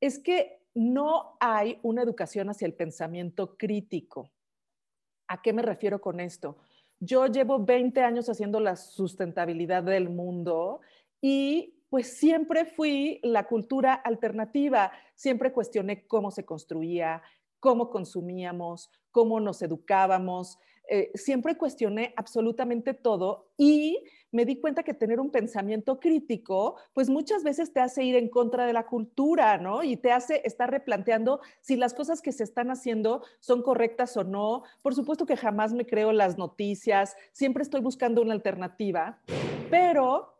es 0.00 0.18
que 0.18 0.60
no 0.74 1.36
hay 1.40 1.78
una 1.82 2.02
educación 2.02 2.50
hacia 2.50 2.66
el 2.66 2.74
pensamiento 2.74 3.56
crítico. 3.56 4.30
¿A 5.26 5.42
qué 5.42 5.52
me 5.52 5.62
refiero 5.62 6.00
con 6.00 6.20
esto? 6.20 6.58
Yo 7.00 7.26
llevo 7.26 7.64
20 7.64 8.00
años 8.00 8.28
haciendo 8.28 8.60
la 8.60 8.76
sustentabilidad 8.76 9.82
del 9.82 10.08
mundo 10.08 10.80
y 11.20 11.77
pues 11.90 12.18
siempre 12.18 12.64
fui 12.64 13.20
la 13.22 13.46
cultura 13.46 13.94
alternativa, 13.94 14.92
siempre 15.14 15.52
cuestioné 15.52 16.06
cómo 16.06 16.30
se 16.30 16.44
construía, 16.44 17.22
cómo 17.60 17.90
consumíamos, 17.90 18.90
cómo 19.10 19.40
nos 19.40 19.62
educábamos. 19.62 20.58
Eh, 20.90 21.10
siempre 21.14 21.56
cuestioné 21.56 22.14
absolutamente 22.16 22.94
todo 22.94 23.50
y 23.58 24.02
me 24.30 24.46
di 24.46 24.58
cuenta 24.58 24.82
que 24.82 24.94
tener 24.94 25.20
un 25.20 25.30
pensamiento 25.30 26.00
crítico, 26.00 26.76
pues 26.94 27.10
muchas 27.10 27.42
veces 27.42 27.72
te 27.72 27.80
hace 27.80 28.04
ir 28.04 28.16
en 28.16 28.28
contra 28.28 28.66
de 28.66 28.72
la 28.72 28.86
cultura, 28.86 29.58
¿no? 29.58 29.82
Y 29.82 29.96
te 29.96 30.12
hace 30.12 30.40
estar 30.44 30.70
replanteando 30.70 31.40
si 31.60 31.76
las 31.76 31.92
cosas 31.92 32.22
que 32.22 32.32
se 32.32 32.44
están 32.44 32.70
haciendo 32.70 33.22
son 33.38 33.62
correctas 33.62 34.16
o 34.16 34.24
no. 34.24 34.62
Por 34.80 34.94
supuesto 34.94 35.26
que 35.26 35.36
jamás 35.36 35.74
me 35.74 35.86
creo 35.86 36.12
las 36.12 36.38
noticias, 36.38 37.16
siempre 37.32 37.62
estoy 37.62 37.80
buscando 37.80 38.22
una 38.22 38.34
alternativa, 38.34 39.20
pero 39.70 40.37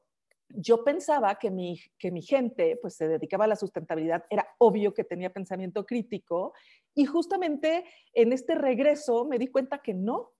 yo 0.51 0.85
pensaba 0.85 1.35
que 1.39 1.51
mi, 1.51 1.81
que 1.99 2.11
mi 2.11 2.23
gente 2.23 2.79
pues 2.81 2.95
se 2.95 3.09
dedicaba 3.09 3.45
a 3.45 3.49
la 3.49 3.57
sustentabilidad, 3.57 4.25
era 4.31 4.47
obvio 4.59 4.95
que 4.95 5.05
tenía 5.05 5.33
pensamiento 5.33 5.85
crítico 5.85 6.55
y 6.95 7.05
justamente 7.05 7.85
en 8.15 8.33
este 8.33 8.55
regreso 8.55 9.25
me 9.25 9.39
di 9.39 9.49
cuenta 9.49 9.79
que 9.79 9.95
no, 9.95 10.33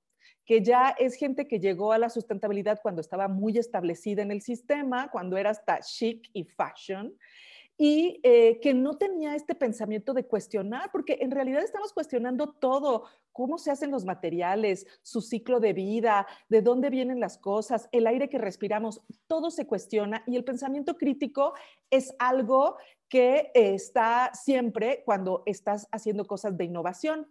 que 0.45 0.63
ya 0.63 0.95
es 0.99 1.15
gente 1.15 1.47
que 1.47 1.61
llegó 1.61 1.93
a 1.93 1.99
la 1.99 2.09
sustentabilidad 2.09 2.81
cuando 2.83 3.01
estaba 3.01 3.29
muy 3.29 3.59
establecida 3.59 4.23
en 4.23 4.31
el 4.31 4.41
sistema, 4.41 5.11
cuando 5.11 5.37
era 5.37 5.51
hasta 5.51 5.81
chic 5.81 6.29
y 6.33 6.45
fashion. 6.45 7.15
Y 7.81 8.19
eh, 8.25 8.59
que 8.61 8.75
no 8.75 8.99
tenía 8.99 9.37
este 9.37 9.55
pensamiento 9.55 10.13
de 10.13 10.27
cuestionar, 10.27 10.91
porque 10.91 11.19
en 11.21 11.31
realidad 11.31 11.63
estamos 11.63 11.93
cuestionando 11.93 12.49
todo, 12.49 13.05
cómo 13.31 13.57
se 13.57 13.71
hacen 13.71 13.93
los 13.93 14.05
materiales, 14.05 14.85
su 15.03 15.21
ciclo 15.21 15.61
de 15.61 15.73
vida, 15.73 16.27
de 16.49 16.61
dónde 16.61 16.91
vienen 16.91 17.21
las 17.21 17.39
cosas, 17.39 17.89
el 17.93 18.09
aire 18.09 18.29
que 18.29 18.39
respiramos, 18.39 19.01
todo 19.29 19.53
se 19.53 19.69
cuestiona 19.69 20.25
y 20.27 20.35
el 20.35 20.43
pensamiento 20.43 20.97
crítico 20.97 21.55
es 21.89 22.13
algo 22.19 22.77
que 23.09 23.53
está 23.55 24.33
siempre 24.35 25.05
cuando 25.05 25.45
estás 25.47 25.87
haciendo 25.93 26.27
cosas 26.27 26.57
de 26.59 26.65
innovación. 26.65 27.29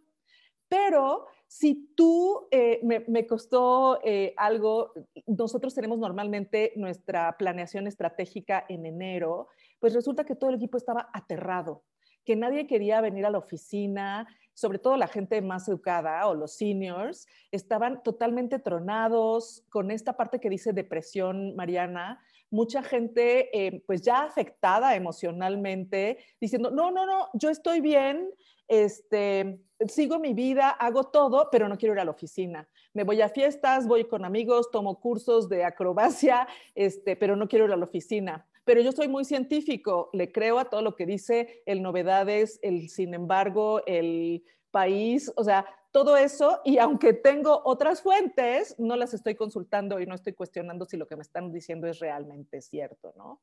Pero 0.70 1.28
si 1.48 1.94
tú, 1.96 2.48
eh, 2.52 2.82
me, 2.84 3.26
costó 3.26 4.00
eh, 4.04 4.34
algo, 4.38 4.92
nosotros 5.26 5.74
tenemos 5.74 5.98
normalmente 5.98 6.74
nuestra 6.76 7.38
planeación 7.38 7.88
estratégica 7.88 8.66
en 8.68 8.86
enero, 8.86 9.48
pues 9.80 9.94
resulta 9.94 10.24
que 10.24 10.36
todo 10.36 10.50
el 10.50 10.58
equipo 10.58 10.78
estaba 10.78 11.10
aterrado, 11.14 11.84
que 12.26 12.36
nadie 12.36 12.68
quería 12.68 13.02
venir 13.02 13.26
a 13.26 13.30
la 13.30 13.38
oficina, 13.38 14.28
sobre 14.54 14.80
todo 14.80 14.98
la 14.98 15.08
gente 15.08 15.42
más 15.42 15.70
educada 15.70 16.28
o 16.28 16.34
los 16.34 16.58
seniors, 16.58 17.28
estaban 17.52 18.02
totalmente 18.04 18.60
tronados 18.60 19.64
con 19.70 19.92
esta 19.92 20.18
parte 20.18 20.40
que 20.40 20.50
dice 20.50 20.74
depresión, 20.74 21.56
Mariana, 21.56 22.20
mucha 22.50 22.82
gente 22.82 23.50
eh, 23.54 23.84
pues 23.86 24.02
ya 24.02 24.24
afectada 24.24 24.96
emocionalmente, 24.96 26.18
diciendo, 26.42 26.72
no, 26.72 26.92
no, 26.92 27.06
no, 27.06 27.30
yo 27.34 27.50
estoy 27.50 27.82
bien, 27.82 28.30
este, 28.68 29.60
sigo 29.88 30.20
mi 30.20 30.34
vida, 30.34 30.70
hago 30.70 31.06
todo, 31.06 31.50
pero 31.52 31.70
no 31.70 31.78
quiero 31.78 31.94
ir 31.94 32.00
a 32.00 32.06
la 32.06 32.12
oficina. 32.12 32.68
Me 32.94 33.04
voy 33.04 33.22
a 33.22 33.30
fiestas, 33.30 33.88
voy 33.88 34.06
con 34.06 34.26
amigos, 34.26 34.72
tomo 34.72 35.00
cursos 35.00 35.50
de 35.50 35.64
acrobacia, 35.64 36.48
este, 36.76 37.16
pero 37.16 37.36
no 37.36 37.48
quiero 37.48 37.66
ir 37.66 37.72
a 37.72 37.78
la 37.78 37.86
oficina. 37.86 38.46
Pero 38.68 38.82
yo 38.82 38.92
soy 38.92 39.08
muy 39.08 39.24
científico, 39.24 40.10
le 40.12 40.30
creo 40.30 40.60
a 40.60 40.66
todo 40.66 40.82
lo 40.82 40.98
que 40.98 41.06
dice 41.06 41.64
el 41.66 41.82
novedades, 41.82 42.60
el 42.62 42.90
sin 42.90 43.14
embargo, 43.14 43.82
el 43.86 44.44
país, 44.72 45.32
o 45.38 45.44
sea, 45.46 45.66
todo 45.94 46.18
eso, 46.18 46.60
y 46.66 46.78
aunque 46.78 47.14
tengo 47.14 47.62
otras 47.64 48.02
fuentes, 48.02 48.76
no 48.78 48.98
las 48.98 49.14
estoy 49.14 49.36
consultando 49.36 50.02
y 50.02 50.06
no 50.06 50.16
estoy 50.16 50.34
cuestionando 50.34 50.86
si 50.86 50.98
lo 50.98 51.08
que 51.08 51.16
me 51.16 51.22
están 51.22 51.54
diciendo 51.54 51.88
es 51.88 52.00
realmente 52.00 52.62
cierto, 52.62 53.14
¿no? 53.16 53.42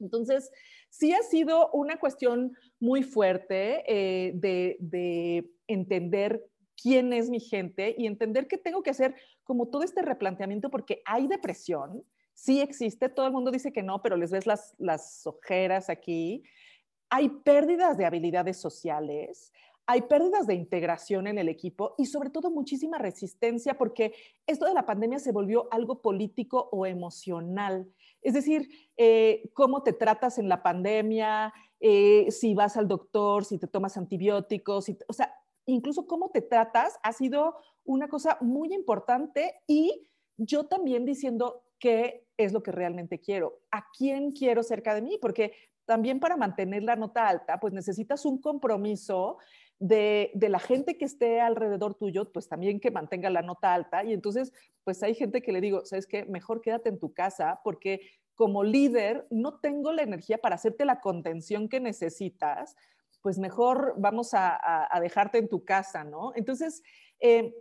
Entonces, 0.00 0.52
sí 0.90 1.14
ha 1.14 1.22
sido 1.22 1.70
una 1.72 1.98
cuestión 1.98 2.52
muy 2.78 3.02
fuerte 3.02 3.84
eh, 3.88 4.32
de, 4.34 5.48
entender 5.66 6.44
quién 6.76 7.14
es 7.14 7.30
mi 7.30 7.40
gente 7.40 7.94
y 7.96 8.06
entender 8.06 8.48
que 8.48 8.58
tengo 8.58 8.82
que 8.82 8.90
hacer 8.90 9.14
como 9.44 9.68
todo 9.68 9.82
este 9.82 10.02
replanteamiento 10.02 10.70
porque 10.70 11.00
hay 11.06 11.26
depresión, 11.26 12.04
sí 12.38 12.60
existe, 12.60 13.08
todo 13.08 13.26
el 13.26 13.32
mundo 13.32 13.50
dice 13.50 13.72
que 13.72 13.82
no, 13.82 14.00
pero 14.00 14.16
les 14.16 14.30
ves 14.30 14.46
las, 14.46 14.74
las 14.78 15.26
ojeras 15.26 15.90
aquí. 15.90 16.44
Hay 17.10 17.28
pérdidas 17.28 17.98
de 17.98 18.06
habilidades 18.06 18.60
sociales, 18.60 19.52
hay 19.86 20.02
pérdidas 20.02 20.46
de 20.46 20.54
integración 20.54 21.26
en 21.26 21.38
el 21.38 21.48
equipo 21.48 21.96
y 21.98 22.06
sobre 22.06 22.30
todo 22.30 22.50
muchísima 22.50 22.98
resistencia 22.98 23.76
porque 23.76 24.14
esto 24.46 24.66
de 24.66 24.74
la 24.74 24.86
pandemia 24.86 25.18
se 25.18 25.32
volvió 25.32 25.66
algo 25.72 26.00
político 26.00 26.68
o 26.70 26.86
emocional. 26.86 27.90
Es 28.22 28.34
decir, 28.34 28.68
eh, 28.96 29.50
cómo 29.52 29.82
te 29.82 29.92
tratas 29.92 30.38
en 30.38 30.48
la 30.48 30.62
pandemia, 30.62 31.52
eh, 31.80 32.30
si 32.30 32.54
vas 32.54 32.76
al 32.76 32.86
doctor, 32.86 33.44
si 33.44 33.58
te 33.58 33.66
tomas 33.66 33.96
antibióticos, 33.96 34.86
o 35.08 35.12
sea, 35.12 35.34
incluso 35.66 36.06
cómo 36.06 36.30
te 36.30 36.42
tratas 36.42 37.00
ha 37.02 37.12
sido 37.12 37.56
una 37.84 38.06
cosa 38.08 38.38
muy 38.40 38.72
importante 38.72 39.54
y 39.66 40.08
yo 40.36 40.66
también 40.66 41.04
diciendo 41.04 41.64
qué 41.80 42.27
es 42.38 42.52
lo 42.52 42.62
que 42.62 42.72
realmente 42.72 43.18
quiero, 43.20 43.60
a 43.70 43.84
quién 43.96 44.32
quiero 44.32 44.62
cerca 44.62 44.94
de 44.94 45.02
mí, 45.02 45.18
porque 45.20 45.52
también 45.84 46.20
para 46.20 46.36
mantener 46.36 46.82
la 46.84 46.96
nota 46.96 47.28
alta, 47.28 47.58
pues 47.60 47.72
necesitas 47.72 48.24
un 48.24 48.40
compromiso 48.40 49.38
de, 49.78 50.30
de, 50.34 50.48
la 50.48 50.58
gente 50.58 50.96
que 50.96 51.04
esté 51.04 51.40
alrededor 51.40 51.94
tuyo, 51.94 52.30
pues 52.32 52.48
también 52.48 52.80
que 52.80 52.90
mantenga 52.90 53.30
la 53.30 53.42
nota 53.42 53.74
alta. 53.74 54.04
Y 54.04 54.12
entonces, 54.12 54.52
pues 54.84 55.02
hay 55.02 55.14
gente 55.14 55.40
que 55.40 55.52
le 55.52 55.60
digo, 55.60 55.84
¿sabes 55.84 56.06
qué? 56.06 56.24
Mejor 56.26 56.60
quédate 56.60 56.88
en 56.88 56.98
tu 56.98 57.12
casa 57.12 57.60
porque 57.64 58.00
como 58.34 58.62
líder 58.62 59.26
no 59.30 59.58
tengo 59.58 59.92
la 59.92 60.02
energía 60.02 60.38
para 60.38 60.54
hacerte 60.54 60.84
la 60.84 61.00
contención 61.00 61.68
que 61.68 61.80
necesitas, 61.80 62.76
pues 63.20 63.38
mejor 63.38 63.94
vamos 63.98 64.30
a, 64.32 64.88
dejarte 65.00 65.38
en 65.38 65.48
tu 65.48 65.64
casa, 65.64 66.04
¿no? 66.04 66.32
Entonces, 66.36 66.82
eh, 67.18 67.52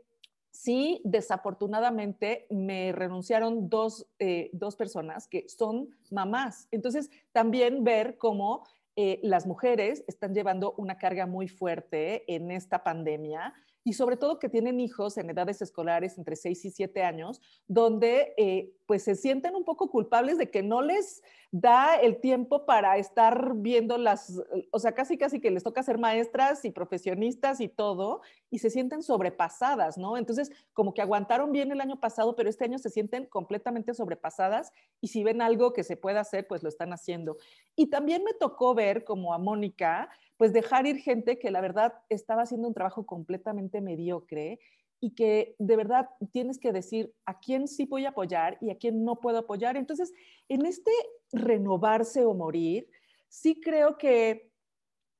sí, 0.57 1.01
desafortunadamente 1.03 2.47
me 2.49 2.91
renunciaron 2.91 3.69
dos, 3.69 4.07
eh, 4.19 4.49
dos 4.53 4.75
personas 4.75 5.27
que 5.27 5.47
son 5.47 5.89
mamás. 6.09 6.67
Entonces, 6.71 7.09
también 7.31 7.83
ver 7.83 8.17
cómo 8.17 8.63
eh, 8.95 9.19
las 9.21 9.45
mujeres 9.45 10.03
están 10.07 10.33
llevando 10.33 10.73
una 10.77 10.97
carga 10.97 11.27
muy 11.27 11.47
fuerte 11.47 12.23
en 12.33 12.49
esta 12.49 12.83
pandemia 12.83 13.53
y 13.83 13.93
sobre 13.93 14.17
todo 14.17 14.39
que 14.39 14.49
tienen 14.49 14.79
hijos 14.79 15.17
en 15.17 15.29
edades 15.29 15.61
escolares 15.61 16.17
entre 16.17 16.35
6 16.35 16.65
y 16.65 16.71
7 16.71 17.03
años, 17.03 17.39
donde 17.67 18.33
eh, 18.35 18.73
pues 18.85 19.03
se 19.03 19.15
sienten 19.15 19.55
un 19.55 19.63
poco 19.63 19.89
culpables 19.89 20.37
de 20.37 20.49
que 20.49 20.63
no 20.63 20.81
les 20.81 21.21
da 21.51 21.95
el 21.95 22.19
tiempo 22.19 22.65
para 22.65 22.97
estar 22.97 23.53
viendo 23.55 23.97
las, 23.97 24.41
o 24.71 24.79
sea, 24.79 24.93
casi 24.93 25.17
casi 25.17 25.39
que 25.39 25.51
les 25.51 25.63
toca 25.63 25.81
ser 25.81 25.97
maestras 25.97 26.65
y 26.65 26.71
profesionistas 26.71 27.61
y 27.61 27.69
todo, 27.69 28.21
y 28.49 28.59
se 28.59 28.69
sienten 28.69 29.01
sobrepasadas, 29.01 29.97
¿no? 29.97 30.17
Entonces, 30.17 30.51
como 30.73 30.93
que 30.93 31.01
aguantaron 31.01 31.51
bien 31.51 31.71
el 31.71 31.81
año 31.81 31.99
pasado, 31.99 32.35
pero 32.35 32.49
este 32.49 32.65
año 32.65 32.77
se 32.77 32.89
sienten 32.89 33.25
completamente 33.25 33.93
sobrepasadas 33.93 34.71
y 34.99 35.07
si 35.07 35.23
ven 35.23 35.41
algo 35.41 35.73
que 35.73 35.83
se 35.83 35.97
pueda 35.97 36.19
hacer, 36.21 36.47
pues 36.47 36.63
lo 36.63 36.69
están 36.69 36.91
haciendo. 36.91 37.37
Y 37.75 37.87
también 37.87 38.23
me 38.23 38.33
tocó 38.33 38.75
ver 38.75 39.03
como 39.03 39.33
a 39.33 39.37
Mónica, 39.37 40.09
pues 40.35 40.53
dejar 40.53 40.85
ir 40.85 40.97
gente 40.97 41.39
que 41.39 41.51
la 41.51 41.61
verdad 41.61 41.93
estaba 42.09 42.43
haciendo 42.43 42.67
un 42.67 42.73
trabajo 42.73 43.05
completamente 43.05 43.81
mediocre 43.81 44.59
y 44.99 45.11
que 45.13 45.55
de 45.59 45.75
verdad 45.75 46.09
tienes 46.31 46.59
que 46.59 46.71
decir 46.71 47.13
a 47.25 47.39
quién 47.39 47.67
sí 47.67 47.85
voy 47.85 48.05
a 48.05 48.09
apoyar 48.09 48.57
y 48.61 48.71
a 48.71 48.77
quién 48.77 49.03
no 49.03 49.19
puedo 49.19 49.39
apoyar. 49.39 49.77
Entonces, 49.77 50.11
en 50.49 50.65
este 50.65 50.91
renovarse 51.31 52.25
o 52.25 52.33
morir, 52.33 52.89
sí 53.27 53.59
creo 53.59 53.97
que 53.97 54.47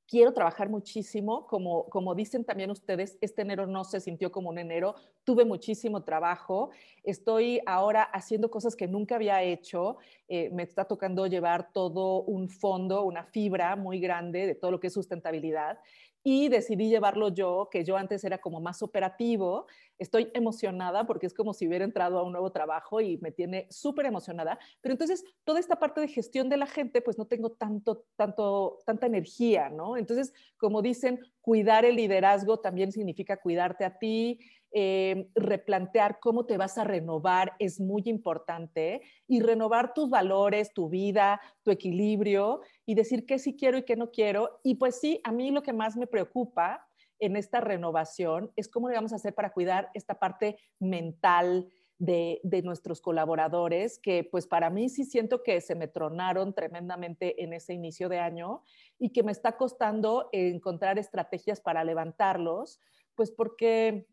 quiero 0.08 0.32
trabajar 0.32 0.70
muchísimo, 0.70 1.46
como, 1.46 1.88
como 1.90 2.14
dicen 2.14 2.42
también 2.42 2.70
ustedes, 2.70 3.18
este 3.20 3.42
enero 3.42 3.66
no 3.66 3.84
se 3.84 4.00
sintió 4.00 4.32
como 4.32 4.48
un 4.48 4.58
enero, 4.58 4.94
tuve 5.22 5.44
muchísimo 5.44 6.02
trabajo, 6.02 6.70
estoy 7.04 7.60
ahora 7.66 8.02
haciendo 8.02 8.50
cosas 8.50 8.74
que 8.74 8.88
nunca 8.88 9.16
había 9.16 9.42
hecho, 9.42 9.98
eh, 10.26 10.48
me 10.50 10.62
está 10.62 10.86
tocando 10.86 11.26
llevar 11.26 11.72
todo 11.72 12.22
un 12.22 12.48
fondo, 12.48 13.04
una 13.04 13.24
fibra 13.24 13.76
muy 13.76 14.00
grande 14.00 14.46
de 14.46 14.54
todo 14.54 14.70
lo 14.70 14.80
que 14.80 14.86
es 14.86 14.94
sustentabilidad 14.94 15.78
y 16.22 16.48
decidí 16.48 16.88
llevarlo 16.88 17.28
yo, 17.28 17.68
que 17.70 17.84
yo 17.84 17.96
antes 17.96 18.24
era 18.24 18.38
como 18.38 18.60
más 18.60 18.82
operativo. 18.82 19.66
Estoy 19.98 20.30
emocionada 20.34 21.06
porque 21.06 21.26
es 21.26 21.34
como 21.34 21.54
si 21.54 21.66
hubiera 21.66 21.84
entrado 21.84 22.18
a 22.18 22.22
un 22.22 22.32
nuevo 22.32 22.52
trabajo 22.52 23.00
y 23.00 23.18
me 23.18 23.32
tiene 23.32 23.66
súper 23.70 24.06
emocionada. 24.06 24.58
Pero 24.80 24.92
entonces 24.92 25.24
toda 25.44 25.60
esta 25.60 25.78
parte 25.78 26.00
de 26.00 26.08
gestión 26.08 26.48
de 26.48 26.56
la 26.56 26.66
gente, 26.66 27.00
pues 27.00 27.18
no 27.18 27.26
tengo 27.26 27.52
tanto, 27.52 28.04
tanto, 28.16 28.78
tanta 28.84 29.06
energía, 29.06 29.70
¿no? 29.70 29.96
Entonces, 29.96 30.32
como 30.56 30.82
dicen, 30.82 31.20
cuidar 31.40 31.84
el 31.84 31.96
liderazgo 31.96 32.60
también 32.60 32.92
significa 32.92 33.38
cuidarte 33.38 33.84
a 33.84 33.98
ti, 33.98 34.38
eh, 34.72 35.30
replantear 35.34 36.18
cómo 36.20 36.44
te 36.44 36.58
vas 36.58 36.76
a 36.76 36.84
renovar 36.84 37.54
es 37.58 37.80
muy 37.80 38.02
importante 38.04 39.00
y 39.26 39.40
renovar 39.40 39.94
tus 39.94 40.10
valores, 40.10 40.72
tu 40.74 40.88
vida, 40.88 41.40
tu 41.62 41.70
equilibrio 41.70 42.60
y 42.84 42.94
decir 42.94 43.24
qué 43.24 43.38
sí 43.38 43.56
quiero 43.56 43.78
y 43.78 43.84
qué 43.84 43.96
no 43.96 44.10
quiero. 44.10 44.60
Y 44.62 44.74
pues 44.74 45.00
sí, 45.00 45.20
a 45.24 45.32
mí 45.32 45.50
lo 45.50 45.62
que 45.62 45.72
más 45.72 45.96
me 45.96 46.06
preocupa 46.06 46.86
en 47.18 47.36
esta 47.36 47.60
renovación 47.60 48.52
es 48.56 48.68
cómo 48.68 48.88
le 48.88 48.94
vamos 48.94 49.12
a 49.12 49.16
hacer 49.16 49.34
para 49.34 49.52
cuidar 49.52 49.90
esta 49.94 50.18
parte 50.18 50.58
mental, 50.78 51.68
de, 51.98 52.40
de, 52.44 52.62
nuestros 52.62 53.00
colaboradores, 53.00 53.98
que 53.98 54.22
pues 54.22 54.46
para 54.46 54.70
mí 54.70 54.88
sí 54.88 55.04
siento 55.04 55.42
que 55.42 55.60
se 55.60 55.74
me 55.74 55.88
tronaron 55.88 56.54
tremendamente 56.54 57.42
en 57.42 57.52
ese 57.52 57.74
inicio 57.74 58.08
de 58.08 58.20
año 58.20 58.62
y 59.00 59.10
que 59.10 59.24
me 59.24 59.32
está 59.32 59.56
costando 59.56 60.28
encontrar 60.32 60.98
estrategias 60.98 61.60
para 61.60 61.82
levantarlos, 61.82 62.80
pues 63.16 63.32
porque 63.32 64.06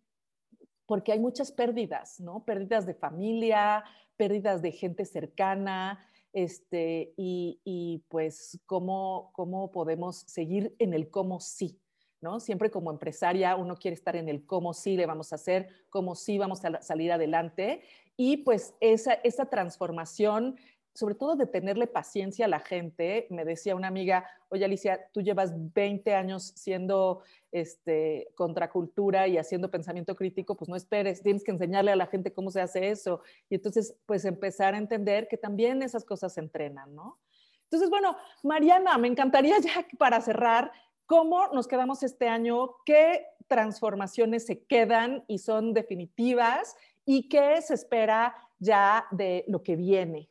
porque 0.85 1.11
hay 1.11 1.19
muchas 1.19 1.51
pérdidas, 1.51 2.19
¿no? 2.19 2.43
Pérdidas 2.43 2.85
de 2.85 2.93
familia, 2.93 3.83
pérdidas 4.17 4.61
de 4.61 4.71
gente 4.71 5.05
cercana, 5.05 6.05
este, 6.33 7.13
y, 7.15 8.03
pues 8.09 8.59
cómo, 8.65 9.31
cómo 9.33 9.71
podemos 9.71 10.17
seguir 10.27 10.75
en 10.79 10.93
el 10.93 11.09
cómo 11.09 11.39
sí, 11.39 11.79
¿no? 12.19 12.41
Siempre 12.41 12.69
como 12.69 12.91
empresaria 12.91 13.55
uno 13.55 13.77
quiere 13.77 13.95
estar 13.95 14.17
en 14.17 14.27
el 14.27 14.45
cómo 14.45 14.73
sí 14.73 14.97
le 14.97 15.05
vamos 15.05 15.31
a 15.31 15.35
hacer, 15.35 15.69
cómo 15.89 16.13
sí 16.13 16.37
vamos 16.37 16.63
a 16.65 16.81
salir 16.81 17.13
adelante, 17.13 17.83
y 18.17 18.37
pues 18.37 18.73
esa, 18.81 19.13
esa 19.13 19.45
transformación 19.45 20.57
sobre 20.95 21.13
todo 21.13 21.35
de 21.35 21.45
tenerle 21.45 21.87
paciencia 21.87 22.45
a 22.45 22.47
la 22.47 22.61
gente. 22.61 23.27
Me 23.29 23.43
decía 23.43 23.75
una 23.75 23.89
amiga, 23.89 24.25
oye 24.47 24.63
Alicia, 24.63 25.09
tú 25.11 25.21
llevas 25.21 25.53
20 25.73 26.15
años 26.15 26.53
siendo 26.55 27.21
este, 27.51 28.29
contracultura 28.33 29.27
y 29.27 29.37
haciendo 29.37 29.69
pensamiento 29.69 30.15
crítico, 30.15 30.55
pues 30.55 30.69
no 30.69 30.77
esperes, 30.77 31.21
tienes 31.21 31.43
que 31.43 31.51
enseñarle 31.51 31.91
a 31.91 31.97
la 31.97 32.07
gente 32.07 32.31
cómo 32.31 32.49
se 32.49 32.61
hace 32.61 32.89
eso. 32.89 33.19
Y 33.49 33.55
entonces, 33.55 33.97
pues 34.05 34.23
empezar 34.23 34.73
a 34.73 34.77
entender 34.77 35.27
que 35.27 35.35
también 35.35 35.83
esas 35.83 36.05
cosas 36.05 36.33
se 36.33 36.39
entrenan, 36.39 36.95
¿no? 36.95 37.19
Entonces, 37.63 37.89
bueno, 37.89 38.15
Mariana, 38.41 38.97
me 38.97 39.09
encantaría 39.09 39.59
ya 39.59 39.85
para 39.97 40.21
cerrar, 40.21 40.71
¿cómo 41.05 41.49
nos 41.49 41.67
quedamos 41.67 42.03
este 42.03 42.29
año? 42.29 42.77
¿Qué 42.85 43.25
transformaciones 43.47 44.45
se 44.45 44.63
quedan 44.63 45.25
y 45.27 45.39
son 45.39 45.73
definitivas? 45.73 46.77
¿Y 47.03 47.27
qué 47.27 47.61
se 47.61 47.73
espera 47.73 48.33
ya 48.59 49.07
de 49.11 49.43
lo 49.49 49.61
que 49.61 49.75
viene? 49.75 50.29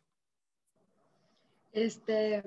Este, 1.74 2.42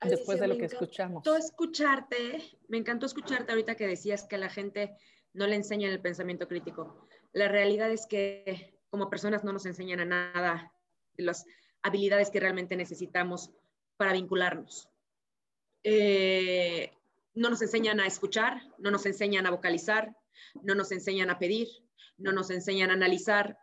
después 0.00 0.38
de 0.38 0.46
lo 0.46 0.56
que 0.56 0.66
escuchamos. 0.66 1.26
Me 1.26 1.38
escucharte, 1.38 2.42
me 2.68 2.78
encantó 2.78 3.06
escucharte 3.06 3.50
ahorita 3.50 3.74
que 3.74 3.86
decías 3.86 4.24
que 4.24 4.38
la 4.38 4.48
gente 4.48 4.96
no 5.32 5.46
le 5.46 5.56
enseñan 5.56 5.90
el 5.90 6.00
pensamiento 6.00 6.46
crítico. 6.46 7.08
La 7.32 7.48
realidad 7.48 7.90
es 7.90 8.06
que 8.06 8.74
como 8.90 9.08
personas 9.08 9.42
no 9.42 9.52
nos 9.52 9.64
enseñan 9.64 10.00
a 10.00 10.04
nada 10.04 10.72
de 11.16 11.24
las 11.24 11.46
habilidades 11.82 12.30
que 12.30 12.40
realmente 12.40 12.76
necesitamos 12.76 13.50
para 13.96 14.12
vincularnos. 14.12 14.88
Eh, 15.82 16.92
no 17.34 17.48
nos 17.48 17.62
enseñan 17.62 18.00
a 18.00 18.06
escuchar, 18.06 18.62
no 18.78 18.90
nos 18.90 19.06
enseñan 19.06 19.46
a 19.46 19.50
vocalizar, 19.50 20.14
no 20.62 20.74
nos 20.74 20.92
enseñan 20.92 21.30
a 21.30 21.38
pedir, 21.38 21.68
no 22.18 22.32
nos 22.32 22.50
enseñan 22.50 22.90
a 22.90 22.94
analizar 22.94 23.58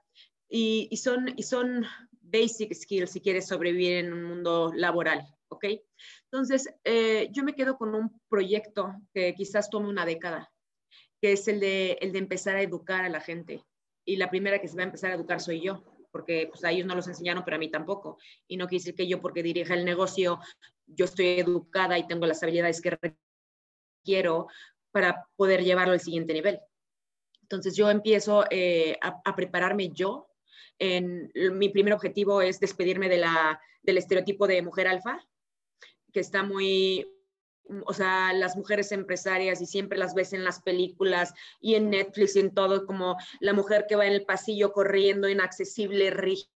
y, 0.50 0.90
son, 0.98 1.32
y 1.38 1.44
son 1.44 1.86
basic 2.32 2.74
skills 2.74 3.12
si 3.12 3.22
quieres 3.22 3.48
sobrevivir 3.48 3.98
en 3.98 4.14
un 4.14 4.24
mundo 4.24 4.72
laboral, 4.74 5.26
¿ok? 5.50 5.66
Entonces, 6.26 6.70
eh, 6.84 7.30
yo 7.32 7.44
me 7.44 7.56
quedo 7.56 7.78
con 7.78 7.96
un 7.96 8.22
proyecto 8.30 8.94
que 9.14 9.34
quizás 9.34 9.70
tome 9.70 9.90
una 9.90 10.06
década, 10.06 10.52
que 11.22 11.34
es 11.34 11.48
el 11.48 11.60
de, 11.60 11.98
el 12.02 12.12
de 12.12 12.20
empezar 12.20 12.56
a 12.56 12.62
educar 12.62 13.06
a 13.06 13.10
la 13.10 13.22
gente. 13.22 13.64
Y 14.06 14.18
la 14.18 14.30
primera 14.30 14.60
que 14.60 14.68
se 14.68 14.76
va 14.76 14.84
a 14.84 14.86
empezar 14.86 15.12
a 15.12 15.16
educar 15.16 15.40
soy 15.40 15.62
yo, 15.62 15.84
porque 16.12 16.48
pues, 16.50 16.64
a 16.64 16.72
ellos 16.72 16.88
no 16.88 16.96
los 16.96 17.08
enseñaron, 17.08 17.44
pero 17.44 17.56
a 17.56 17.60
mí 17.60 17.70
tampoco. 17.70 18.18
Y 18.48 18.58
no 18.58 18.68
quiere 18.68 18.82
decir 18.82 18.96
que 18.96 19.08
yo, 19.08 19.22
porque 19.22 19.44
dirija 19.44 19.74
el 19.74 19.86
negocio, 19.86 20.40
yo 20.86 21.06
estoy 21.06 21.40
educada 21.40 21.98
y 21.98 22.08
tengo 22.08 22.26
las 22.26 22.42
habilidades 22.42 22.82
que 22.82 22.98
requiero 24.04 24.48
para 24.92 25.28
poder 25.36 25.64
llevarlo 25.64 25.94
al 25.94 26.00
siguiente 26.00 26.34
nivel. 26.34 26.60
Entonces 27.50 27.76
yo 27.76 27.90
empiezo 27.90 28.46
eh, 28.50 28.98
a, 29.02 29.36
prepararme 29.36 29.90
yo. 29.90 30.29
En, 30.80 31.32
mi 31.58 31.70
primer 31.70 31.94
objetivo 31.94 32.42
es 32.42 32.60
despedirme 32.60 33.10
de 33.10 33.18
la, 33.18 33.62
del 33.84 33.98
estereotipo 33.98 34.48
de 34.48 34.62
mujer 34.62 34.88
alfa, 34.88 35.20
que 36.12 36.22
está 36.22 36.44
muy, 36.44 37.08
o 37.86 37.94
sea, 37.94 38.34
las 38.34 38.56
mujeres 38.56 38.92
empresarias 38.92 39.62
y 39.62 39.66
siempre 39.66 39.98
las 39.98 40.16
ves 40.16 40.34
en 40.34 40.44
las 40.44 40.62
películas 40.62 41.34
y 41.60 41.76
en 41.76 41.90
Netflix 41.90 42.36
y 42.36 42.40
en 42.40 42.54
todo, 42.54 42.86
como 42.86 43.18
la 43.40 43.54
mujer 43.54 43.86
que 43.88 43.96
va 43.96 44.08
en 44.08 44.14
el 44.14 44.26
pasillo 44.26 44.72
corriendo, 44.72 45.28
inaccesible, 45.28 46.10
rígida, 46.12 46.50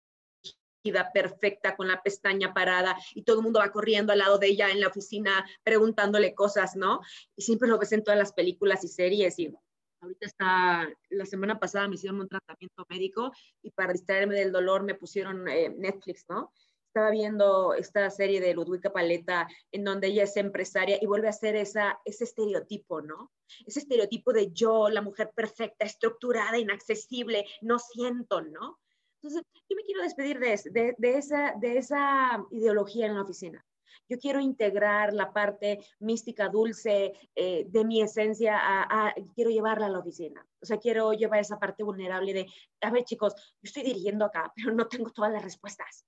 perfecta, 1.12 1.76
con 1.76 1.88
la 1.88 2.02
pestaña 2.02 2.54
parada 2.54 2.96
y 3.14 3.22
todo 3.22 3.38
el 3.38 3.42
mundo 3.42 3.60
va 3.60 3.72
corriendo 3.72 4.12
al 4.12 4.20
lado 4.20 4.38
de 4.38 4.48
ella 4.48 4.70
en 4.70 4.80
la 4.80 4.88
oficina 4.88 5.44
preguntándole 5.62 6.34
cosas, 6.34 6.76
¿no? 6.76 7.00
Y 7.36 7.42
siempre 7.42 7.68
lo 7.68 7.78
ves 7.78 7.92
en 7.92 8.04
todas 8.04 8.18
las 8.18 8.32
películas 8.32 8.84
y 8.84 8.88
series 8.88 9.38
y 9.38 9.52
ahorita 10.00 10.26
está, 10.26 10.88
la 11.10 11.26
semana 11.26 11.58
pasada 11.58 11.88
me 11.88 11.94
hicieron 11.94 12.20
un 12.20 12.28
tratamiento 12.28 12.86
médico 12.88 13.32
y 13.62 13.70
para 13.70 13.92
distraerme 13.92 14.36
del 14.36 14.52
dolor 14.52 14.82
me 14.82 14.94
pusieron 14.94 15.48
eh, 15.48 15.68
Netflix, 15.70 16.24
¿no? 16.28 16.52
estaba 16.90 17.10
viendo 17.10 17.72
esta 17.74 18.10
serie 18.10 18.40
de 18.40 18.52
Ludwika 18.52 18.92
Paleta 18.92 19.46
en 19.70 19.84
donde 19.84 20.08
ella 20.08 20.24
es 20.24 20.36
empresaria 20.36 20.98
y 21.00 21.06
vuelve 21.06 21.28
a 21.28 21.32
ser 21.32 21.54
esa, 21.54 22.00
ese 22.04 22.24
estereotipo, 22.24 23.00
¿no? 23.00 23.30
Ese 23.64 23.78
estereotipo 23.78 24.32
de 24.32 24.50
yo, 24.50 24.88
la 24.88 25.00
mujer 25.00 25.30
perfecta, 25.32 25.84
estructurada, 25.84 26.58
inaccesible, 26.58 27.46
no 27.62 27.78
siento, 27.78 28.40
¿no? 28.40 28.80
Entonces, 29.22 29.42
yo 29.68 29.76
me 29.76 29.84
quiero 29.84 30.02
despedir 30.02 30.40
de, 30.40 30.94
de, 30.98 31.16
esa, 31.16 31.54
de 31.60 31.78
esa 31.78 32.44
ideología 32.50 33.06
en 33.06 33.14
la 33.14 33.22
oficina. 33.22 33.64
Yo 34.08 34.18
quiero 34.18 34.40
integrar 34.40 35.12
la 35.12 35.32
parte 35.32 35.80
mística, 35.98 36.48
dulce 36.48 37.12
eh, 37.34 37.66
de 37.68 37.84
mi 37.84 38.02
esencia, 38.02 38.58
a, 38.60 39.14
quiero 39.34 39.50
llevarla 39.50 39.86
a 39.86 39.90
la 39.90 39.98
oficina. 39.98 40.46
O 40.60 40.66
sea, 40.66 40.78
quiero 40.78 41.12
llevar 41.12 41.40
esa 41.40 41.58
parte 41.58 41.82
vulnerable 41.82 42.32
de, 42.32 42.46
a 42.80 42.90
ver 42.90 43.04
chicos, 43.04 43.34
yo 43.36 43.42
estoy 43.62 43.82
dirigiendo 43.82 44.24
acá, 44.24 44.52
pero 44.56 44.72
no 44.72 44.86
tengo 44.86 45.10
todas 45.10 45.32
las 45.32 45.42
respuestas 45.42 46.04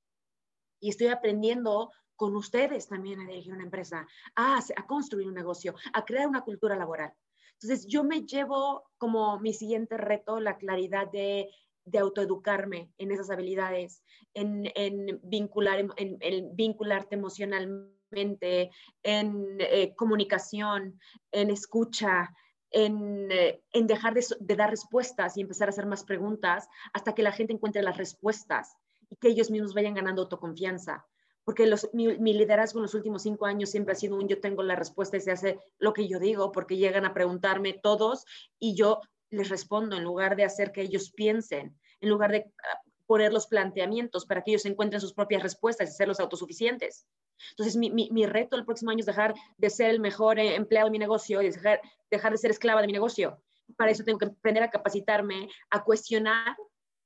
y 0.82 0.88
estoy 0.88 1.06
aprendiendo 1.06 1.92
con 2.16 2.36
ustedes 2.36 2.88
también 2.88 3.20
a 3.20 3.26
dirigir 3.26 3.52
una 3.54 3.64
empresa, 3.64 4.06
a, 4.34 4.58
a 4.58 4.86
construir 4.86 5.28
un 5.28 5.34
negocio, 5.34 5.74
a 5.92 6.04
crear 6.04 6.26
una 6.28 6.42
cultura 6.42 6.76
laboral. 6.76 7.12
Entonces, 7.54 7.86
yo 7.86 8.02
me 8.02 8.22
llevo 8.22 8.90
como 8.98 9.38
mi 9.38 9.54
siguiente 9.54 9.96
reto 9.96 10.40
la 10.40 10.58
claridad 10.58 11.10
de, 11.10 11.48
de 11.84 11.98
autoeducarme 11.98 12.90
en 12.98 13.10
esas 13.10 13.30
habilidades, 13.30 14.02
en, 14.34 14.70
en 14.74 15.20
vincular, 15.22 15.84
en, 15.96 16.56
vincularte 16.56 17.16
emocionalmente, 17.16 18.70
en 19.02 19.56
eh, 19.58 19.94
comunicación, 19.96 20.98
en 21.32 21.50
escucha, 21.50 22.32
en, 22.70 23.30
eh, 23.30 23.62
en 23.72 23.86
dejar 23.86 24.14
de, 24.14 24.24
dar 24.56 24.70
respuestas 24.70 25.36
y 25.36 25.40
empezar 25.40 25.68
a 25.68 25.70
hacer 25.70 25.86
más 25.86 26.04
preguntas 26.04 26.68
hasta 26.92 27.14
que 27.14 27.22
la 27.22 27.32
gente 27.32 27.52
encuentre 27.52 27.82
las 27.82 27.96
respuestas 27.96 28.76
y 29.10 29.16
que 29.16 29.28
ellos 29.28 29.50
mismos 29.50 29.74
vayan 29.74 29.94
ganando 29.94 30.22
autoconfianza. 30.22 31.06
Porque 31.44 31.66
los, 31.66 31.90
mi, 31.92 32.06
liderazgo 32.32 32.78
en 32.78 32.82
los 32.82 32.94
últimos 32.94 33.22
cinco 33.22 33.46
años 33.46 33.70
siempre 33.70 33.92
ha 33.92 33.96
sido 33.96 34.16
un 34.16 34.28
yo 34.28 34.40
tengo 34.40 34.62
la 34.62 34.76
respuesta 34.76 35.16
y 35.16 35.20
se 35.20 35.32
hace 35.32 35.58
lo 35.78 35.92
que 35.92 36.06
yo 36.06 36.20
digo, 36.20 36.52
porque 36.52 36.76
llegan 36.76 37.04
a 37.04 37.14
preguntarme 37.14 37.72
todos 37.72 38.24
y 38.60 38.76
yo 38.76 39.00
les 39.32 39.48
respondo 39.48 39.96
en 39.96 40.04
lugar 40.04 40.36
de 40.36 40.44
hacer 40.44 40.72
que 40.72 40.82
ellos 40.82 41.10
piensen, 41.10 41.76
en 42.00 42.08
lugar 42.08 42.30
de 42.30 42.52
ah, 42.62 42.80
poner 43.06 43.32
los 43.32 43.46
planteamientos 43.46 44.26
para 44.26 44.42
que 44.42 44.52
ellos 44.52 44.66
encuentren 44.66 45.00
sus 45.00 45.12
propias 45.12 45.42
respuestas 45.42 45.88
y 45.88 45.92
ser 45.92 46.08
los 46.08 46.20
autosuficientes. 46.20 47.06
Entonces, 47.50 47.76
mi, 47.76 47.90
mi, 47.90 48.08
mi, 48.12 48.26
reto 48.26 48.56
el 48.56 48.64
próximo 48.64 48.90
año 48.90 49.00
es 49.00 49.06
dejar 49.06 49.34
de 49.56 49.70
ser 49.70 49.90
el 49.90 50.00
mejor 50.00 50.38
eh, 50.38 50.54
empleado 50.54 50.86
de 50.86 50.92
mi 50.92 50.98
negocio 50.98 51.42
y 51.42 51.50
dejar, 51.50 51.80
dejar 52.10 52.32
de 52.32 52.38
ser 52.38 52.50
esclava 52.50 52.80
de 52.80 52.86
mi 52.86 52.92
negocio. 52.92 53.42
Para 53.76 53.90
eso 53.90 54.04
tengo 54.04 54.18
que 54.18 54.26
aprender 54.26 54.62
a 54.62 54.70
capacitarme, 54.70 55.48
a 55.70 55.82
cuestionar 55.82 56.56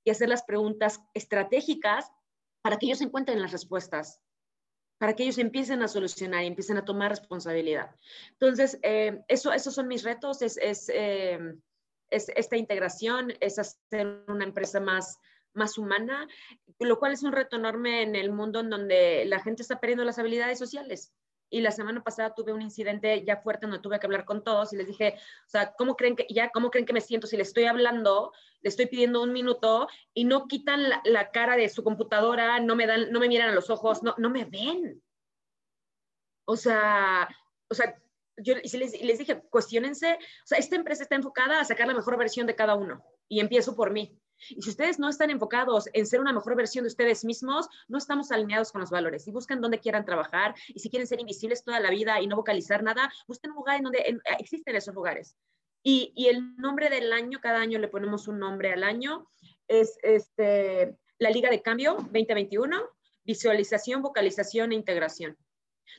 y 0.04 0.10
hacer 0.10 0.28
las 0.28 0.42
preguntas 0.42 1.00
estratégicas 1.14 2.10
para 2.62 2.76
que 2.76 2.86
ellos 2.86 3.00
encuentren 3.00 3.40
las 3.40 3.52
respuestas, 3.52 4.20
para 4.98 5.14
que 5.14 5.22
ellos 5.22 5.38
empiecen 5.38 5.82
a 5.82 5.88
solucionar 5.88 6.42
y 6.44 6.48
empiecen 6.48 6.76
a 6.76 6.84
tomar 6.84 7.10
responsabilidad. 7.10 7.94
Entonces, 8.32 8.78
eh, 8.82 9.22
eso, 9.28 9.52
esos 9.52 9.74
son 9.74 9.88
mis 9.88 10.02
retos, 10.02 10.42
es, 10.42 10.56
es, 10.56 10.88
eh, 10.88 11.38
es, 12.10 12.28
esta 12.30 12.56
integración, 12.56 13.32
es 13.40 13.58
hacer 13.58 14.24
una 14.28 14.44
empresa 14.44 14.80
más, 14.80 15.18
más 15.54 15.78
humana, 15.78 16.28
lo 16.78 16.98
cual 16.98 17.12
es 17.12 17.22
un 17.22 17.32
reto 17.32 17.56
enorme 17.56 18.02
en 18.02 18.14
el 18.14 18.32
mundo 18.32 18.60
en 18.60 18.70
donde 18.70 19.24
la 19.26 19.40
gente 19.40 19.62
está 19.62 19.80
perdiendo 19.80 20.04
las 20.04 20.18
habilidades 20.18 20.58
sociales. 20.58 21.12
Y 21.48 21.60
la 21.60 21.70
semana 21.70 22.02
pasada 22.02 22.34
tuve 22.34 22.52
un 22.52 22.60
incidente 22.60 23.24
ya 23.24 23.36
fuerte 23.36 23.66
donde 23.66 23.80
tuve 23.80 24.00
que 24.00 24.06
hablar 24.06 24.24
con 24.24 24.42
todos 24.42 24.72
y 24.72 24.76
les 24.76 24.86
dije, 24.88 25.14
o 25.46 25.48
sea, 25.48 25.74
¿cómo 25.78 25.96
creen 25.96 26.16
que, 26.16 26.26
ya, 26.28 26.50
cómo 26.50 26.70
creen 26.70 26.86
que 26.86 26.92
me 26.92 27.00
siento 27.00 27.28
si 27.28 27.36
les 27.36 27.48
estoy 27.48 27.66
hablando, 27.66 28.32
le 28.62 28.68
estoy 28.68 28.86
pidiendo 28.86 29.22
un 29.22 29.32
minuto 29.32 29.86
y 30.12 30.24
no 30.24 30.48
quitan 30.48 30.82
la, 31.04 31.30
cara 31.30 31.56
de 31.56 31.68
su 31.68 31.84
computadora, 31.84 32.58
no 32.58 32.74
me 32.74 32.86
dan, 32.86 33.12
no 33.12 33.20
me 33.20 33.28
miran 33.28 33.50
a 33.50 33.54
los 33.54 33.70
ojos, 33.70 34.02
no, 34.02 34.14
no 34.18 34.28
me 34.28 34.44
ven? 34.44 35.02
O 36.46 36.56
sea, 36.56 37.28
o 37.68 37.74
sea, 37.74 37.96
yo 38.38 38.54
les, 38.54 39.18
dije, 39.18 39.42
cuestionense, 39.50 40.18
esta 40.50 40.76
empresa 40.76 41.02
está 41.02 41.14
enfocada 41.14 41.60
a 41.60 41.64
sacar 41.64 41.86
la 41.86 41.94
mejor 41.94 42.18
versión 42.18 42.46
de 42.46 42.54
cada 42.54 42.74
uno 42.74 43.04
y 43.28 43.40
empiezo 43.40 43.74
por 43.74 43.92
mí. 43.92 44.20
Y 44.50 44.60
si 44.62 44.70
ustedes 44.70 44.98
no 44.98 45.08
están 45.08 45.30
enfocados 45.30 45.88
en 45.94 46.06
ser 46.06 46.20
una 46.20 46.32
mejor 46.32 46.56
versión 46.56 46.84
de 46.84 46.88
ustedes 46.88 47.24
mismos, 47.24 47.68
no 47.88 47.96
estamos 47.96 48.30
alineados 48.30 48.70
con 48.70 48.82
los 48.82 48.90
valores. 48.90 49.26
Y 49.26 49.30
buscan 49.30 49.60
donde 49.60 49.80
quieran 49.80 50.04
trabajar, 50.04 50.54
y 50.68 50.80
si 50.80 50.90
quieren 50.90 51.06
ser 51.06 51.20
invisibles 51.20 51.64
toda 51.64 51.80
la 51.80 51.90
vida 51.90 52.20
y 52.20 52.26
no 52.26 52.36
vocalizar 52.36 52.82
nada, 52.82 53.10
busquen 53.26 53.52
un 53.52 53.56
lugar 53.56 53.78
en 53.78 53.84
donde 53.84 54.20
existen 54.38 54.76
esos 54.76 54.94
lugares. 54.94 55.36
Y, 55.82 56.12
y, 56.14 56.26
el 56.26 56.56
nombre 56.56 56.90
del 56.90 57.12
año, 57.12 57.40
cada 57.40 57.60
año 57.60 57.78
le 57.78 57.88
ponemos 57.88 58.28
un 58.28 58.40
nombre 58.40 58.72
al 58.72 58.82
año, 58.82 59.26
es 59.68 59.96
este, 60.02 60.96
la 61.18 61.30
Liga 61.30 61.48
de 61.48 61.62
Cambio 61.62 61.94
2021, 61.94 62.76
visualización, 63.24 64.02
vocalización 64.02 64.72
e 64.72 64.74
integración. 64.74 65.38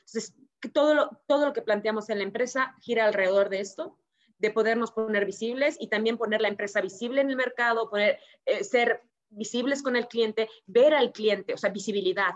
Entonces, 0.00 0.34
todo 0.72 0.94
lo, 0.94 1.10
todo 1.26 1.46
lo 1.46 1.52
que 1.52 1.62
planteamos 1.62 2.10
en 2.10 2.18
la 2.18 2.24
empresa 2.24 2.74
gira 2.80 3.04
alrededor 3.04 3.48
de 3.48 3.60
esto 3.60 3.98
de 4.38 4.50
podernos 4.50 4.92
poner 4.92 5.24
visibles 5.24 5.76
y 5.80 5.88
también 5.88 6.16
poner 6.16 6.40
la 6.40 6.48
empresa 6.48 6.80
visible 6.80 7.20
en 7.20 7.30
el 7.30 7.36
mercado, 7.36 7.90
poner, 7.90 8.20
eh, 8.46 8.64
ser 8.64 9.02
visibles 9.30 9.82
con 9.82 9.96
el 9.96 10.06
cliente, 10.06 10.48
ver 10.66 10.94
al 10.94 11.12
cliente, 11.12 11.54
o 11.54 11.56
sea, 11.58 11.70
visibilidad, 11.70 12.34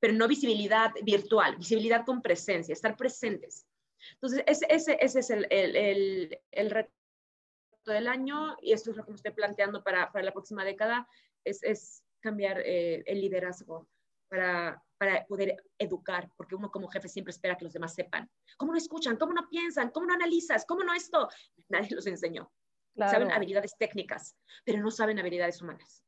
pero 0.00 0.14
no 0.14 0.26
visibilidad 0.26 0.92
virtual, 1.02 1.56
visibilidad 1.56 2.04
con 2.04 2.22
presencia, 2.22 2.72
estar 2.72 2.96
presentes. 2.96 3.66
Entonces, 4.14 4.42
ese, 4.46 4.66
ese, 4.70 4.98
ese 5.00 5.20
es 5.20 5.30
el, 5.30 5.46
el, 5.50 6.38
el, 6.50 6.70
reto 6.70 6.90
del 7.84 8.08
año 8.08 8.56
y 8.62 8.72
esto 8.72 8.90
es 8.90 8.96
lo 8.96 9.04
que 9.04 9.10
me 9.10 9.16
estoy 9.16 9.32
planteando 9.32 9.84
para, 9.84 10.10
para 10.10 10.24
la 10.24 10.32
próxima 10.32 10.64
década, 10.64 11.06
es, 11.44 11.62
es 11.62 12.02
cambiar 12.20 12.60
eh, 12.64 13.02
el 13.06 13.20
liderazgo 13.20 13.86
para, 14.28 14.82
para 15.00 15.24
poder 15.24 15.56
educar, 15.78 16.30
porque 16.36 16.54
uno 16.54 16.70
como 16.70 16.86
jefe 16.88 17.08
siempre 17.08 17.30
espera 17.30 17.56
que 17.56 17.64
los 17.64 17.72
demás 17.72 17.94
sepan. 17.94 18.30
¿Cómo 18.58 18.72
no 18.72 18.76
escuchan? 18.76 19.16
¿Cómo 19.16 19.32
no 19.32 19.48
piensan? 19.48 19.88
¿Cómo 19.92 20.06
no 20.06 20.12
analizas? 20.12 20.66
¿Cómo 20.66 20.84
no 20.84 20.92
esto? 20.92 21.26
Nadie 21.70 21.96
los 21.96 22.06
enseñó. 22.06 22.52
Saben 22.94 23.32
habilidades 23.32 23.74
técnicas, 23.78 24.36
pero 24.62 24.78
no 24.82 24.90
saben 24.90 25.18
habilidades 25.18 25.62
humanas. 25.62 26.04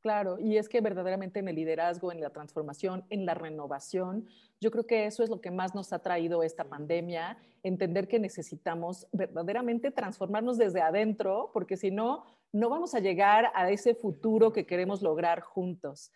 Claro, 0.00 0.38
y 0.38 0.56
es 0.56 0.68
que 0.68 0.80
verdaderamente 0.80 1.40
en 1.40 1.48
el 1.48 1.56
liderazgo, 1.56 2.12
en 2.12 2.20
la 2.20 2.30
transformación, 2.30 3.04
en 3.10 3.26
la 3.26 3.34
renovación, 3.34 4.28
yo 4.60 4.70
creo 4.70 4.86
que 4.86 5.06
eso 5.06 5.24
es 5.24 5.30
lo 5.30 5.40
que 5.40 5.50
más 5.50 5.74
nos 5.74 5.92
ha 5.92 5.98
traído 5.98 6.44
esta 6.44 6.62
pandemia, 6.62 7.38
entender 7.64 8.06
que 8.06 8.20
necesitamos 8.20 9.08
verdaderamente 9.10 9.90
transformarnos 9.90 10.58
desde 10.58 10.80
adentro, 10.80 11.50
porque 11.52 11.76
si 11.76 11.90
no, 11.90 12.24
no 12.52 12.68
vamos 12.68 12.94
a 12.94 13.00
llegar 13.00 13.50
a 13.52 13.68
ese 13.68 13.96
futuro 13.96 14.52
que 14.52 14.64
queremos 14.64 15.02
lograr 15.02 15.40
juntos. 15.40 16.12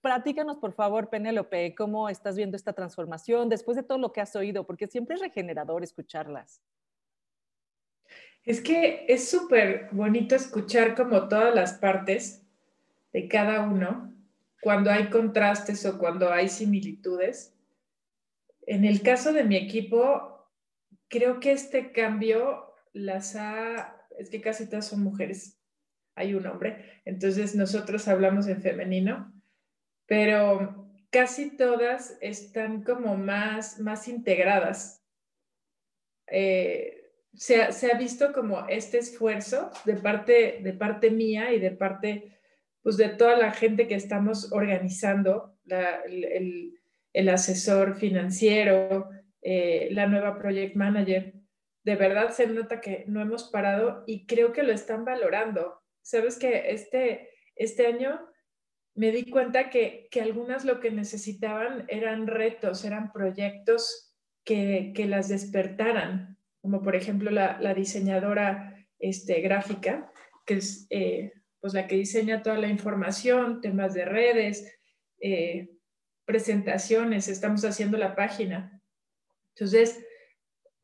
Platícanos, 0.00 0.58
por 0.58 0.72
favor, 0.72 1.10
Penélope, 1.10 1.74
cómo 1.74 2.08
estás 2.08 2.36
viendo 2.36 2.56
esta 2.56 2.72
transformación 2.72 3.48
después 3.48 3.76
de 3.76 3.82
todo 3.82 3.98
lo 3.98 4.12
que 4.12 4.20
has 4.20 4.36
oído, 4.36 4.66
porque 4.66 4.86
siempre 4.86 5.16
es 5.16 5.20
regenerador 5.20 5.82
escucharlas. 5.82 6.62
Es 8.44 8.60
que 8.60 9.04
es 9.08 9.28
súper 9.28 9.88
bonito 9.90 10.36
escuchar 10.36 10.94
como 10.94 11.26
todas 11.28 11.52
las 11.54 11.74
partes 11.74 12.46
de 13.12 13.26
cada 13.26 13.62
uno, 13.62 14.14
cuando 14.60 14.90
hay 14.90 15.10
contrastes 15.10 15.84
o 15.86 15.98
cuando 15.98 16.32
hay 16.32 16.48
similitudes. 16.48 17.56
En 18.66 18.84
el 18.84 19.02
caso 19.02 19.32
de 19.32 19.42
mi 19.42 19.56
equipo, 19.56 20.48
creo 21.08 21.40
que 21.40 21.52
este 21.52 21.92
cambio 21.92 22.74
las 22.92 23.36
ha, 23.36 23.96
es 24.18 24.30
que 24.30 24.40
casi 24.40 24.68
todas 24.68 24.86
son 24.86 25.00
mujeres, 25.02 25.60
hay 26.14 26.34
un 26.34 26.46
hombre, 26.46 27.00
entonces 27.04 27.54
nosotros 27.54 28.08
hablamos 28.08 28.46
en 28.46 28.62
femenino, 28.62 29.32
pero 30.06 30.86
casi 31.10 31.56
todas 31.56 32.16
están 32.20 32.82
como 32.82 33.16
más, 33.16 33.78
más 33.80 34.08
integradas. 34.08 35.04
Eh, 36.28 37.06
se, 37.34 37.62
ha, 37.62 37.98
visto 37.98 38.32
como 38.32 38.66
este 38.68 38.98
esfuerzo 38.98 39.70
de 39.84 39.94
parte, 39.94 40.60
de 40.62 40.72
parte 40.72 41.10
mía 41.10 41.52
y 41.52 41.60
de 41.60 41.70
parte 41.70 42.32
pues 42.82 42.96
de 42.96 43.08
toda 43.08 43.36
la 43.36 43.50
gente 43.50 43.88
que 43.88 43.96
estamos 43.96 44.52
organizando, 44.52 45.58
el, 45.66 47.28
asesor 47.28 47.96
financiero, 47.96 49.10
eh, 49.42 49.88
la 49.90 50.06
nueva 50.06 50.38
project 50.38 50.76
manager, 50.76 51.34
de 51.82 51.96
verdad 51.96 52.30
se 52.30 52.46
nota 52.46 52.80
que 52.80 53.04
no 53.08 53.20
hemos 53.20 53.50
parado 53.50 54.04
y 54.06 54.26
creo 54.26 54.52
que 54.52 54.62
lo 54.62 54.72
están 54.72 55.04
valorando. 55.04 55.80
Sabes 56.00 56.38
que 56.38 56.70
este, 56.70 57.30
este 57.56 57.86
año 57.86 58.20
me 58.96 59.12
di 59.12 59.30
cuenta 59.30 59.70
que, 59.70 60.08
que 60.10 60.20
algunas 60.20 60.64
lo 60.64 60.80
que 60.80 60.90
necesitaban 60.90 61.84
eran 61.88 62.26
retos, 62.26 62.84
eran 62.84 63.12
proyectos 63.12 64.14
que, 64.44 64.92
que 64.94 65.06
las 65.06 65.28
despertaran, 65.28 66.38
como 66.60 66.82
por 66.82 66.96
ejemplo 66.96 67.30
la, 67.30 67.58
la 67.60 67.74
diseñadora 67.74 68.74
este, 68.98 69.40
gráfica, 69.40 70.10
que 70.46 70.54
es 70.54 70.86
eh, 70.90 71.32
pues 71.60 71.74
la 71.74 71.86
que 71.86 71.96
diseña 71.96 72.42
toda 72.42 72.58
la 72.58 72.68
información, 72.68 73.60
temas 73.60 73.92
de 73.92 74.04
redes, 74.04 74.78
eh, 75.20 75.70
presentaciones, 76.24 77.28
estamos 77.28 77.64
haciendo 77.64 77.98
la 77.98 78.14
página. 78.14 78.80
Entonces, 79.54 80.04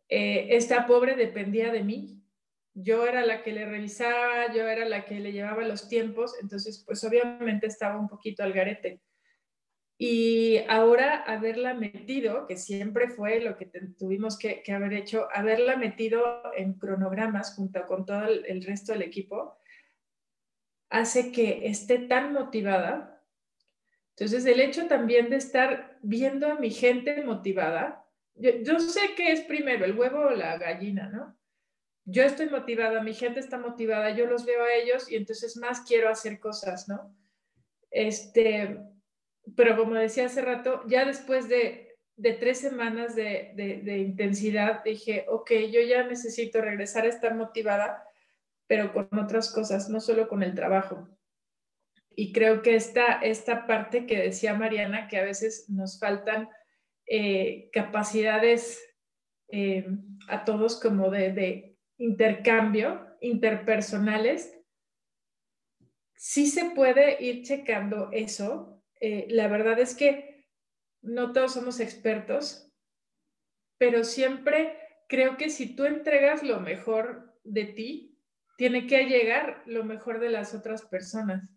eh, 0.09 0.49
esta 0.51 0.87
pobre 0.87 1.17
dependía 1.17 1.73
de 1.73 1.85
mí. 1.85 2.22
Yo 2.75 3.07
era 3.07 3.25
la 3.27 3.43
que 3.43 3.53
le 3.53 3.67
revisaba, 3.67 4.53
yo 4.53 4.67
era 4.67 4.85
la 4.85 5.05
que 5.05 5.21
le 5.21 5.33
llevaba 5.33 5.63
los 5.63 5.89
tiempos, 5.89 6.35
entonces 6.41 6.83
pues 6.87 7.05
obviamente 7.05 7.67
estaba 7.67 7.99
un 7.99 8.09
poquito 8.09 8.43
al 8.43 8.53
garete. 8.53 9.01
Y 9.99 10.59
ahora 10.69 11.23
haberla 11.23 11.75
metido, 11.75 12.47
que 12.47 12.57
siempre 12.57 13.09
fue 13.09 13.41
lo 13.41 13.57
que 13.57 13.71
tuvimos 13.99 14.39
que, 14.39 14.63
haber 14.73 14.95
hecho, 14.95 15.29
haberla 15.33 15.77
metido 15.77 16.43
en 16.57 16.75
cronogramas 16.75 17.55
junto 17.55 17.87
con 17.87 18.05
todo 18.05 18.25
el 18.27 18.65
resto 18.65 18.93
del 18.93 19.03
equipo, 19.03 19.57
hace 20.93 21.33
que 21.33 21.67
esté 21.67 21.99
tan 21.99 22.33
motivada. 22.33 23.23
Entonces, 24.11 24.45
el 24.45 24.61
hecho 24.61 24.87
también 24.87 25.31
de 25.31 25.37
estar 25.37 25.99
viendo 26.03 26.47
a 26.47 26.57
mi 26.57 26.71
gente 26.71 27.23
motivada, 27.25 28.05
yo, 28.35 28.79
sé 28.79 29.15
que 29.17 29.33
es 29.33 29.41
primero 29.43 29.85
el 29.85 29.99
huevo 29.99 30.21
o 30.21 30.31
la 30.31 30.59
gallina, 30.59 31.09
¿no? 31.09 31.37
Yo 32.05 32.25
estoy 32.25 32.49
motivada, 32.51 33.03
mi 33.03 33.15
gente 33.15 33.41
está 33.41 33.59
motivada, 33.59 34.11
yo 34.11 34.27
los 34.27 34.45
veo 34.45 34.65
a 34.65 34.73
ellos 34.75 35.11
y 35.11 35.17
entonces 35.17 35.57
más 35.57 35.83
quiero 35.83 36.09
hacer 36.09 36.41
cosas, 36.41 36.89
¿no? 36.89 37.17
Este, 37.91 38.79
pero 39.57 39.77
como 39.77 39.95
decía 39.95 40.27
hace 40.27 40.43
rato, 40.43 40.83
ya 40.87 41.05
después 41.05 41.49
de, 41.49 41.97
de 42.17 42.33
tres 42.33 42.59
semanas 42.59 43.15
de, 43.15 43.53
de, 43.55 43.99
intensidad, 43.99 44.83
dije, 44.83 45.27
ok, 45.29 45.53
yo 45.71 45.81
ya 45.81 46.05
necesito 46.05 46.61
regresar 46.61 47.05
a 47.05 47.09
estar 47.09 47.35
motivada 47.35 48.05
pero 48.73 48.91
con 48.91 49.19
otras 49.19 49.53
cosas, 49.53 49.91
no 49.91 50.01
solo 50.01 50.29
con 50.29 50.43
el 50.43 50.55
trabajo. 50.55 51.07
Y 52.17 52.33
creo 52.33 52.63
que 52.63 52.75
esta, 52.75 53.21
esta 53.21 53.67
parte 53.67 54.07
que 54.07 54.19
decía 54.19 54.55
Mariana, 54.55 55.09
que 55.09 55.19
a 55.19 55.25
veces 55.25 55.69
nos 55.69 55.99
faltan 55.99 56.49
eh, 57.07 57.69
capacidades 57.71 58.83
eh, 59.49 59.87
a 60.27 60.45
todos 60.45 60.81
como 60.81 61.11
de, 61.11 61.72
intercambio, 62.03 63.07
interpersonales, 63.21 64.59
sí 66.17 66.47
se 66.47 66.71
puede 66.71 67.23
ir 67.25 67.45
checando 67.45 68.11
eso. 68.11 68.83
Eh, 69.01 69.27
la 69.31 69.47
verdad 69.47 69.79
es 69.79 69.95
que 69.95 70.49
no 71.01 71.33
todos 71.33 71.55
somos 71.55 71.79
expertos, 71.79 72.69
pero 73.79 74.03
siempre 74.03 74.77
creo 75.09 75.37
que 75.37 75.49
si 75.49 75.77
tú 75.77 75.85
entregas 75.85 76.43
lo 76.43 76.59
mejor 76.59 77.39
de 77.45 77.67
ti, 77.67 78.19
tiene 78.57 78.89
que 78.89 79.05
llegar 79.05 79.63
lo 79.67 79.85
mejor 79.85 80.19
de 80.19 80.31
las 80.31 80.55
otras 80.55 80.83
personas. 80.83 81.49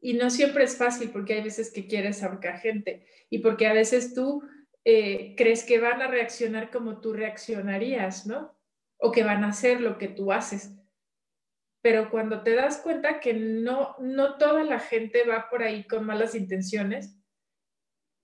Y 0.00 0.14
no 0.14 0.30
siempre 0.30 0.64
es 0.64 0.78
fácil 0.78 1.10
porque 1.10 1.34
hay 1.34 1.42
veces 1.42 1.70
que 1.70 1.86
quieres 1.86 2.22
ahorcar 2.22 2.58
gente 2.58 3.06
y 3.28 3.40
porque 3.40 3.66
a 3.66 3.74
veces 3.74 4.14
tú 4.14 4.42
eh, 4.84 5.34
crees 5.36 5.62
que 5.64 5.78
van 5.78 6.00
a 6.00 6.08
reaccionar 6.08 6.70
como 6.70 7.00
tú 7.00 7.12
reaccionarías, 7.12 8.26
¿no? 8.26 8.61
O 9.02 9.10
que 9.10 9.24
van 9.24 9.42
a 9.42 9.48
hacer 9.48 9.80
lo 9.80 9.98
que 9.98 10.08
tú 10.08 10.32
haces. 10.32 10.78
Pero 11.82 12.10
cuando 12.10 12.42
te 12.42 12.54
das 12.54 12.78
cuenta 12.78 13.18
que 13.18 13.34
no, 13.34 13.96
no 13.98 14.38
toda 14.38 14.62
la 14.62 14.78
gente 14.78 15.24
va 15.24 15.50
por 15.50 15.62
ahí 15.62 15.84
con 15.84 16.06
malas 16.06 16.36
intenciones, 16.36 17.18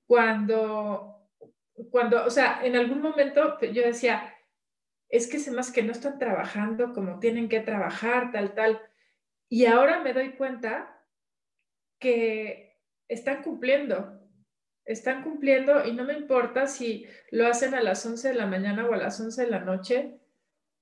cuando, 0.07 1.29
cuando, 1.91 2.25
o 2.25 2.31
sea, 2.31 2.65
en 2.65 2.77
algún 2.77 3.03
momento 3.03 3.61
yo 3.61 3.83
decía, 3.83 4.35
es 5.09 5.27
que 5.27 5.39
se 5.39 5.51
más 5.51 5.73
que 5.73 5.83
no 5.83 5.93
están 5.93 6.19
trabajando 6.19 6.93
como 6.93 7.19
tienen 7.19 7.49
que 7.49 7.61
trabajar, 7.61 8.31
tal, 8.31 8.55
tal. 8.55 8.81
Y 9.49 9.67
ahora 9.67 10.01
me 10.01 10.13
doy 10.13 10.33
cuenta 10.33 11.05
que 11.99 12.79
están 13.09 13.43
cumpliendo, 13.43 14.21
están 14.85 15.23
cumpliendo 15.23 15.85
y 15.85 15.93
no 15.93 16.05
me 16.05 16.15
importa 16.15 16.67
si 16.67 17.07
lo 17.31 17.47
hacen 17.47 17.75
a 17.75 17.83
las 17.83 18.05
11 18.05 18.29
de 18.29 18.35
la 18.35 18.47
mañana 18.47 18.87
o 18.87 18.93
a 18.93 18.99
las 18.99 19.21
11 19.21 19.45
de 19.45 19.51
la 19.51 19.61
noche, 19.61 20.21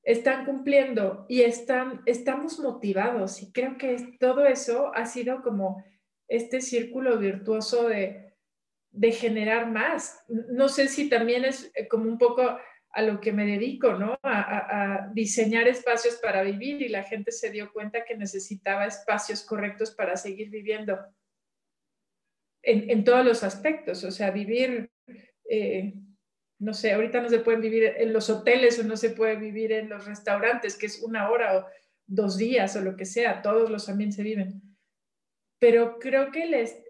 están 0.07 0.45
cumpliendo 0.45 1.27
y 1.29 1.43
están, 1.43 2.01
estamos 2.07 2.61
motivados 2.61 3.43
y 3.43 3.51
creo 3.51 3.77
que 3.77 4.17
todo 4.21 4.47
eso 4.47 4.95
ha 4.95 5.05
sido 5.05 5.43
como 5.43 5.85
este 6.29 6.61
círculo 6.61 7.19
virtuoso 7.19 7.89
de, 7.89 8.33
de 8.93 9.13
generar 9.13 9.69
más. 9.69 10.25
No 10.29 10.69
sé 10.69 10.87
si 10.87 11.09
también 11.09 11.45
es 11.45 11.73
eh, 11.75 11.89
como 11.89 12.09
un 12.09 12.19
poco 12.19 12.57
a 12.91 13.03
lo 13.03 13.21
que 13.21 13.33
me 13.33 13.47
dedico, 13.47 13.95
¿no? 13.95 14.17
A, 14.23 15.11
diseñar 15.13 15.67
espacios 15.67 16.15
para 16.17 16.43
vivir 16.43 16.81
y 16.83 16.89
la 16.89 17.03
gente 17.03 17.33
se 17.33 17.51
dio 17.51 17.73
cuenta 17.73 18.05
que 18.05 18.17
necesitaba 18.17 18.87
espacios 18.87 19.43
correctos 19.45 19.91
para 19.91 20.17
seguir 20.17 20.51
viviendo 20.51 20.99
en, 22.63 23.05
todos 23.05 23.25
los 23.25 23.43
aspectos, 23.43 24.03
o 24.03 24.11
sea, 24.11 24.31
vivir, 24.31 24.91
eh, 25.49 25.95
no 26.59 26.75
sé, 26.75 26.93
ahorita 26.93 27.21
no 27.21 27.29
se 27.29 27.41
puede 27.41 27.59
vivir 27.59 27.85
en 27.97 28.13
los 28.13 28.31
hoteles 28.31 28.79
o 28.79 28.85
no 28.85 28.97
se 28.97 29.11
puede 29.11 29.37
vivir 29.37 29.73
en 29.73 29.89
los 29.89 30.07
restaurantes, 30.07 30.77
que 30.77 30.87
es 30.87 31.03
una 31.03 31.31
hora 31.31 31.59
o 31.59 31.67
dos 32.07 32.37
días 32.37 32.77
o 32.77 32.81
lo 32.81 32.97
que 32.97 33.05
sea, 33.05 33.43
todos 33.43 33.71
los 33.71 33.87
también 33.87 34.13
se 34.13 34.23
viven 34.23 34.67
pero 35.59 35.99
creo 35.99 36.31
que 36.31 36.43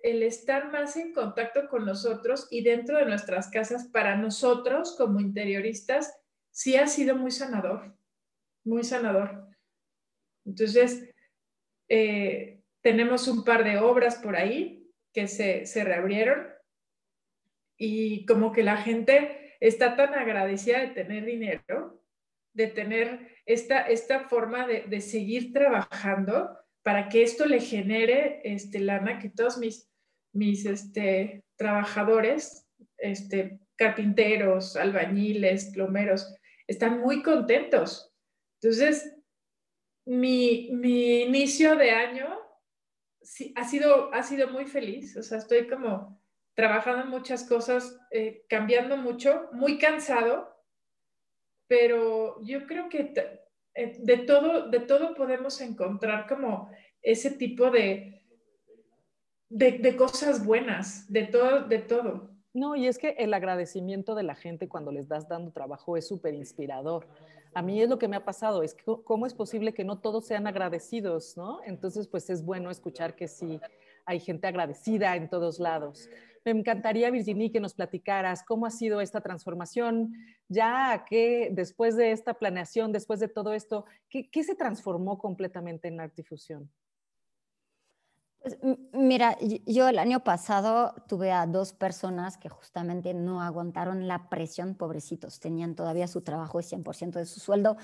el, 0.02 0.22
estar 0.22 0.72
más 0.72 0.96
en 0.96 1.12
contacto 1.12 1.68
con 1.68 1.84
nosotros 1.84 2.48
y 2.50 2.62
dentro 2.62 2.98
de 2.98 3.06
nuestras 3.06 3.48
casas 3.48 3.88
para 3.88 4.16
nosotros 4.16 4.96
como 4.96 5.20
interioristas 5.20 6.18
sí 6.50 6.76
ha 6.76 6.86
sido 6.86 7.16
muy 7.16 7.30
sanador, 7.30 7.96
muy 8.64 8.82
sanador. 8.82 9.46
Entonces, 10.44 11.08
eh, 11.88 12.60
tenemos 12.82 13.28
un 13.28 13.44
par 13.44 13.62
de 13.62 13.78
obras 13.78 14.16
por 14.16 14.36
ahí 14.36 14.90
que 15.12 15.28
se, 15.28 15.64
reabrieron 15.84 16.48
y 17.78 18.26
como 18.26 18.52
que 18.52 18.64
la 18.64 18.78
gente 18.78 19.45
está 19.60 19.96
tan 19.96 20.14
agradecida 20.14 20.80
de 20.80 20.88
tener 20.88 21.24
dinero, 21.24 22.02
de 22.52 22.66
tener 22.68 23.36
esta, 23.44 23.82
esta 23.82 24.28
forma 24.28 24.66
de, 24.66 24.82
de 24.82 25.00
seguir 25.00 25.52
trabajando 25.52 26.56
para 26.82 27.08
que 27.08 27.22
esto 27.22 27.46
le 27.46 27.60
genere 27.60 28.40
este, 28.44 28.78
lana, 28.78 29.18
que 29.18 29.28
todos 29.28 29.58
mis, 29.58 29.90
mis 30.32 30.64
este, 30.66 31.42
trabajadores, 31.56 32.68
este, 32.98 33.58
carpinteros, 33.76 34.76
albañiles, 34.76 35.72
plomeros, 35.72 36.32
están 36.66 37.00
muy 37.00 37.22
contentos. 37.22 38.14
Entonces, 38.60 39.16
mi, 40.06 40.70
mi 40.72 41.22
inicio 41.22 41.74
de 41.74 41.90
año 41.90 42.38
ha 43.56 43.64
sido, 43.64 44.14
ha 44.14 44.22
sido 44.22 44.48
muy 44.50 44.66
feliz, 44.66 45.16
o 45.16 45.22
sea, 45.22 45.38
estoy 45.38 45.66
como 45.66 46.22
trabajando 46.56 47.04
en 47.04 47.10
muchas 47.10 47.44
cosas, 47.44 48.00
eh, 48.10 48.44
cambiando 48.48 48.96
mucho, 48.96 49.48
muy 49.52 49.78
cansado, 49.78 50.48
pero 51.68 52.42
yo 52.42 52.66
creo 52.66 52.88
que 52.88 53.12
eh, 53.74 53.96
de 54.00 54.16
todo, 54.18 54.68
de 54.68 54.80
todo 54.80 55.14
podemos 55.14 55.60
encontrar 55.60 56.26
como 56.26 56.70
ese 57.02 57.30
tipo 57.32 57.70
de, 57.70 58.22
de, 59.50 59.96
cosas 59.96 60.44
buenas, 60.44 61.12
de 61.12 61.24
todo, 61.24 61.60
de 61.60 61.78
todo. 61.78 62.30
No, 62.54 62.74
y 62.74 62.86
es 62.86 62.96
que 62.96 63.10
el 63.18 63.34
agradecimiento 63.34 64.14
de 64.14 64.22
la 64.22 64.34
gente 64.34 64.66
cuando 64.66 64.90
les 64.90 65.08
das 65.08 65.28
dando 65.28 65.52
trabajo 65.52 65.98
es 65.98 66.08
súper 66.08 66.32
inspirador. 66.32 67.06
A 67.52 67.60
mí 67.60 67.82
es 67.82 67.90
lo 67.90 67.98
que 67.98 68.08
me 68.08 68.16
ha 68.16 68.24
pasado, 68.24 68.62
es 68.62 68.72
que 68.72 68.84
cómo 69.04 69.26
es 69.26 69.34
posible 69.34 69.74
que 69.74 69.84
no 69.84 69.98
todos 69.98 70.24
sean 70.24 70.46
agradecidos, 70.46 71.36
¿no? 71.36 71.60
Entonces, 71.64 72.08
pues 72.08 72.30
es 72.30 72.42
bueno 72.42 72.70
escuchar 72.70 73.14
que 73.14 73.28
sí 73.28 73.60
hay 74.06 74.20
gente 74.20 74.46
agradecida 74.46 75.16
en 75.16 75.28
todos 75.28 75.58
lados. 75.58 76.08
Me 76.46 76.52
encantaría, 76.52 77.10
Virginie, 77.10 77.50
que 77.50 77.58
nos 77.58 77.74
platicaras 77.74 78.44
cómo 78.44 78.66
ha 78.66 78.70
sido 78.70 79.00
esta 79.00 79.20
transformación, 79.20 80.12
ya 80.48 81.04
que 81.04 81.48
después 81.50 81.96
de 81.96 82.12
esta 82.12 82.34
planeación, 82.34 82.92
después 82.92 83.18
de 83.18 83.26
todo 83.26 83.52
esto, 83.52 83.84
¿qué, 84.08 84.44
se 84.44 84.54
transformó 84.54 85.18
completamente 85.18 85.88
en 85.88 85.98
Artifusión? 85.98 86.70
Pues, 88.38 88.58
mira, 88.92 89.36
yo 89.40 89.88
el 89.88 89.98
año 89.98 90.22
pasado 90.22 90.94
tuve 91.08 91.32
a 91.32 91.48
dos 91.48 91.72
personas 91.72 92.38
que 92.38 92.48
justamente 92.48 93.12
no 93.12 93.42
aguantaron 93.42 94.06
la 94.06 94.28
presión, 94.28 94.76
pobrecitos, 94.76 95.40
tenían 95.40 95.74
todavía 95.74 96.06
su 96.06 96.20
trabajo 96.20 96.60
y 96.60 96.62
100% 96.62 97.18
de 97.18 97.26
su 97.26 97.40
sueldo, 97.40 97.76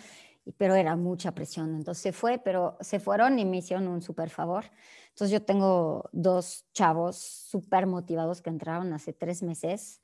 pero 0.56 0.76
era 0.76 0.94
mucha 0.94 1.32
presión. 1.32 1.74
Entonces 1.74 2.00
se 2.00 2.12
fue, 2.12 2.38
pero 2.38 2.76
se 2.80 3.00
fueron 3.00 3.40
y 3.40 3.44
me 3.44 3.56
hicieron 3.56 3.88
un 3.88 4.02
súper 4.02 4.30
favor. 4.30 4.66
Entonces 5.12 5.30
yo 5.30 5.44
tengo 5.44 6.08
dos 6.12 6.66
chavos 6.72 7.16
súper 7.16 7.86
motivados 7.86 8.42
que 8.42 8.50
entraron 8.50 8.92
hace 8.92 9.12
tres 9.12 9.42
meses 9.42 10.02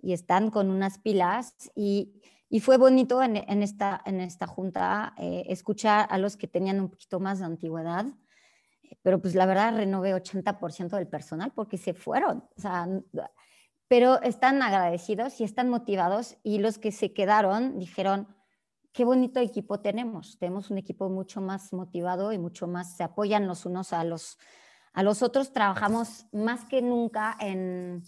y 0.00 0.12
están 0.12 0.50
con 0.50 0.70
unas 0.70 0.98
pilas 0.98 1.54
y, 1.74 2.20
y 2.48 2.60
fue 2.60 2.76
bonito 2.76 3.22
en, 3.22 3.36
en, 3.36 3.62
esta, 3.62 4.00
en 4.04 4.20
esta 4.20 4.46
junta 4.46 5.14
eh, 5.18 5.44
escuchar 5.48 6.06
a 6.10 6.18
los 6.18 6.36
que 6.36 6.48
tenían 6.48 6.80
un 6.80 6.88
poquito 6.88 7.20
más 7.20 7.40
de 7.40 7.44
antigüedad 7.44 8.06
pero 9.02 9.20
pues 9.20 9.34
la 9.34 9.46
verdad 9.46 9.76
renové 9.76 10.14
80% 10.14 10.96
del 10.96 11.06
personal 11.06 11.52
porque 11.54 11.78
se 11.78 11.94
fueron, 11.94 12.44
o 12.56 12.60
sea, 12.60 12.88
pero 13.86 14.20
están 14.22 14.62
agradecidos 14.62 15.40
y 15.40 15.44
están 15.44 15.68
motivados 15.68 16.36
y 16.42 16.58
los 16.58 16.78
que 16.78 16.92
se 16.92 17.12
quedaron 17.12 17.78
dijeron, 17.78 18.28
qué 18.98 19.04
bonito 19.04 19.38
equipo 19.38 19.78
tenemos, 19.78 20.40
tenemos 20.40 20.70
un 20.70 20.78
equipo 20.78 21.08
mucho 21.08 21.40
más 21.40 21.72
motivado 21.72 22.32
y 22.32 22.38
mucho 22.38 22.66
más, 22.66 22.96
se 22.96 23.04
apoyan 23.04 23.46
los 23.46 23.64
unos 23.64 23.92
a 23.92 24.02
los, 24.02 24.38
a 24.92 25.04
los 25.04 25.22
otros, 25.22 25.52
trabajamos 25.52 26.26
más 26.32 26.64
que 26.64 26.82
nunca 26.82 27.36
en, 27.38 28.02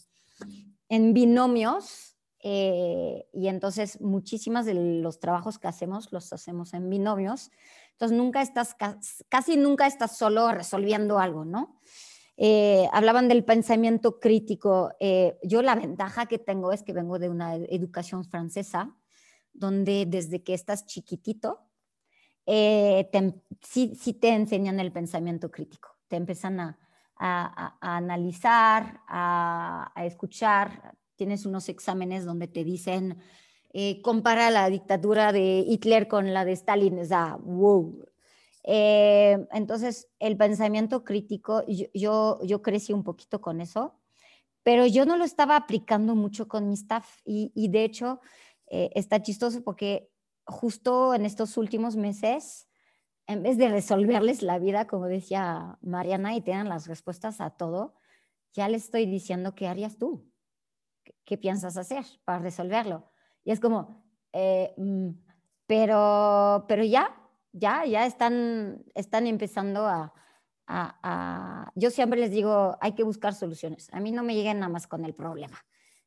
en 0.89 1.15
binomios 1.15 2.17
eh, 2.41 3.25
y 3.33 3.47
entonces 3.47 4.01
muchísimas 4.01 4.67
de 4.67 4.75
los 4.75 5.21
trabajos 5.21 5.61
que 5.61 5.69
hacemos 5.69 6.11
los 6.11 6.33
hacemos 6.33 6.75
en 6.75 6.91
binomios 6.91 7.53
entonces, 7.93 8.19
nunca 8.19 8.43
estás, 8.43 8.75
casi 9.29 9.57
nunca 9.57 9.87
estás 9.87 10.17
solo 10.17 10.51
resolviendo 10.51 11.21
algo, 11.21 11.45
¿no? 11.45 11.79
Eh, 12.39 12.89
hablaban 12.93 13.29
del 13.29 13.45
pensamiento 13.45 14.19
crítico. 14.19 14.91
Eh, 14.99 15.39
yo 15.43 15.61
la 15.61 15.75
ventaja 15.75 16.25
que 16.25 16.39
tengo 16.39 16.73
es 16.73 16.83
que 16.83 16.95
vengo 16.95 17.19
de 17.21 17.29
una 17.29 17.57
educación 17.57 18.25
francesa, 18.25 18.97
donde 19.53 20.07
desde 20.07 20.43
que 20.43 20.55
estás 20.55 20.87
chiquitito, 20.87 21.61
eh, 22.47 23.11
sí, 23.63 24.13
te 24.15 24.29
enseñan 24.31 24.81
el 24.81 24.93
pensamiento 24.93 25.51
crítico, 25.51 25.91
te 26.09 26.17
empiezan 26.17 26.61
a, 26.61 26.79
analizar, 27.81 29.01
a, 29.07 29.93
escuchar, 29.97 30.97
tienes 31.17 31.45
unos 31.45 31.69
exámenes 31.69 32.25
donde 32.25 32.49
te 32.49 32.65
dicen 32.65 33.19
eh, 33.73 34.01
compara 34.03 34.51
la 34.51 34.69
dictadura 34.71 35.31
de 35.33 35.65
Hitler 35.69 36.09
con 36.09 36.33
la 36.33 36.45
de 36.45 36.53
Stalin, 36.53 36.99
o 36.99 37.05
sea, 37.05 37.37
wow. 37.41 38.05
Eh, 38.65 39.47
entonces, 39.53 40.09
el 40.19 40.37
pensamiento 40.37 41.05
crítico, 41.05 41.65
yo, 41.95 42.41
yo, 42.43 42.63
crecí 42.63 42.93
un 42.93 43.05
poquito 43.05 43.41
con 43.41 43.61
eso, 43.61 44.01
pero 44.63 44.87
yo 44.87 45.07
no 45.07 45.17
lo 45.17 45.25
estaba 45.25 45.57
aplicando 45.57 46.15
mucho 46.15 46.49
con 46.49 46.69
mi 46.69 46.75
staff 46.75 47.07
y, 47.25 47.69
de 47.69 47.85
hecho 47.85 48.21
eh, 48.71 48.91
está 48.95 49.21
chistoso 49.21 49.63
porque 49.63 50.11
justo 50.47 51.15
en 51.15 51.27
estos 51.27 51.57
últimos 51.57 51.97
meses, 51.97 52.69
en 53.27 53.43
vez 53.43 53.59
de 53.59 53.69
resolverles 53.69 54.43
la 54.43 54.59
vida, 54.59 54.87
como 54.87 55.07
decía 55.07 55.79
Mariana, 55.83 56.35
y 56.35 56.41
tengan 56.41 56.69
las 56.69 56.87
respuestas 56.87 57.41
a 57.41 57.51
todo, 57.51 57.95
ya 58.53 58.69
les 58.69 58.85
estoy 58.85 59.07
diciendo 59.07 59.55
qué 59.55 59.69
harías 59.69 59.99
tú, 59.99 60.31
qué 61.25 61.37
piensas 61.37 61.77
hacer 61.77 62.05
para 62.25 62.39
resolverlo. 62.39 63.11
Y 63.45 63.53
es 63.53 63.61
como, 63.61 64.05
eh, 64.33 64.75
mm, 64.77 65.11
pero, 65.67 66.65
pero 66.69 66.85
ya, 66.85 67.17
ya, 67.53 67.85
ya 67.85 68.07
están, 68.07 68.85
están 68.95 69.27
empezando 69.27 69.87
a, 69.87 70.13
a, 70.67 71.73
Yo 71.75 71.91
siempre 71.91 72.21
les 72.21 72.31
digo, 72.31 72.77
hay 72.81 72.95
que 72.95 73.03
buscar 73.03 73.35
soluciones. 73.35 73.89
A 73.93 74.01
mí 74.01 74.13
no 74.13 74.23
me 74.23 74.35
lleguen 74.35 74.61
nada 74.61 74.73
más 74.73 74.87
con 74.87 75.05
el 75.05 75.15
problema. 75.15 75.59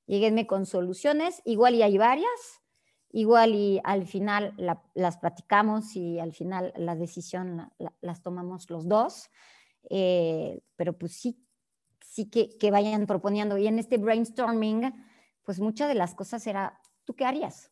Lleguenme 0.05 0.47
con 0.47 0.65
soluciones, 0.65 1.41
igual 1.45 1.75
y 1.75 1.81
hay 1.81 1.97
varias, 1.97 2.61
igual 3.09 3.55
y 3.55 3.79
al 3.83 4.05
final 4.05 4.53
las 4.93 5.17
platicamos 5.17 5.95
y 5.95 6.19
al 6.19 6.33
final 6.33 6.73
la 6.75 6.95
decisión 6.95 7.71
las 8.01 8.21
tomamos 8.21 8.69
los 8.69 8.87
dos, 8.87 9.29
eh, 9.89 10.61
pero 10.75 10.97
pues 10.97 11.13
sí, 11.13 11.45
sí 12.01 12.29
que, 12.29 12.57
que, 12.57 12.71
vayan 12.71 13.05
proponiendo. 13.05 13.57
Y 13.57 13.67
en 13.67 13.79
este 13.79 13.97
brainstorming, 13.97 14.93
pues 15.43 15.59
muchas 15.59 15.87
de 15.87 15.95
las 15.95 16.15
cosas 16.15 16.45
era 16.47 16.81
¿tú 17.05 17.15
qué 17.15 17.25
harías? 17.25 17.71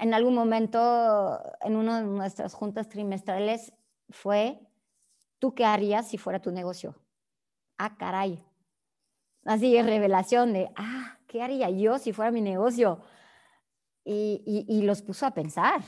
En 0.00 0.14
algún 0.14 0.34
momento, 0.34 1.40
en 1.60 1.76
una 1.76 2.00
de 2.00 2.06
nuestras 2.06 2.54
juntas 2.54 2.88
trimestrales, 2.88 3.72
fue, 4.10 4.60
¿tú 5.38 5.54
qué 5.54 5.64
harías 5.64 6.08
si 6.08 6.18
fuera 6.18 6.40
tu 6.40 6.50
negocio? 6.50 6.96
Ah, 7.78 7.96
caray. 7.96 8.44
Así, 9.44 9.80
revelación 9.80 10.52
de, 10.52 10.70
ah, 10.74 11.15
¿qué 11.26 11.42
haría 11.42 11.70
yo 11.70 11.98
si 11.98 12.12
fuera 12.12 12.30
mi 12.30 12.40
negocio? 12.40 13.00
Y, 14.04 14.82
los 14.82 15.02
puso 15.02 15.26
a 15.26 15.32
pensar. 15.32 15.82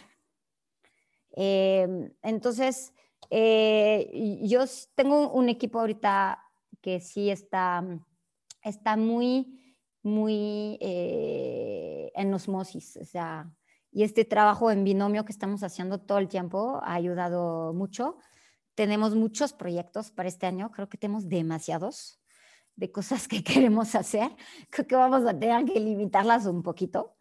Em, 1.31 2.13
entonces, 2.23 2.93
eh, 3.31 4.41
yo 4.43 4.65
tengo 4.95 5.31
un 5.31 5.49
equipo 5.49 5.79
ahorita 5.79 6.43
que 6.81 7.01
sí 7.01 7.31
está, 7.31 7.85
está 8.63 8.97
muy 8.97 9.59
muy 10.03 10.79
eh, 10.81 12.11
en 12.15 12.33
osmosis, 12.33 12.97
o 13.01 13.05
sea, 13.05 13.51
y 13.91 14.03
este 14.05 14.25
trabajo 14.25 14.71
en 14.71 14.85
binomio 14.85 15.25
que 15.25 15.33
estamos 15.33 15.63
haciendo 15.63 16.01
todo 16.01 16.19
el 16.19 16.29
tiempo 16.29 16.81
ha 16.83 16.95
ayudado 16.95 17.73
mucho. 17.73 18.17
Tenemos 18.75 19.15
muchos 19.15 19.53
proyectos 19.53 20.11
para 20.11 20.29
este 20.29 20.47
año, 20.47 20.71
creo 20.71 20.89
que 20.89 20.99
tenemos 20.99 21.29
demasiados 21.29 22.18
de 22.79 22.93
cosas 22.93 23.29
que 23.29 23.43
queremos 23.45 23.95
hacer. 23.95 24.31
Creo 24.71 24.87
que 24.87 24.97
vamos 24.97 25.27
a 25.27 25.39
tener 25.39 25.65
que 25.65 25.81
limitarlas 25.81 26.47
un 26.47 26.63
poquito, 26.63 27.17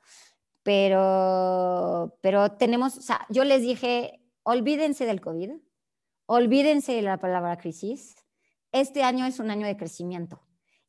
pero, 0.64 2.18
pero 2.22 2.52
tenemos, 2.54 2.98
o 2.98 3.02
sea, 3.02 3.26
yo 3.30 3.44
les 3.44 3.62
dije, 3.62 4.24
olvídense 4.44 5.06
del 5.06 5.20
COVID, 5.20 5.52
olvídense 6.28 6.94
de 6.94 7.02
la 7.02 7.18
palabra 7.18 7.58
crisis. 7.58 8.16
Este 8.72 9.04
año 9.04 9.26
es 9.26 9.40
un 9.40 9.50
año 9.50 9.66
de 9.66 9.78
crecimiento. 9.78 10.42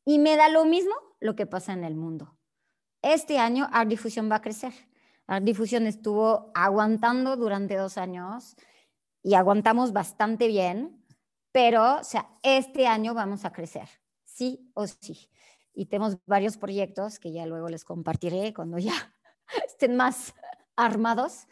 Y 0.05 0.19
me 0.19 0.35
da 0.35 0.49
lo 0.49 0.65
mismo 0.65 0.93
lo 1.19 1.35
que 1.35 1.45
pasa 1.45 1.73
en 1.73 1.83
el 1.83 1.95
mundo. 1.95 2.37
Este 3.01 3.39
año 3.39 3.67
Art 3.71 3.89
Difusión 3.89 4.29
va 4.29 4.35
a 4.35 4.41
crecer. 4.41 4.73
Art 5.27 5.43
Difusión 5.43 5.87
estuvo 5.87 6.51
aguantando 6.53 7.37
durante 7.37 7.75
dos 7.75 7.97
años 7.97 8.55
y 9.23 9.33
aguantamos 9.33 9.93
bastante 9.93 10.47
bien, 10.47 11.05
pero 11.51 11.99
o 11.99 12.03
sea, 12.03 12.29
este 12.43 12.87
año 12.87 13.13
vamos 13.13 13.45
a 13.45 13.51
crecer, 13.51 13.87
sí 14.39 14.71
o 14.73 14.87
sí. 14.87 15.29
Y 15.73 15.87
tenemos 15.87 16.17
varios 16.25 16.57
proyectos 16.57 17.19
que 17.19 17.31
ya 17.31 17.45
luego 17.45 17.67
les 17.67 17.83
compartiré 17.83 18.53
cuando 18.53 18.77
ya 18.77 18.93
estén 19.67 19.97
más 19.97 20.33
armados, 20.77 21.47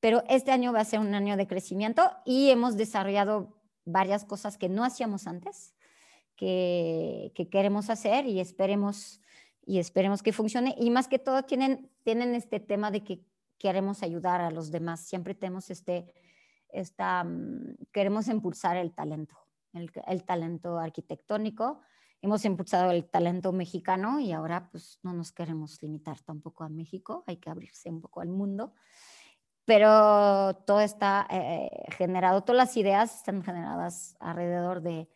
pero 0.00 0.22
este 0.28 0.52
año 0.52 0.72
va 0.72 0.80
a 0.80 0.84
ser 0.84 1.00
un 1.00 1.14
año 1.14 1.36
de 1.36 1.46
crecimiento 1.46 2.10
y 2.26 2.50
hemos 2.50 2.76
desarrollado 2.76 3.56
varias 3.86 4.24
cosas 4.24 4.58
que 4.58 4.68
no 4.68 4.84
hacíamos 4.84 5.26
antes 5.26 5.74
que, 6.36 7.48
queremos 7.50 7.88
hacer 7.90 8.26
y 8.26 8.40
esperemos, 8.40 9.20
y 9.64 9.78
esperemos 9.78 10.22
que 10.22 10.32
funcione. 10.32 10.74
Y 10.78 10.90
más 10.90 11.08
que 11.08 11.18
todo 11.18 11.42
tienen, 11.44 11.90
tienen 12.04 12.34
este 12.34 12.60
tema 12.60 12.90
de 12.90 13.02
que 13.02 13.24
queremos 13.58 14.02
ayudar 14.02 14.42
a 14.42 14.50
los 14.50 14.70
demás. 14.70 15.00
Siempre 15.00 15.34
tenemos 15.34 15.70
este, 15.70 16.12
esta, 16.68 17.24
mm, 17.24 17.76
queremos 17.92 18.28
impulsar 18.28 18.76
el 18.76 18.92
talento, 18.92 19.38
el, 19.72 19.90
el, 20.06 20.24
talento 20.24 20.78
arquitectónico. 20.78 21.80
Hemos 22.22 22.44
impulsado 22.44 22.90
el 22.90 23.08
talento 23.08 23.52
mexicano 23.52 24.20
y 24.20 24.32
ahora 24.32 24.68
pues 24.70 24.98
no 25.02 25.12
nos 25.12 25.32
queremos 25.32 25.80
limitar 25.82 26.20
tampoco 26.22 26.64
a 26.64 26.68
México, 26.68 27.24
hay 27.26 27.36
que 27.36 27.50
abrirse 27.50 27.90
un 27.90 28.00
poco 28.00 28.20
al 28.20 28.28
mundo. 28.28 28.74
Pero 29.64 30.54
todo 30.64 30.80
está 30.80 31.26
eh, 31.30 31.70
generado, 31.96 32.42
todas 32.42 32.56
las 32.56 32.76
ideas 32.76 33.16
están 33.16 33.42
generadas 33.42 34.16
alrededor 34.20 34.80
de, 34.80 35.08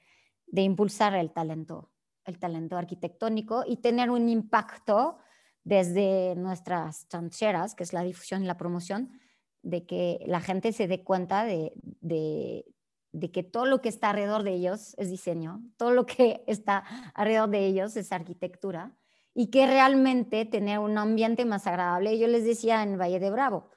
de 0.46 0.62
impulsar 0.62 1.14
el 1.14 1.32
talento, 1.32 1.90
el 2.24 2.38
talento 2.38 2.76
arquitectónico 2.76 3.64
y 3.66 3.76
tener 3.76 4.10
un 4.10 4.28
impacto 4.28 5.18
desde 5.64 6.34
nuestras 6.36 7.06
trincheras, 7.08 7.74
que 7.74 7.84
es 7.84 7.92
la 7.92 8.02
difusión 8.02 8.42
y 8.42 8.46
la 8.46 8.56
promoción, 8.56 9.20
de 9.62 9.86
que 9.86 10.20
la 10.26 10.40
gente 10.40 10.72
se 10.72 10.88
dé 10.88 11.04
cuenta 11.04 11.44
de, 11.44 11.72
de 12.00 12.64
que 13.32 13.42
todo 13.42 13.66
lo 13.66 13.80
que 13.80 13.88
está 13.88 14.10
alrededor 14.10 14.42
de 14.42 14.54
ellos 14.54 14.94
es 14.98 15.10
diseño, 15.10 15.62
todo 15.76 15.90
lo 15.90 16.06
que 16.06 16.44
está 16.46 16.84
alrededor 17.14 17.50
de 17.50 17.66
ellos 17.66 17.96
es 17.96 18.12
arquitectura 18.12 18.96
y 19.34 19.50
que 19.50 19.66
realmente 19.66 20.44
tener 20.44 20.78
un 20.78 20.96
ambiente 20.98 21.44
más 21.44 21.66
agradable. 21.66 22.18
Yo 22.18 22.26
les 22.26 22.44
decía 22.44 22.82
en 22.82 22.98
Valle 22.98 23.20
de 23.20 23.30
Bravo, 23.30 23.70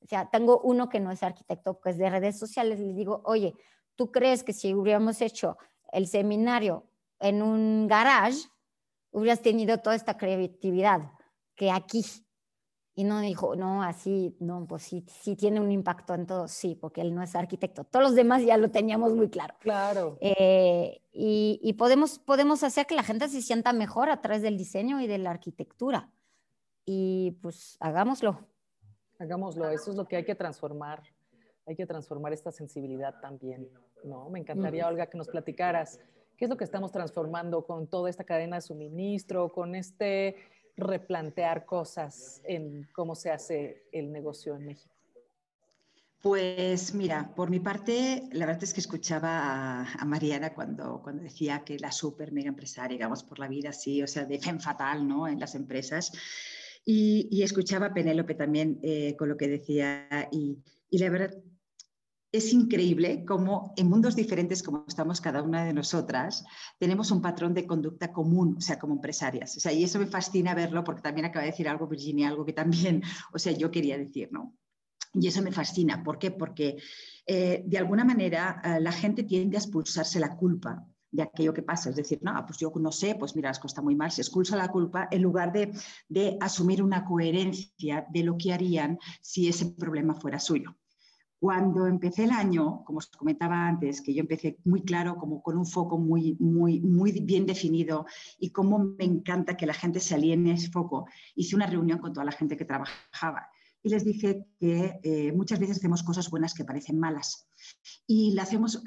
o 0.00 0.06
sea, 0.06 0.30
tengo 0.30 0.60
uno 0.60 0.88
que 0.88 1.00
no 1.00 1.10
es 1.10 1.22
arquitecto, 1.22 1.80
que 1.80 1.90
es 1.90 1.98
de 1.98 2.10
redes 2.10 2.38
sociales, 2.38 2.78
les 2.78 2.94
digo, 2.94 3.22
oye, 3.24 3.54
¿tú 3.96 4.12
crees 4.12 4.44
que 4.44 4.52
si 4.52 4.74
hubiéramos 4.74 5.20
hecho 5.20 5.56
el 5.92 6.06
seminario 6.06 6.86
en 7.18 7.42
un 7.42 7.88
garage, 7.88 8.48
hubieras 9.10 9.42
tenido 9.42 9.78
toda 9.78 9.96
esta 9.96 10.16
creatividad 10.16 11.10
que 11.54 11.70
aquí? 11.70 12.04
Y 12.98 13.04
no 13.04 13.20
dijo, 13.20 13.56
no, 13.56 13.82
así, 13.82 14.34
no, 14.40 14.66
pues 14.66 14.82
sí, 14.84 15.04
sí 15.06 15.36
tiene 15.36 15.60
un 15.60 15.70
impacto 15.70 16.14
en 16.14 16.26
todo, 16.26 16.48
sí, 16.48 16.74
porque 16.74 17.02
él 17.02 17.14
no 17.14 17.22
es 17.22 17.36
arquitecto. 17.36 17.84
Todos 17.84 18.02
los 18.02 18.14
demás 18.14 18.42
ya 18.42 18.56
lo 18.56 18.70
teníamos 18.70 19.12
muy 19.12 19.28
claro. 19.28 19.54
Claro. 19.60 20.16
Eh, 20.22 21.02
y, 21.12 21.60
y 21.62 21.74
podemos, 21.74 22.18
podemos 22.18 22.62
hacer 22.62 22.86
que 22.86 22.94
la 22.94 23.02
gente 23.02 23.28
se 23.28 23.42
sienta 23.42 23.74
mejor 23.74 24.08
a 24.08 24.22
través 24.22 24.40
del 24.40 24.56
diseño 24.56 24.98
y 25.02 25.06
de 25.06 25.18
la 25.18 25.30
arquitectura. 25.30 26.10
Y 26.86 27.32
pues 27.42 27.76
hagámoslo. 27.80 28.48
Hagámoslo, 29.18 29.68
eso 29.68 29.90
es 29.90 29.96
lo 29.98 30.08
que 30.08 30.16
hay 30.16 30.24
que 30.24 30.34
transformar. 30.34 31.02
Hay 31.66 31.76
que 31.76 31.84
transformar 31.84 32.32
esta 32.32 32.50
sensibilidad 32.50 33.20
también, 33.20 33.68
¿no? 34.04 34.30
Me 34.30 34.38
encantaría, 34.38 34.88
Olga, 34.88 35.06
que 35.06 35.18
nos 35.18 35.28
platicaras 35.28 36.00
qué 36.36 36.44
es 36.44 36.50
lo 36.50 36.56
que 36.56 36.64
estamos 36.64 36.92
transformando 36.92 37.66
con 37.66 37.88
toda 37.88 38.08
esta 38.08 38.24
cadena 38.24 38.56
de 38.56 38.62
suministro, 38.62 39.52
con 39.52 39.74
este 39.74 40.36
replantear 40.76 41.64
cosas 41.64 42.40
en 42.44 42.88
cómo 42.92 43.14
se 43.14 43.30
hace 43.30 43.84
el 43.92 44.12
negocio 44.12 44.54
en 44.56 44.66
México? 44.66 44.94
Pues 46.20 46.92
mira, 46.94 47.32
por 47.36 47.50
mi 47.50 47.60
parte, 47.60 48.28
la 48.32 48.46
verdad 48.46 48.64
es 48.64 48.74
que 48.74 48.80
escuchaba 48.80 49.82
a, 49.82 50.04
Mariana 50.04 50.52
cuando, 50.54 51.00
cuando 51.02 51.22
decía 51.22 51.62
que 51.64 51.78
la 51.78 51.92
super 51.92 52.32
mega 52.32 52.48
empresaria, 52.48 52.96
digamos, 52.96 53.22
por 53.22 53.38
la 53.38 53.48
vida 53.48 53.68
así, 53.70 54.02
o 54.02 54.06
sea, 54.06 54.24
de 54.24 54.38
fem 54.38 54.58
fatal, 54.58 55.06
¿no? 55.06 55.28
En 55.28 55.38
las 55.38 55.54
empresas. 55.54 56.12
Y, 56.84 57.42
escuchaba 57.42 57.86
a 57.86 57.94
Penélope 57.94 58.34
también 58.34 58.80
eh, 58.82 59.14
con 59.16 59.28
lo 59.28 59.36
que 59.36 59.48
decía 59.48 60.08
y, 60.32 60.58
y 60.90 60.98
la 60.98 61.10
verdad 61.10 61.34
es 62.36 62.52
increíble 62.52 63.24
cómo 63.24 63.72
en 63.76 63.88
mundos 63.88 64.16
diferentes 64.16 64.62
como 64.62 64.84
estamos 64.86 65.20
cada 65.20 65.42
una 65.42 65.64
de 65.64 65.72
nosotras, 65.72 66.44
tenemos 66.78 67.10
un 67.10 67.22
patrón 67.22 67.54
de 67.54 67.66
conducta 67.66 68.12
común, 68.12 68.56
o 68.58 68.60
sea, 68.60 68.78
como 68.78 68.94
empresarias. 68.94 69.56
O 69.56 69.60
sea, 69.60 69.72
y 69.72 69.84
eso 69.84 69.98
me 69.98 70.06
fascina 70.06 70.54
verlo 70.54 70.84
porque 70.84 71.02
también 71.02 71.26
acaba 71.26 71.44
de 71.44 71.50
decir 71.50 71.68
algo 71.68 71.86
Virginia, 71.86 72.28
algo 72.28 72.44
que 72.44 72.52
también, 72.52 73.02
o 73.32 73.38
sea, 73.38 73.52
yo 73.52 73.70
quería 73.70 73.98
decir, 73.98 74.28
¿no? 74.32 74.54
Y 75.14 75.28
eso 75.28 75.42
me 75.42 75.52
fascina. 75.52 76.02
¿Por 76.02 76.18
qué? 76.18 76.30
Porque 76.30 76.76
eh, 77.26 77.62
de 77.66 77.78
alguna 77.78 78.04
manera 78.04 78.60
eh, 78.62 78.80
la 78.80 78.92
gente 78.92 79.22
tiende 79.22 79.56
a 79.56 79.60
expulsarse 79.60 80.20
la 80.20 80.36
culpa 80.36 80.86
de 81.10 81.22
aquello 81.22 81.54
que 81.54 81.62
pasa. 81.62 81.88
Es 81.88 81.96
decir, 81.96 82.18
no, 82.22 82.32
pues 82.46 82.58
yo 82.58 82.70
no 82.76 82.92
sé, 82.92 83.14
pues 83.14 83.34
mira, 83.34 83.48
las 83.48 83.58
cosas 83.58 83.82
muy 83.82 83.94
mal, 83.94 84.10
se 84.10 84.20
expulsa 84.20 84.56
la 84.56 84.68
culpa 84.68 85.08
en 85.10 85.22
lugar 85.22 85.52
de 85.52 86.38
asumir 86.40 86.82
una 86.82 87.04
coherencia 87.04 88.06
de 88.10 88.24
lo 88.24 88.36
que 88.36 88.52
harían 88.52 88.98
si 89.22 89.48
ese 89.48 89.66
problema 89.66 90.14
fuera 90.14 90.38
suyo. 90.38 90.76
Cuando 91.46 91.86
empecé 91.86 92.24
el 92.24 92.32
año, 92.32 92.82
como 92.84 92.98
os 92.98 93.06
comentaba 93.06 93.68
antes, 93.68 94.02
que 94.02 94.12
yo 94.12 94.22
empecé 94.22 94.58
muy 94.64 94.82
claro, 94.82 95.16
como 95.16 95.40
con 95.44 95.56
un 95.56 95.64
foco 95.64 95.96
muy, 95.96 96.36
muy, 96.40 96.80
muy 96.80 97.12
bien 97.20 97.46
definido 97.46 98.04
y 98.40 98.50
cómo 98.50 98.80
me 98.80 99.04
encanta 99.04 99.56
que 99.56 99.64
la 99.64 99.72
gente 99.72 100.00
se 100.00 100.16
aliene 100.16 100.54
ese 100.54 100.72
foco, 100.72 101.06
hice 101.36 101.54
una 101.54 101.68
reunión 101.68 102.00
con 102.00 102.12
toda 102.12 102.24
la 102.24 102.32
gente 102.32 102.56
que 102.56 102.64
trabajaba 102.64 103.48
y 103.80 103.90
les 103.90 104.04
dije 104.04 104.44
que 104.58 104.98
eh, 105.04 105.30
muchas 105.36 105.60
veces 105.60 105.76
hacemos 105.76 106.02
cosas 106.02 106.28
buenas 106.30 106.52
que 106.52 106.64
parecen 106.64 106.98
malas 106.98 107.48
y 108.08 108.32
la 108.34 108.42
hacemos, 108.42 108.82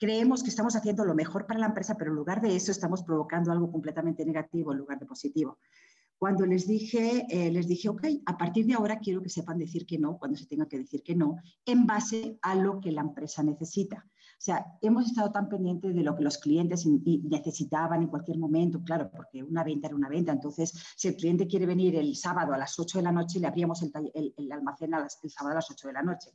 creemos 0.00 0.42
que 0.42 0.48
estamos 0.48 0.76
haciendo 0.76 1.04
lo 1.04 1.14
mejor 1.14 1.46
para 1.46 1.60
la 1.60 1.66
empresa, 1.66 1.96
pero 1.98 2.10
en 2.10 2.16
lugar 2.16 2.40
de 2.40 2.56
eso 2.56 2.72
estamos 2.72 3.02
provocando 3.02 3.52
algo 3.52 3.70
completamente 3.70 4.24
negativo 4.24 4.72
en 4.72 4.78
lugar 4.78 4.98
de 4.98 5.04
positivo. 5.04 5.58
Cuando 6.18 6.44
les 6.44 6.66
dije, 6.66 7.26
eh, 7.28 7.50
les 7.52 7.68
dije, 7.68 7.88
ok, 7.88 8.04
a 8.26 8.36
partir 8.36 8.66
de 8.66 8.74
ahora 8.74 8.98
quiero 8.98 9.22
que 9.22 9.28
sepan 9.28 9.58
decir 9.58 9.86
que 9.86 9.98
no 9.98 10.18
cuando 10.18 10.36
se 10.36 10.46
tenga 10.46 10.66
que 10.66 10.78
decir 10.78 11.02
que 11.02 11.14
no, 11.14 11.36
en 11.64 11.86
base 11.86 12.38
a 12.42 12.56
lo 12.56 12.80
que 12.80 12.90
la 12.90 13.02
empresa 13.02 13.42
necesita. 13.42 14.04
O 14.06 14.40
sea, 14.40 14.64
hemos 14.82 15.06
estado 15.06 15.32
tan 15.32 15.48
pendientes 15.48 15.94
de 15.94 16.02
lo 16.02 16.14
que 16.14 16.22
los 16.22 16.38
clientes 16.38 16.86
necesitaban 16.86 18.02
en 18.02 18.08
cualquier 18.08 18.38
momento, 18.38 18.82
claro, 18.84 19.10
porque 19.10 19.42
una 19.42 19.64
venta 19.64 19.88
era 19.88 19.96
una 19.96 20.08
venta. 20.08 20.32
Entonces, 20.32 20.72
si 20.96 21.08
el 21.08 21.16
cliente 21.16 21.48
quiere 21.48 21.66
venir 21.66 21.96
el 21.96 22.14
sábado 22.14 22.52
a 22.52 22.58
las 22.58 22.78
8 22.78 22.98
de 22.98 23.04
la 23.04 23.12
noche, 23.12 23.40
le 23.40 23.48
abríamos 23.48 23.82
el, 23.82 24.52
almacén 24.52 24.92
el 24.94 25.30
sábado 25.30 25.52
a 25.52 25.54
las 25.56 25.70
8 25.70 25.88
de 25.88 25.94
la 25.94 26.02
noche. 26.02 26.30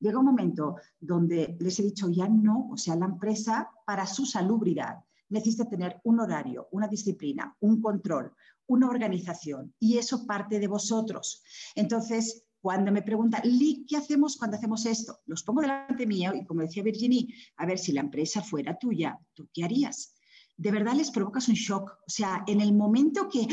Llega 0.00 0.18
un 0.18 0.26
momento 0.26 0.76
donde 1.00 1.56
les 1.58 1.78
he 1.80 1.82
dicho 1.82 2.10
ya 2.10 2.28
no, 2.28 2.68
o 2.70 2.76
sea, 2.76 2.94
la 2.94 3.06
empresa 3.06 3.70
para 3.86 4.06
su 4.06 4.26
salubridad 4.26 4.98
necesita 5.28 5.68
tener 5.68 6.00
un 6.04 6.20
horario, 6.20 6.68
una 6.72 6.88
disciplina, 6.88 7.56
un 7.60 7.80
control, 7.80 8.32
una 8.66 8.88
organización 8.88 9.74
y 9.78 9.98
eso 9.98 10.26
parte 10.26 10.58
de 10.58 10.68
vosotros. 10.68 11.42
Entonces, 11.74 12.46
cuando 12.60 12.90
me 12.90 13.02
preguntan, 13.02 13.42
¿qué 13.88 13.96
hacemos 13.96 14.36
cuando 14.36 14.56
hacemos 14.56 14.86
esto? 14.86 15.20
Los 15.26 15.42
pongo 15.44 15.60
delante 15.60 16.06
mío 16.06 16.32
y 16.34 16.44
como 16.44 16.62
decía 16.62 16.82
Virginie, 16.82 17.28
a 17.58 17.66
ver 17.66 17.78
si 17.78 17.92
la 17.92 18.00
empresa 18.00 18.42
fuera 18.42 18.76
tuya, 18.76 19.18
¿tú 19.34 19.48
qué 19.52 19.64
harías? 19.64 20.14
De 20.56 20.72
verdad 20.72 20.94
les 20.94 21.10
provocas 21.10 21.48
un 21.48 21.54
shock. 21.54 21.90
O 22.06 22.10
sea, 22.10 22.42
en 22.46 22.60
el 22.60 22.72
momento 22.74 23.28
que 23.28 23.46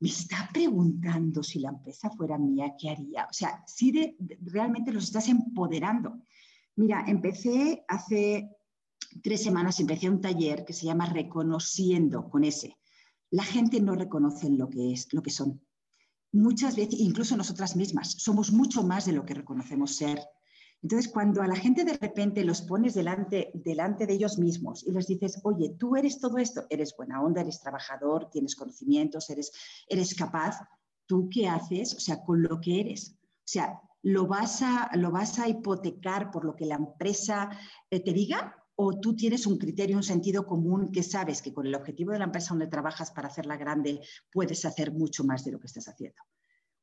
me 0.00 0.08
está 0.08 0.50
preguntando 0.52 1.42
si 1.44 1.60
la 1.60 1.68
empresa 1.68 2.10
fuera 2.10 2.36
mía, 2.36 2.74
¿qué 2.76 2.90
haría? 2.90 3.26
O 3.30 3.32
sea, 3.32 3.62
si 3.66 4.16
realmente 4.40 4.90
los 4.92 5.04
estás 5.04 5.28
empoderando. 5.28 6.20
Mira, 6.74 7.04
empecé 7.06 7.84
hace 7.86 8.50
tres 9.22 9.42
semanas, 9.42 9.78
empecé 9.78 10.10
un 10.10 10.20
taller 10.20 10.64
que 10.64 10.72
se 10.72 10.86
llama 10.86 11.06
Reconociendo 11.06 12.28
con 12.28 12.42
ese 12.42 12.76
la 13.32 13.44
gente 13.44 13.80
no 13.80 13.96
reconoce 13.96 14.50
lo 14.50 14.68
que 14.68 14.92
es, 14.92 15.12
lo 15.12 15.22
que 15.22 15.30
son. 15.30 15.60
Muchas 16.32 16.76
veces, 16.76 17.00
incluso 17.00 17.36
nosotras 17.36 17.76
mismas, 17.76 18.12
somos 18.12 18.52
mucho 18.52 18.82
más 18.82 19.06
de 19.06 19.12
lo 19.12 19.24
que 19.24 19.34
reconocemos 19.34 19.96
ser. 19.96 20.20
Entonces, 20.82 21.10
cuando 21.10 21.40
a 21.40 21.46
la 21.46 21.56
gente 21.56 21.84
de 21.84 21.96
repente 21.96 22.44
los 22.44 22.60
pones 22.60 22.92
delante, 22.92 23.50
delante 23.54 24.06
de 24.06 24.14
ellos 24.14 24.38
mismos 24.38 24.86
y 24.86 24.92
les 24.92 25.06
dices, 25.06 25.40
oye, 25.44 25.74
tú 25.78 25.96
eres 25.96 26.18
todo 26.18 26.36
esto, 26.36 26.66
eres 26.68 26.94
buena 26.94 27.22
onda, 27.22 27.40
eres 27.40 27.60
trabajador, 27.60 28.28
tienes 28.30 28.54
conocimientos, 28.54 29.30
eres, 29.30 29.50
eres 29.88 30.14
capaz, 30.14 30.58
¿tú 31.06 31.30
qué 31.30 31.48
haces? 31.48 31.94
O 31.94 32.00
sea, 32.00 32.22
con 32.22 32.42
lo 32.42 32.60
que 32.60 32.80
eres. 32.80 33.16
O 33.18 33.48
sea, 33.48 33.80
¿lo 34.02 34.26
vas 34.26 34.60
a, 34.60 34.90
lo 34.96 35.10
vas 35.10 35.38
a 35.38 35.48
hipotecar 35.48 36.30
por 36.30 36.44
lo 36.44 36.54
que 36.54 36.66
la 36.66 36.74
empresa 36.74 37.48
eh, 37.90 38.00
te 38.00 38.12
diga? 38.12 38.61
O 38.76 38.98
tú 38.98 39.14
tienes 39.14 39.46
un 39.46 39.58
criterio, 39.58 39.96
un 39.96 40.02
sentido 40.02 40.46
común 40.46 40.90
que 40.92 41.02
sabes 41.02 41.42
que 41.42 41.52
con 41.52 41.66
el 41.66 41.74
objetivo 41.74 42.12
de 42.12 42.18
la 42.18 42.24
empresa 42.24 42.50
donde 42.50 42.66
trabajas 42.66 43.10
para 43.10 43.28
hacerla 43.28 43.56
grande 43.56 44.00
puedes 44.30 44.64
hacer 44.64 44.92
mucho 44.92 45.24
más 45.24 45.44
de 45.44 45.52
lo 45.52 45.60
que 45.60 45.66
estás 45.66 45.88
haciendo. 45.88 46.22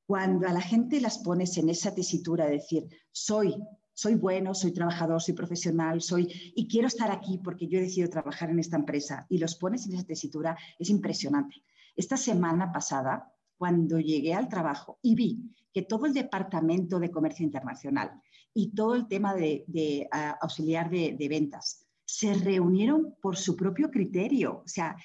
Cuando 0.06 0.48
a 0.48 0.54
la 0.54 0.62
gente 0.62 1.02
las 1.02 1.20
pones 1.20 1.58
en 1.58 1.70
esa 1.70 1.94
tesitura 1.94 2.46
de 2.46 2.54
decir, 2.54 2.88
soy, 3.12 3.56
soy 3.94 4.16
bueno, 4.16 4.56
soy 4.56 4.72
trabajador, 4.72 5.22
soy 5.22 5.34
profesional, 5.34 6.02
soy 6.02 6.54
y 6.56 6.68
quiero 6.68 6.88
estar 6.88 7.12
aquí 7.12 7.38
porque 7.38 7.68
yo 7.68 7.80
he 7.80 7.84
decidido 7.84 8.10
trabajar 8.10 8.50
en 8.50 8.60
esta 8.60 8.78
empresa 8.78 9.26
y 9.30 9.38
los 9.38 9.56
pones 9.56 9.86
en 9.86 9.94
esa 9.94 10.06
tesitura, 10.06 10.58
es 10.80 10.90
impresionante. 10.90 11.64
Esta 11.96 12.18
semana 12.18 12.72
pasada, 12.72 13.34
cuando 13.60 14.00
llegué 14.00 14.34
al 14.34 14.48
trabajo 14.48 14.98
y 15.04 15.16
vi 15.16 15.54
que 15.74 15.84
todo 15.84 16.06
el 16.06 16.14
departamento 16.14 16.98
de 17.00 17.12
comercio 17.12 17.46
internacional 17.46 18.20
y 18.54 18.74
todo 18.74 18.96
el 18.96 19.08
tema 19.08 19.36
de, 19.36 20.08
ah, 20.12 20.38
auxiliar 20.42 20.90
de, 20.90 21.28
ventas. 21.30 21.86
Se 22.06 22.34
reunieron 22.34 23.16
por 23.22 23.36
su 23.38 23.56
propio 23.56 23.92
criterio. 23.92 24.64
O 24.66 24.68
sea, 24.68 24.96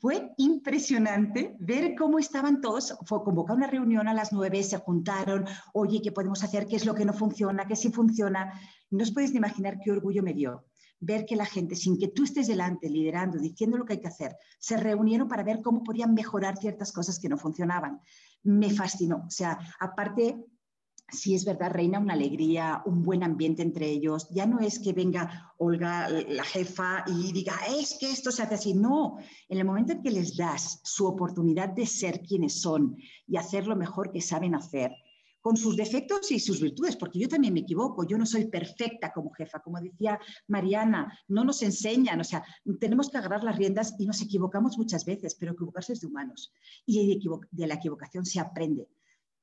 fue 0.00 0.32
impresionante 0.36 1.56
ver 1.60 1.94
cómo 1.94 2.18
estaban 2.18 2.60
todos. 2.60 2.98
Fue 3.06 3.22
convocada 3.22 3.56
una 3.56 3.66
reunión 3.68 4.08
a 4.08 4.14
las 4.14 4.32
nueve, 4.32 4.62
se 4.62 4.76
juntaron, 4.78 5.46
oye, 5.72 6.02
¿qué 6.02 6.12
podemos 6.12 6.42
hacer? 6.42 6.66
¿Qué 6.66 6.76
es 6.76 6.84
lo 6.84 6.94
que 6.94 7.04
no 7.04 7.14
funciona? 7.14 7.66
¿Qué 7.66 7.76
sí 7.76 7.90
funciona? 7.90 8.52
No 8.90 9.04
os 9.04 9.12
podéis 9.12 9.34
imaginar 9.34 9.78
qué 9.82 9.92
orgullo 9.92 10.22
me 10.22 10.34
dio 10.34 10.64
ver 11.04 11.26
que 11.26 11.36
la 11.36 11.46
gente, 11.46 11.76
sin 11.76 11.98
que 11.98 12.08
tú 12.08 12.24
estés 12.24 12.46
delante, 12.46 12.88
liderando, 12.88 13.38
diciendo 13.38 13.76
lo 13.76 13.84
que 13.84 13.94
hay 13.94 14.00
que 14.00 14.08
hacer, 14.08 14.36
se 14.58 14.76
reunieron 14.76 15.28
para 15.28 15.42
ver 15.42 15.60
cómo 15.62 15.82
podían 15.82 16.14
mejorar 16.14 16.56
ciertas 16.56 16.92
cosas 16.92 17.18
que 17.18 17.28
no 17.28 17.36
funcionaban. 17.36 18.00
Me 18.42 18.70
fascinó. 18.70 19.24
O 19.26 19.30
sea, 19.30 19.58
aparte, 19.80 20.44
sí 21.08 21.34
es 21.34 21.44
verdad, 21.44 21.70
reina 21.70 21.98
una 21.98 22.14
alegría, 22.14 22.82
un 22.86 23.02
buen 23.02 23.22
ambiente 23.22 23.62
entre 23.62 23.88
ellos. 23.88 24.28
Ya 24.30 24.46
no 24.46 24.60
es 24.60 24.78
que 24.78 24.92
venga 24.92 25.52
Olga, 25.58 26.08
la 26.08 26.44
jefa, 26.44 27.04
y 27.06 27.32
diga, 27.32 27.54
es 27.78 27.96
que 27.98 28.10
esto 28.10 28.30
se 28.30 28.42
hace 28.42 28.54
así. 28.54 28.74
No, 28.74 29.18
en 29.48 29.58
el 29.58 29.64
momento 29.64 29.92
en 29.92 30.02
que 30.02 30.10
les 30.10 30.36
das 30.36 30.80
su 30.82 31.06
oportunidad 31.06 31.68
de 31.68 31.86
ser 31.86 32.22
quienes 32.22 32.60
son 32.60 32.96
y 33.26 33.36
hacer 33.36 33.66
lo 33.66 33.76
mejor 33.76 34.10
que 34.10 34.20
saben 34.20 34.54
hacer, 34.54 34.92
con 35.44 35.58
sus 35.58 35.76
defectos 35.76 36.32
y 36.32 36.40
sus 36.40 36.62
virtudes, 36.62 36.96
porque 36.96 37.18
yo 37.18 37.28
también 37.28 37.52
me 37.52 37.60
equivoco, 37.60 38.06
yo 38.06 38.16
no 38.16 38.24
soy 38.24 38.46
perfecta 38.46 39.12
como 39.12 39.30
jefa, 39.30 39.60
como 39.60 39.78
decía 39.78 40.18
Mariana, 40.48 41.18
no 41.28 41.44
nos 41.44 41.62
enseñan, 41.62 42.18
o 42.18 42.24
sea, 42.24 42.42
tenemos 42.80 43.10
que 43.10 43.18
agarrar 43.18 43.44
las 43.44 43.58
riendas 43.58 43.94
y 43.98 44.06
nos 44.06 44.22
equivocamos 44.22 44.78
muchas 44.78 45.04
veces, 45.04 45.34
pero 45.34 45.52
equivocarse 45.52 45.92
es 45.92 46.00
de 46.00 46.06
humanos 46.06 46.50
y 46.86 47.20
de 47.50 47.66
la 47.66 47.74
equivocación 47.74 48.24
se 48.24 48.40
aprende. 48.40 48.88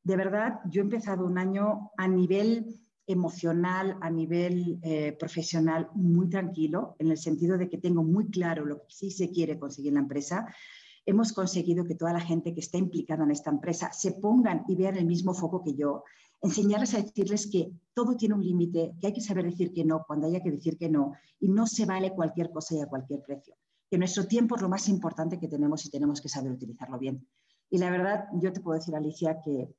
De 0.02 0.16
verdad, 0.16 0.56
yo 0.72 0.82
he 0.82 0.86
empezado 0.86 1.24
un 1.24 1.38
año 1.38 1.91
a 1.95 2.08
nivel 2.08 2.82
emocional, 3.06 3.95
a 4.02 4.10
nivel 4.10 4.80
eh, 4.82 5.16
profesional, 5.20 5.88
muy 5.93 6.30
tranquilo, 6.30 6.95
en 6.97 7.12
el 7.12 7.18
sentido 7.20 7.60
de 7.60 7.70
que 7.70 7.78
tengo 7.78 8.04
muy 8.04 8.32
claro 8.32 8.66
lo 8.66 8.78
que 8.78 8.89
sí 8.89 9.12
se 9.12 9.30
quiere 9.30 9.60
conseguir 9.60 9.89
en 9.89 9.95
la 9.95 10.02
empresa 10.02 10.47
hemos 11.06 11.34
conseguido 11.34 11.86
que 11.86 11.95
toda 11.95 12.14
la 12.14 12.20
gente 12.20 12.54
que 12.54 12.60
está 12.60 12.78
implicada 12.78 13.24
en 13.24 13.32
esta 13.32 13.49
empresa 13.49 13.91
se 13.91 14.14
pongan 14.14 14.64
y 14.68 14.76
vean 14.76 14.97
el 14.97 15.06
mismo 15.06 15.34
foco 15.34 15.64
que 15.64 15.74
yo, 15.74 16.04
enseñarles 16.41 16.93
a 16.93 17.02
decirles 17.02 17.49
que 17.52 17.72
todo 17.93 18.16
tiene 18.16 18.36
un 18.36 18.43
límite, 18.43 18.93
que 18.99 19.08
hay 19.08 19.14
que 19.14 19.22
saber 19.22 19.45
decir 19.45 19.72
que 19.74 19.86
no 19.86 20.04
cuando 20.06 20.28
haya 20.28 20.41
que 20.41 20.52
decir 20.52 20.78
que 20.78 20.89
no 20.89 21.14
y 21.39 21.49
no 21.49 21.68
se 21.68 21.86
vale 21.86 22.14
cualquier 22.14 22.52
cosa 22.52 22.76
y 22.76 22.82
a 22.82 22.88
cualquier 22.88 23.22
precio. 23.22 23.56
Que 23.89 23.97
nuestro 23.97 24.26
tiempo 24.26 24.56
es 24.56 24.62
lo 24.62 24.70
más 24.70 24.88
importante 24.89 25.39
que 25.39 25.47
tenemos 25.47 25.86
y 25.86 25.89
tenemos 25.89 26.22
que 26.22 26.30
saber 26.30 26.52
utilizarlo 26.52 26.97
bien. 26.97 27.28
Y 27.70 27.78
la 27.78 27.89
verdad, 27.89 28.26
yo 28.34 28.52
te 28.54 28.62
puedo 28.62 28.78
decir, 28.78 28.95
Alicia, 28.95 29.39
que 29.43 29.74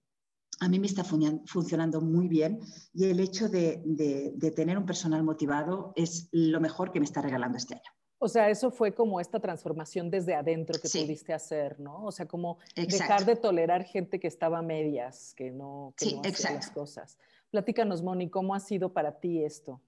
a 0.60 0.68
mí 0.68 0.78
me 0.78 0.86
está 0.86 1.02
funcionando 1.04 2.00
muy 2.00 2.28
bien 2.28 2.60
y 2.92 3.04
el 3.04 3.20
hecho 3.20 3.48
de, 3.48 3.82
de 3.84 4.50
tener 4.52 4.78
un 4.78 4.86
personal 4.86 5.22
motivado 5.24 5.92
es 5.96 6.28
lo 6.30 6.60
mejor 6.60 6.92
que 6.92 7.00
me 7.00 7.06
está 7.06 7.20
regalando 7.20 7.58
este 7.58 7.74
año. 7.74 7.90
O 8.24 8.28
sea, 8.28 8.48
eso 8.50 8.70
fue 8.70 8.94
como 8.94 9.18
esta 9.18 9.40
transformación 9.40 10.08
desde 10.08 10.32
adentro 10.32 10.80
que 10.80 10.88
pudiste 10.88 11.32
hacer, 11.32 11.80
¿no? 11.80 12.04
O 12.04 12.12
sea, 12.12 12.24
como 12.24 12.58
dejar 12.76 13.24
de 13.24 13.34
tolerar 13.34 13.82
gente 13.82 14.20
que 14.20 14.28
estaba 14.28 14.58
a 14.58 14.62
medias, 14.62 15.34
que 15.34 15.50
no, 15.50 15.92
que 15.96 16.14
no 16.14 16.22
hacía 16.22 16.52
las 16.52 16.70
cosas. 16.70 17.18
Platícanos, 17.50 18.00
Moni, 18.00 18.30
¿cómo 18.30 18.54
ha 18.54 18.60
sido 18.60 18.92
para 18.92 19.18
ti 19.18 19.42
esto? 19.42 19.80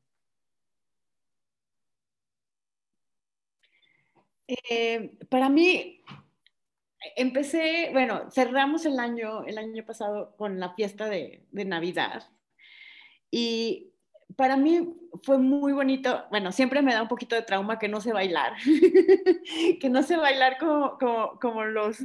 Eh, 4.48 5.16
para 5.28 5.48
mí, 5.48 6.02
empecé, 7.14 7.90
bueno, 7.92 8.28
cerramos 8.32 8.84
el 8.84 8.98
año, 8.98 9.44
el 9.44 9.58
año 9.58 9.86
pasado 9.86 10.34
con 10.36 10.58
la 10.58 10.74
fiesta 10.74 11.08
de, 11.08 11.46
de 11.52 11.64
Navidad 11.64 12.24
y 13.30 13.93
para 14.36 14.56
mí 14.56 14.94
fue 15.22 15.38
muy 15.38 15.72
bonito. 15.72 16.24
Bueno, 16.30 16.52
siempre 16.52 16.82
me 16.82 16.92
da 16.92 17.02
un 17.02 17.08
poquito 17.08 17.36
de 17.36 17.42
trauma 17.42 17.78
que 17.78 17.88
no 17.88 18.00
sé 18.00 18.12
bailar, 18.12 18.54
que 19.80 19.88
no 19.90 20.02
sé 20.02 20.16
bailar 20.16 20.58
como, 20.58 20.98
como, 20.98 21.38
como, 21.40 21.64
los, 21.64 21.98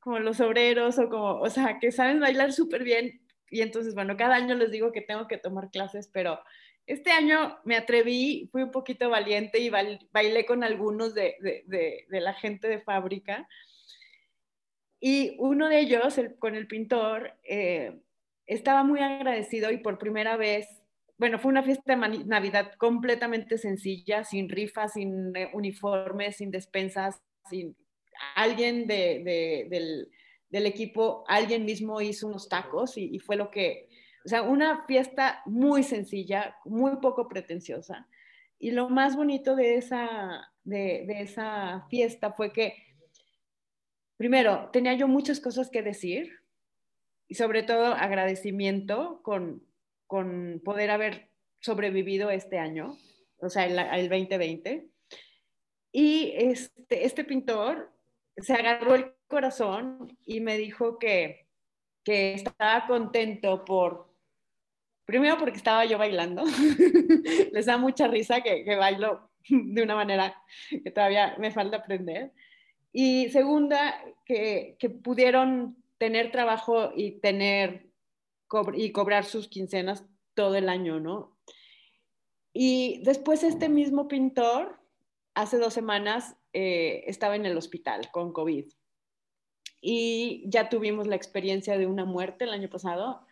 como 0.00 0.18
los 0.18 0.40
obreros 0.40 0.98
o 0.98 1.08
como, 1.08 1.40
o 1.40 1.50
sea, 1.50 1.78
que 1.78 1.92
saben 1.92 2.20
bailar 2.20 2.52
súper 2.52 2.82
bien. 2.84 3.20
Y 3.50 3.60
entonces, 3.60 3.94
bueno, 3.94 4.16
cada 4.16 4.36
año 4.36 4.54
les 4.54 4.70
digo 4.70 4.92
que 4.92 5.00
tengo 5.00 5.28
que 5.28 5.38
tomar 5.38 5.70
clases, 5.70 6.08
pero 6.12 6.40
este 6.86 7.10
año 7.10 7.58
me 7.64 7.76
atreví, 7.76 8.48
fui 8.52 8.62
un 8.62 8.70
poquito 8.70 9.10
valiente 9.10 9.58
y 9.58 9.70
bailé 9.70 10.46
con 10.46 10.64
algunos 10.64 11.14
de, 11.14 11.36
de, 11.40 12.06
de, 12.08 12.20
la 12.20 12.34
gente 12.34 12.68
de 12.68 12.80
fábrica. 12.80 13.48
Y 15.00 15.36
uno 15.38 15.68
de 15.68 15.80
ellos, 15.80 16.16
el, 16.18 16.36
con 16.36 16.54
el 16.54 16.66
pintor, 16.66 17.36
eh, 17.44 18.00
estaba 18.46 18.84
muy 18.84 19.00
agradecido 19.00 19.70
y 19.70 19.78
por 19.78 19.98
primera 19.98 20.36
vez 20.36 20.68
bueno, 21.18 21.38
fue 21.38 21.50
una 21.50 21.62
fiesta 21.62 21.96
de 21.96 22.24
Navidad 22.24 22.72
completamente 22.76 23.56
sencilla, 23.56 24.24
sin 24.24 24.48
rifas, 24.48 24.92
sin 24.92 25.34
eh, 25.34 25.50
uniformes, 25.54 26.36
sin 26.36 26.50
despensas, 26.50 27.20
sin 27.48 27.74
alguien 28.34 28.86
del, 28.86 30.10
equipo, 30.50 31.24
alguien 31.26 31.64
mismo 31.64 32.00
hizo 32.00 32.26
unos 32.26 32.48
tacos 32.48 32.98
y, 32.98 33.18
fue 33.18 33.36
lo 33.36 33.50
que, 33.50 33.88
o 34.24 34.28
sea, 34.28 34.42
una 34.42 34.84
fiesta 34.86 35.42
muy 35.46 35.82
sencilla, 35.82 36.56
muy 36.64 36.96
poco 36.96 37.28
pretenciosa. 37.28 38.06
Y 38.58 38.70
lo 38.70 38.88
más 38.88 39.16
bonito 39.16 39.54
de 39.54 39.76
esa, 39.76 40.52
de, 40.64 41.04
de 41.06 41.20
esa 41.22 41.86
fiesta 41.88 42.32
fue 42.32 42.52
que, 42.52 42.74
primero, 44.16 44.70
tenía 44.72 44.94
yo 44.94 45.08
muchas 45.08 45.40
cosas 45.40 45.70
que 45.70 45.82
decir 45.82 46.30
y 47.28 47.34
sobre 47.34 47.62
todo 47.62 47.94
agradecimiento 47.94 49.20
con, 49.22 49.65
con 50.06 50.60
poder 50.64 50.90
haber 50.90 51.30
sobrevivido 51.60 52.30
este 52.30 52.58
año, 52.58 52.96
o 53.38 53.48
sea, 53.48 53.66
el, 53.66 54.08
2020. 54.08 54.88
Y 55.92 56.32
este, 56.36 57.06
este 57.06 57.24
pintor 57.24 57.92
se 58.36 58.54
agarró 58.54 58.94
el 58.94 59.12
corazón 59.26 60.16
y 60.24 60.40
me 60.40 60.58
dijo 60.58 60.98
que, 60.98 61.46
que 62.04 62.34
estaba 62.34 62.86
contento 62.86 63.64
por, 63.64 64.12
primero 65.04 65.38
porque 65.38 65.56
estaba 65.56 65.84
yo 65.84 65.98
bailando, 65.98 66.44
les 67.52 67.66
da 67.66 67.78
mucha 67.78 68.06
risa 68.08 68.42
que, 68.42 68.64
que, 68.64 68.76
bailo 68.76 69.30
de 69.48 69.82
una 69.82 69.94
manera 69.94 70.36
que 70.70 70.90
todavía 70.90 71.36
me 71.38 71.50
falta 71.50 71.78
aprender. 71.78 72.32
Y 72.92 73.28
segunda, 73.30 74.00
que, 74.24 74.76
que 74.78 74.88
pudieron 74.88 75.76
tener 75.98 76.30
trabajo 76.30 76.92
y 76.94 77.20
tener 77.20 77.85
y 78.74 78.92
cobrar 78.92 79.24
sus 79.24 79.48
quincenas 79.48 80.04
todo 80.34 80.56
el 80.56 80.68
año, 80.68 81.00
¿no? 81.00 81.36
Y 82.52 83.02
después 83.04 83.42
este 83.42 83.68
mismo 83.68 84.08
pintor, 84.08 84.80
hace 85.34 85.58
dos 85.58 85.74
semanas, 85.74 86.36
eh, 86.52 87.04
estaba 87.06 87.36
en 87.36 87.44
el 87.44 87.56
hospital 87.56 88.10
con 88.10 88.32
COVID. 88.32 88.66
Y 89.82 90.44
ya 90.46 90.68
tuvimos 90.68 91.06
la 91.06 91.16
experiencia 91.16 91.76
de 91.76 91.86
una 91.86 92.04
muerte 92.04 92.44
el 92.44 92.50
año 92.50 92.70
pasado. 92.70 93.26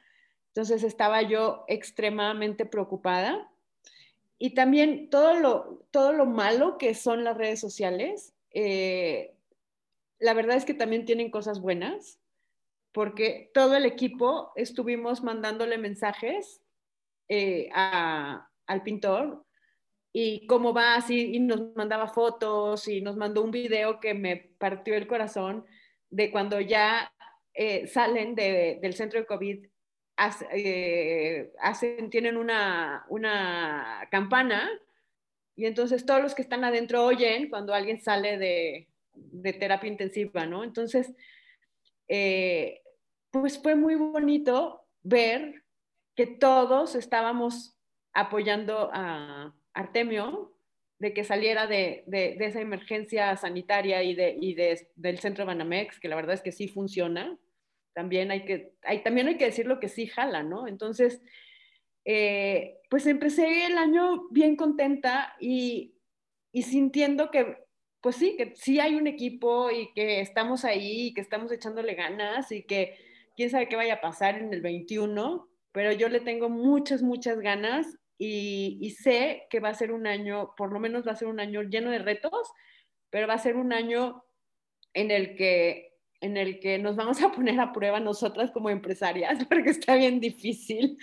Entonces 0.48 0.82
estaba 0.82 1.22
yo 1.22 1.64
extremadamente 1.68 2.66
preocupada. 2.66 3.50
Y 4.38 4.50
también 4.50 5.08
todo 5.08 5.34
lo, 5.34 5.86
todo 5.90 6.12
lo 6.12 6.26
malo 6.26 6.76
que 6.76 6.94
son 6.94 7.24
las 7.24 7.38
redes 7.38 7.60
sociales, 7.60 8.34
eh, 8.50 9.34
la 10.18 10.34
verdad 10.34 10.56
es 10.56 10.64
que 10.64 10.74
también 10.74 11.06
tienen 11.06 11.30
cosas 11.30 11.60
buenas 11.60 12.20
porque 12.94 13.50
todo 13.52 13.74
el 13.76 13.84
equipo 13.86 14.52
estuvimos 14.54 15.24
mandándole 15.24 15.78
mensajes 15.78 16.62
eh, 17.28 17.68
al 17.74 18.82
pintor 18.84 19.44
y 20.12 20.46
cómo 20.46 20.72
va 20.72 20.94
así, 20.94 21.34
y 21.34 21.40
nos 21.40 21.74
mandaba 21.74 22.06
fotos 22.06 22.86
y 22.86 23.00
nos 23.00 23.16
mandó 23.16 23.42
un 23.42 23.50
video 23.50 23.98
que 23.98 24.14
me 24.14 24.36
partió 24.36 24.94
el 24.94 25.08
corazón 25.08 25.66
de 26.08 26.30
cuando 26.30 26.60
ya 26.60 27.12
eh, 27.52 27.88
salen 27.88 28.36
del 28.36 28.94
centro 28.94 29.18
de 29.18 29.26
COVID, 29.26 29.66
eh, 30.52 31.52
hacen, 31.58 32.10
tienen 32.10 32.36
una, 32.36 33.04
una 33.08 34.06
campana 34.12 34.70
y 35.56 35.66
entonces 35.66 36.06
todos 36.06 36.22
los 36.22 36.36
que 36.36 36.42
están 36.42 36.62
adentro 36.62 37.04
oyen 37.04 37.50
cuando 37.50 37.74
alguien 37.74 38.00
sale 38.00 38.38
de, 38.38 38.88
de 39.14 39.52
terapia 39.52 39.90
intensiva, 39.90 40.46
¿no? 40.46 40.62
Entonces, 40.62 41.12
pues 43.40 43.60
fue 43.60 43.74
muy 43.74 43.96
bonito 43.96 44.86
ver 45.02 45.64
que 46.14 46.24
todos 46.24 46.94
estábamos 46.94 47.76
apoyando 48.12 48.90
a 48.92 49.52
Artemio 49.72 50.56
de 51.00 51.12
que 51.12 51.24
saliera 51.24 51.66
de, 51.66 52.04
esa 52.38 52.60
emergencia 52.60 53.36
sanitaria 53.36 54.04
y, 54.04 54.14
de, 54.14 54.88
del 54.94 55.18
centro 55.18 55.44
Banamex, 55.44 55.98
que 55.98 56.06
la 56.06 56.14
verdad 56.14 56.34
es 56.34 56.42
que 56.42 56.52
sí 56.52 56.68
funciona. 56.68 57.36
También 57.92 58.30
hay 58.30 58.44
que, 58.44 58.74
hay, 58.82 59.02
también 59.02 59.26
hay 59.26 59.36
que 59.36 59.46
decirlo 59.46 59.80
que 59.80 59.88
sí 59.88 60.06
jala, 60.06 60.44
¿no? 60.44 60.68
Entonces, 60.68 61.20
eh, 62.04 62.78
pues 62.88 63.04
empecé 63.08 63.66
el 63.66 63.78
año 63.78 64.28
bien 64.30 64.54
contenta 64.54 65.34
y, 65.40 65.96
y 66.52 66.62
sintiendo 66.62 67.32
que, 67.32 67.64
pues 68.00 68.14
sí, 68.14 68.36
que 68.36 68.54
sí 68.54 68.78
hay 68.78 68.94
un 68.94 69.08
equipo 69.08 69.72
y 69.72 69.92
que 69.92 70.20
estamos 70.20 70.64
ahí 70.64 71.08
y 71.08 71.14
que 71.14 71.20
estamos 71.20 71.50
echándole 71.50 71.94
ganas 71.94 72.52
y 72.52 72.62
que 72.62 73.12
quién 73.36 73.50
sabe 73.50 73.68
qué 73.68 73.76
vaya 73.76 73.94
a 73.94 74.00
pasar 74.00 74.38
en 74.38 74.52
el 74.52 74.60
21, 74.60 75.48
pero 75.72 75.92
yo 75.92 76.08
le 76.08 76.20
tengo 76.20 76.48
muchas, 76.48 77.02
muchas 77.02 77.40
ganas 77.40 77.98
y, 78.16 78.96
sé 79.02 79.46
que 79.50 79.60
va 79.60 79.70
a 79.70 79.74
ser 79.74 79.92
un 79.92 80.06
año, 80.06 80.54
por 80.56 80.72
lo 80.72 80.80
menos 80.80 81.06
va 81.06 81.12
a 81.12 81.16
ser 81.16 81.28
un 81.28 81.40
año 81.40 81.62
lleno 81.62 81.90
de 81.90 81.98
retos, 81.98 82.48
pero 83.10 83.26
va 83.26 83.34
a 83.34 83.38
ser 83.38 83.56
un 83.56 83.72
año 83.72 84.24
en 84.92 85.10
el 85.10 85.36
que 85.36 85.90
en 86.20 86.38
el 86.38 86.58
que 86.58 86.78
nos 86.78 86.96
vamos 86.96 87.20
a 87.22 87.30
poner 87.32 87.60
a 87.60 87.70
prueba 87.70 88.00
nosotras 88.00 88.50
como 88.50 88.70
empresarias, 88.70 89.44
porque 89.48 89.70
está 89.70 89.94
bien 89.96 90.20
difícil 90.20 90.96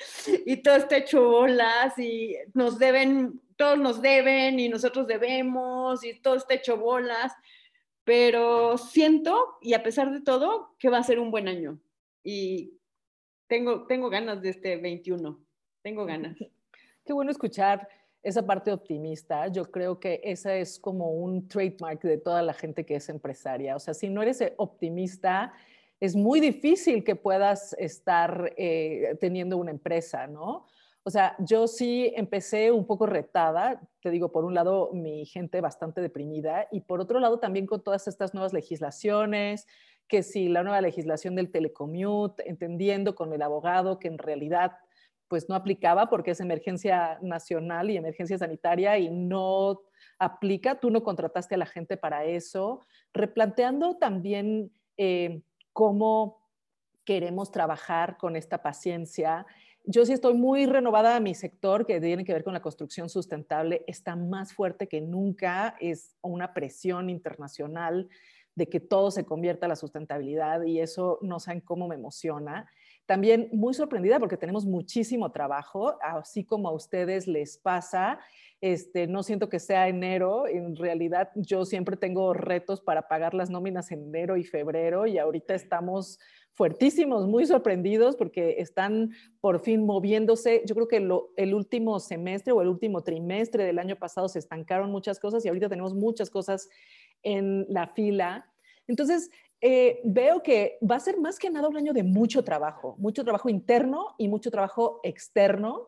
y 0.48 0.58
todo 0.58 0.78
está 0.78 0.98
hecho 0.98 1.30
bolas 1.30 2.00
y 2.00 2.36
nos 2.56 2.80
deben, 2.80 3.40
todos 3.56 3.78
nos 3.78 4.02
deben 4.02 4.60
y 4.60 4.68
nosotros 4.68 5.06
debemos 5.06 6.04
y 6.04 6.20
todo 6.22 6.38
está 6.38 6.56
hecho 6.56 6.78
bolas, 6.78 7.34
pero 8.04 8.80
siento, 8.80 9.58
y 9.62 9.74
a 9.74 9.84
pesar 9.84 10.12
de 10.12 10.22
todo, 10.22 10.76
que 10.80 10.90
va 10.90 10.98
a 10.98 11.04
ser 11.04 11.20
un 11.20 11.30
buen 11.30 11.48
año 11.48 11.80
y 12.24 12.80
tengo, 13.48 13.86
tengo 13.88 14.10
ganas 14.10 14.42
de 14.42 14.50
este 14.50 14.78
21, 14.78 15.40
tengo 15.82 16.06
ganas. 16.06 16.38
Qué 17.06 17.14
bueno 17.14 17.32
escuchar 17.32 17.88
esa 18.24 18.46
parte 18.46 18.72
optimista. 18.72 19.48
Yo 19.48 19.72
creo 19.72 20.00
que 20.00 20.22
esa 20.24 20.56
es 20.56 20.80
como 20.80 21.12
un 21.12 21.48
trademark 21.48 22.02
de 22.02 22.18
toda 22.18 22.42
la 22.42 22.54
gente 22.54 22.86
que 22.86 22.96
es 22.96 23.10
empresaria. 23.10 23.76
O 23.76 23.80
sea, 23.80 23.94
si 23.94 24.10
no 24.10 24.22
eres 24.22 24.44
optimista, 24.58 25.54
es 26.00 26.16
muy 26.16 26.40
difícil 26.40 27.04
que 27.04 27.16
puedas 27.16 27.74
estar 27.80 28.54
eh, 28.58 29.18
teniendo 29.20 29.58
una 29.58 29.72
empresa, 29.72 30.28
¿no? 30.28 30.68
O 31.04 31.10
sea, 31.10 31.36
yo 31.40 31.68
sí 31.68 32.14
empecé 32.16 32.72
un 32.72 32.86
poco 32.86 33.08
retada, 33.08 33.82
te 34.02 34.12
digo, 34.12 34.32
por 34.32 34.46
un 34.46 34.54
lado 34.54 34.92
mi 34.94 35.26
gente 35.26 35.60
bastante 35.60 36.00
deprimida 36.00 36.68
y 36.72 36.82
por 36.82 37.02
otro 37.02 37.20
lado 37.20 37.40
también 37.40 37.66
con 37.66 37.84
todas 37.84 38.08
estas 38.08 38.36
nuevas 38.36 38.54
legislaciones, 38.54 39.68
que 40.12 40.24
si 40.24 40.50
la 40.50 40.62
nueva 40.62 40.82
legislación 40.82 41.36
del 41.36 41.50
telecommute, 41.50 42.50
entendiendo 42.50 43.16
con 43.16 43.32
el 43.32 43.42
abogado 43.42 43.98
que 43.98 44.10
en 44.10 44.18
realidad 44.18 44.74
pues 45.30 45.48
no 45.48 45.56
aplicaba 45.56 46.10
porque 46.10 46.32
es 46.32 46.42
emergencia 46.42 47.18
nacional 47.22 47.90
y 47.90 47.96
emergencia 47.96 48.38
sanitaria 48.38 48.98
y 48.98 49.10
no 49.10 49.84
aplica, 50.20 50.82
tú 50.82 50.90
no 50.90 51.02
contrataste 51.02 51.56
a 51.56 51.60
la 51.60 51.66
gente 51.66 51.96
para 51.96 52.26
eso, 52.26 52.82
replanteando 53.14 53.96
también 53.96 54.74
eh, 54.98 55.44
cómo 55.72 56.46
queremos 57.06 57.50
trabajar 57.50 58.18
con 58.18 58.36
esta 58.36 58.62
paciencia. 58.62 59.46
Yo 59.86 60.06
sí 60.06 60.12
estoy 60.12 60.34
muy 60.34 60.66
renovada 60.66 61.16
a 61.16 61.22
mi 61.22 61.36
sector 61.36 61.86
que 61.86 62.02
tiene 62.02 62.26
que 62.26 62.34
ver 62.34 62.44
con 62.44 62.54
la 62.54 62.62
construcción 62.62 63.08
sustentable, 63.08 63.86
está 63.88 64.18
más 64.18 64.52
fuerte 64.52 64.90
que 64.90 65.00
nunca, 65.00 65.78
es 65.80 66.18
una 66.22 66.54
presión 66.54 67.10
internacional 67.10 68.10
de 68.56 68.68
que 68.68 68.80
todo 68.80 69.12
se 69.12 69.26
convierta 69.26 69.66
a 69.66 69.70
la 69.70 69.76
sustentabilidad 69.76 70.64
y 70.64 70.80
eso 70.80 71.20
no 71.22 71.40
saben 71.40 71.62
cómo 71.62 71.88
me 71.88 71.96
emociona. 71.96 72.70
También 73.06 73.50
muy 73.52 73.74
sorprendida 73.74 74.20
porque 74.20 74.38
tenemos 74.38 74.66
muchísimo 74.66 75.32
trabajo, 75.32 75.98
así 76.02 76.46
como 76.46 76.70
a 76.70 76.74
ustedes 76.74 77.28
les 77.28 77.58
pasa. 77.58 78.20
Este, 78.62 79.08
no 79.08 79.24
siento 79.24 79.50
que 79.50 79.60
sea 79.60 79.88
enero, 79.88 80.48
en 80.48 80.76
realidad 80.76 81.32
yo 81.36 81.66
siempre 81.66 81.98
tengo 81.98 82.34
retos 82.34 82.80
para 82.80 83.08
pagar 83.08 83.34
las 83.34 83.50
nóminas 83.50 83.92
en 83.92 84.04
enero 84.04 84.38
y 84.38 84.44
febrero 84.44 85.08
y 85.08 85.18
ahorita 85.18 85.56
estamos 85.56 86.20
fuertísimos, 86.54 87.28
muy 87.28 87.46
sorprendidos 87.46 88.16
porque 88.16 88.58
están 88.60 89.12
por 89.40 89.62
fin 89.62 89.86
moviéndose. 89.86 90.62
Yo 90.66 90.76
creo 90.76 90.88
que 90.88 90.98
el 91.38 91.54
último 91.54 92.00
semestre 92.00 92.54
o 92.54 92.62
el 92.62 92.68
último 92.68 93.02
trimestre 93.02 93.64
del 93.64 93.80
año 93.80 93.96
pasado 93.96 94.28
se 94.28 94.40
estancaron 94.40 94.92
muchas 94.92 95.20
cosas 95.20 95.44
y 95.44 95.48
ahorita 95.48 95.70
tenemos 95.70 95.96
muchas 95.96 96.30
cosas 96.30 96.70
en 97.24 97.66
la 97.70 97.88
fila. 97.88 98.52
Entonces, 98.88 99.30
eh, 99.62 100.02
veo 100.04 100.42
que 100.42 100.80
va 100.82 100.96
a 100.96 101.00
ser 101.00 101.20
más 101.20 101.38
que 101.38 101.52
nada 101.52 101.68
un 101.68 101.78
año 101.78 101.94
de 101.94 102.04
mucho 102.04 102.44
trabajo, 102.44 102.96
mucho 102.98 103.24
trabajo 103.24 103.48
interno 103.48 104.16
y 104.18 104.28
mucho 104.28 104.50
trabajo 104.50 105.00
externo 105.04 105.86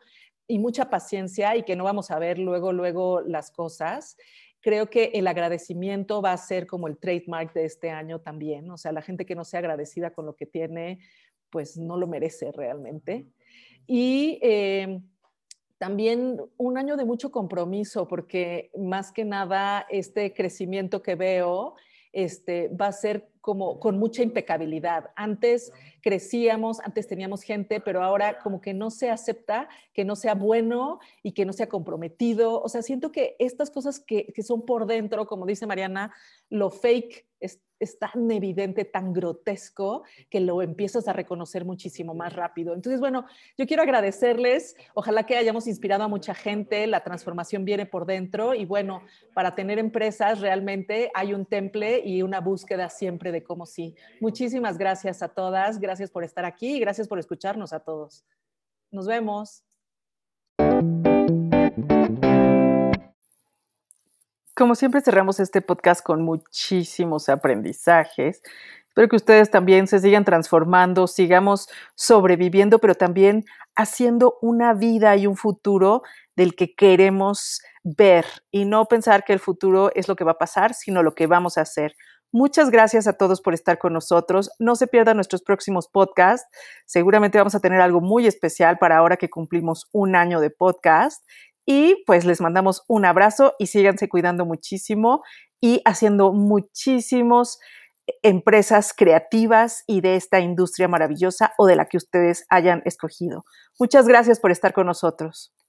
y 0.47 0.59
mucha 0.59 0.89
paciencia 0.89 1.55
y 1.55 1.63
que 1.63 1.75
no 1.75 1.83
vamos 1.83 2.11
a 2.11 2.19
ver 2.19 2.37
luego, 2.37 2.71
luego 2.71 3.21
las 3.21 3.49
cosas. 3.49 4.15
Creo 4.61 4.89
que 4.89 5.05
el 5.15 5.27
agradecimiento 5.27 6.21
va 6.21 6.33
a 6.33 6.37
ser 6.37 6.67
como 6.67 6.87
el 6.87 6.97
trademark 6.97 7.53
de 7.53 7.65
este 7.65 7.89
año 7.89 8.21
también. 8.21 8.69
O 8.69 8.77
sea, 8.77 8.91
la 8.91 9.01
gente 9.01 9.25
que 9.25 9.35
no 9.35 9.43
sea 9.43 9.59
agradecida 9.59 10.11
con 10.11 10.25
lo 10.27 10.35
que 10.35 10.45
tiene, 10.45 10.99
pues 11.49 11.75
no 11.77 11.97
lo 11.97 12.07
merece 12.07 12.51
realmente. 12.51 13.27
Y 13.87 14.39
eh, 14.41 15.01
también 15.83 16.39
un 16.55 16.77
año 16.77 16.95
de 16.95 17.03
mucho 17.03 17.29
compromiso, 17.29 18.07
porque 18.07 18.71
más 18.77 19.11
que 19.11 19.25
nada 19.25 19.85
este 19.89 20.33
crecimiento 20.33 21.03
que 21.03 21.15
veo 21.15 21.75
este, 22.13 22.69
va 22.69 22.87
a 22.87 22.93
ser 22.93 23.27
como 23.43 23.77
con 23.77 23.99
mucha 23.99 24.23
impecabilidad. 24.23 25.11
Antes 25.17 25.73
crecíamos, 26.01 26.79
antes 26.79 27.07
teníamos 27.07 27.41
gente, 27.43 27.81
pero 27.81 28.01
ahora 28.01 28.39
como 28.39 28.61
que 28.61 28.73
no 28.73 28.89
se 28.89 29.09
acepta 29.09 29.67
que 29.93 30.05
no 30.05 30.15
sea 30.15 30.33
bueno 30.33 31.01
y 31.23 31.33
que 31.33 31.43
no 31.43 31.51
sea 31.51 31.67
comprometido. 31.67 32.61
O 32.61 32.69
sea, 32.69 32.81
siento 32.81 33.11
que 33.11 33.35
estas 33.39 33.69
cosas 33.69 33.99
que, 33.99 34.27
que 34.27 34.43
son 34.43 34.65
por 34.65 34.85
dentro, 34.85 35.27
como 35.27 35.45
dice 35.45 35.67
Mariana, 35.67 36.13
lo 36.49 36.69
fake 36.69 37.25
es, 37.41 37.59
es, 37.79 37.99
tan 37.99 38.31
evidente, 38.31 38.85
tan 38.85 39.11
grotesco, 39.11 40.03
que 40.29 40.39
lo 40.39 40.61
empiezas 40.61 41.09
a 41.09 41.13
reconocer 41.13 41.65
muchísimo 41.65 42.13
más 42.13 42.33
rápido. 42.33 42.73
Entonces, 42.73 43.01
bueno, 43.01 43.25
yo 43.57 43.67
quiero 43.67 43.83
agradecerles, 43.83 44.77
ojalá 44.93 45.25
que 45.25 45.35
hayamos 45.35 45.67
inspirado 45.67 46.03
a 46.03 46.07
mucha 46.07 46.33
gente, 46.33 46.87
la 46.87 47.03
transformación 47.03 47.65
viene 47.65 47.85
por 47.85 48.05
dentro 48.05 48.53
y 48.55 48.63
bueno, 48.63 49.01
para 49.33 49.55
tener 49.55 49.77
empresas 49.77 50.39
realmente 50.39 51.11
hay 51.13 51.33
un 51.33 51.45
temple 51.45 52.01
y 52.05 52.21
una 52.21 52.39
búsqueda 52.39 52.87
siempre 52.87 53.32
de 53.33 53.43
cómo 53.43 53.65
sí. 53.65 53.95
Muchísimas 54.21 54.77
gracias 54.77 55.21
a 55.21 55.27
todas, 55.27 55.79
gracias 55.79 56.09
por 56.09 56.23
estar 56.23 56.45
aquí 56.45 56.77
y 56.77 56.79
gracias 56.79 57.09
por 57.09 57.19
escucharnos 57.19 57.73
a 57.73 57.81
todos. 57.81 58.23
Nos 58.91 59.07
vemos. 59.07 59.63
Como 64.55 64.75
siempre 64.75 65.01
cerramos 65.01 65.39
este 65.39 65.61
podcast 65.61 66.05
con 66.05 66.21
muchísimos 66.21 67.27
aprendizajes. 67.27 68.41
Espero 68.87 69.09
que 69.09 69.15
ustedes 69.15 69.49
también 69.49 69.87
se 69.87 69.99
sigan 69.99 70.23
transformando, 70.23 71.07
sigamos 71.07 71.67
sobreviviendo, 71.95 72.77
pero 72.77 72.93
también 72.93 73.43
haciendo 73.75 74.37
una 74.41 74.75
vida 74.75 75.15
y 75.15 75.25
un 75.25 75.35
futuro 75.35 76.03
del 76.35 76.55
que 76.55 76.75
queremos 76.75 77.63
ver 77.83 78.25
y 78.51 78.65
no 78.65 78.85
pensar 78.85 79.23
que 79.23 79.33
el 79.33 79.39
futuro 79.39 79.91
es 79.95 80.07
lo 80.07 80.15
que 80.15 80.23
va 80.23 80.33
a 80.33 80.37
pasar, 80.37 80.75
sino 80.75 81.01
lo 81.01 81.15
que 81.15 81.25
vamos 81.25 81.57
a 81.57 81.61
hacer. 81.61 81.95
Muchas 82.35 82.71
gracias 82.71 83.05
a 83.05 83.13
todos 83.13 83.41
por 83.41 83.53
estar 83.53 83.77
con 83.77 83.93
nosotros. 83.93 84.49
No 84.57 84.75
se 84.75 84.87
pierdan 84.87 85.17
nuestros 85.17 85.43
próximos 85.43 85.87
podcasts. 85.87 86.49
Seguramente 86.87 87.37
vamos 87.37 87.53
a 87.53 87.59
tener 87.59 87.79
algo 87.79 88.01
muy 88.01 88.25
especial 88.25 88.79
para 88.79 88.97
ahora 88.97 89.17
que 89.17 89.29
cumplimos 89.29 89.87
un 89.91 90.15
año 90.15 90.39
de 90.39 90.49
podcast. 90.49 91.23
Y 91.63 92.03
pues 92.07 92.25
les 92.25 92.41
mandamos 92.41 92.85
un 92.87 93.05
abrazo 93.05 93.53
y 93.59 93.67
síganse 93.67 94.09
cuidando 94.09 94.47
muchísimo 94.47 95.21
y 95.61 95.83
haciendo 95.85 96.33
muchísimos 96.33 97.59
empresas 98.23 98.93
creativas 98.97 99.83
y 99.85 100.01
de 100.01 100.15
esta 100.15 100.39
industria 100.39 100.87
maravillosa 100.87 101.53
o 101.59 101.67
de 101.67 101.75
la 101.75 101.85
que 101.85 101.97
ustedes 101.97 102.47
hayan 102.49 102.81
escogido. 102.85 103.45
Muchas 103.79 104.07
gracias 104.07 104.39
por 104.39 104.49
estar 104.49 104.73
con 104.73 104.87
nosotros. 104.87 105.53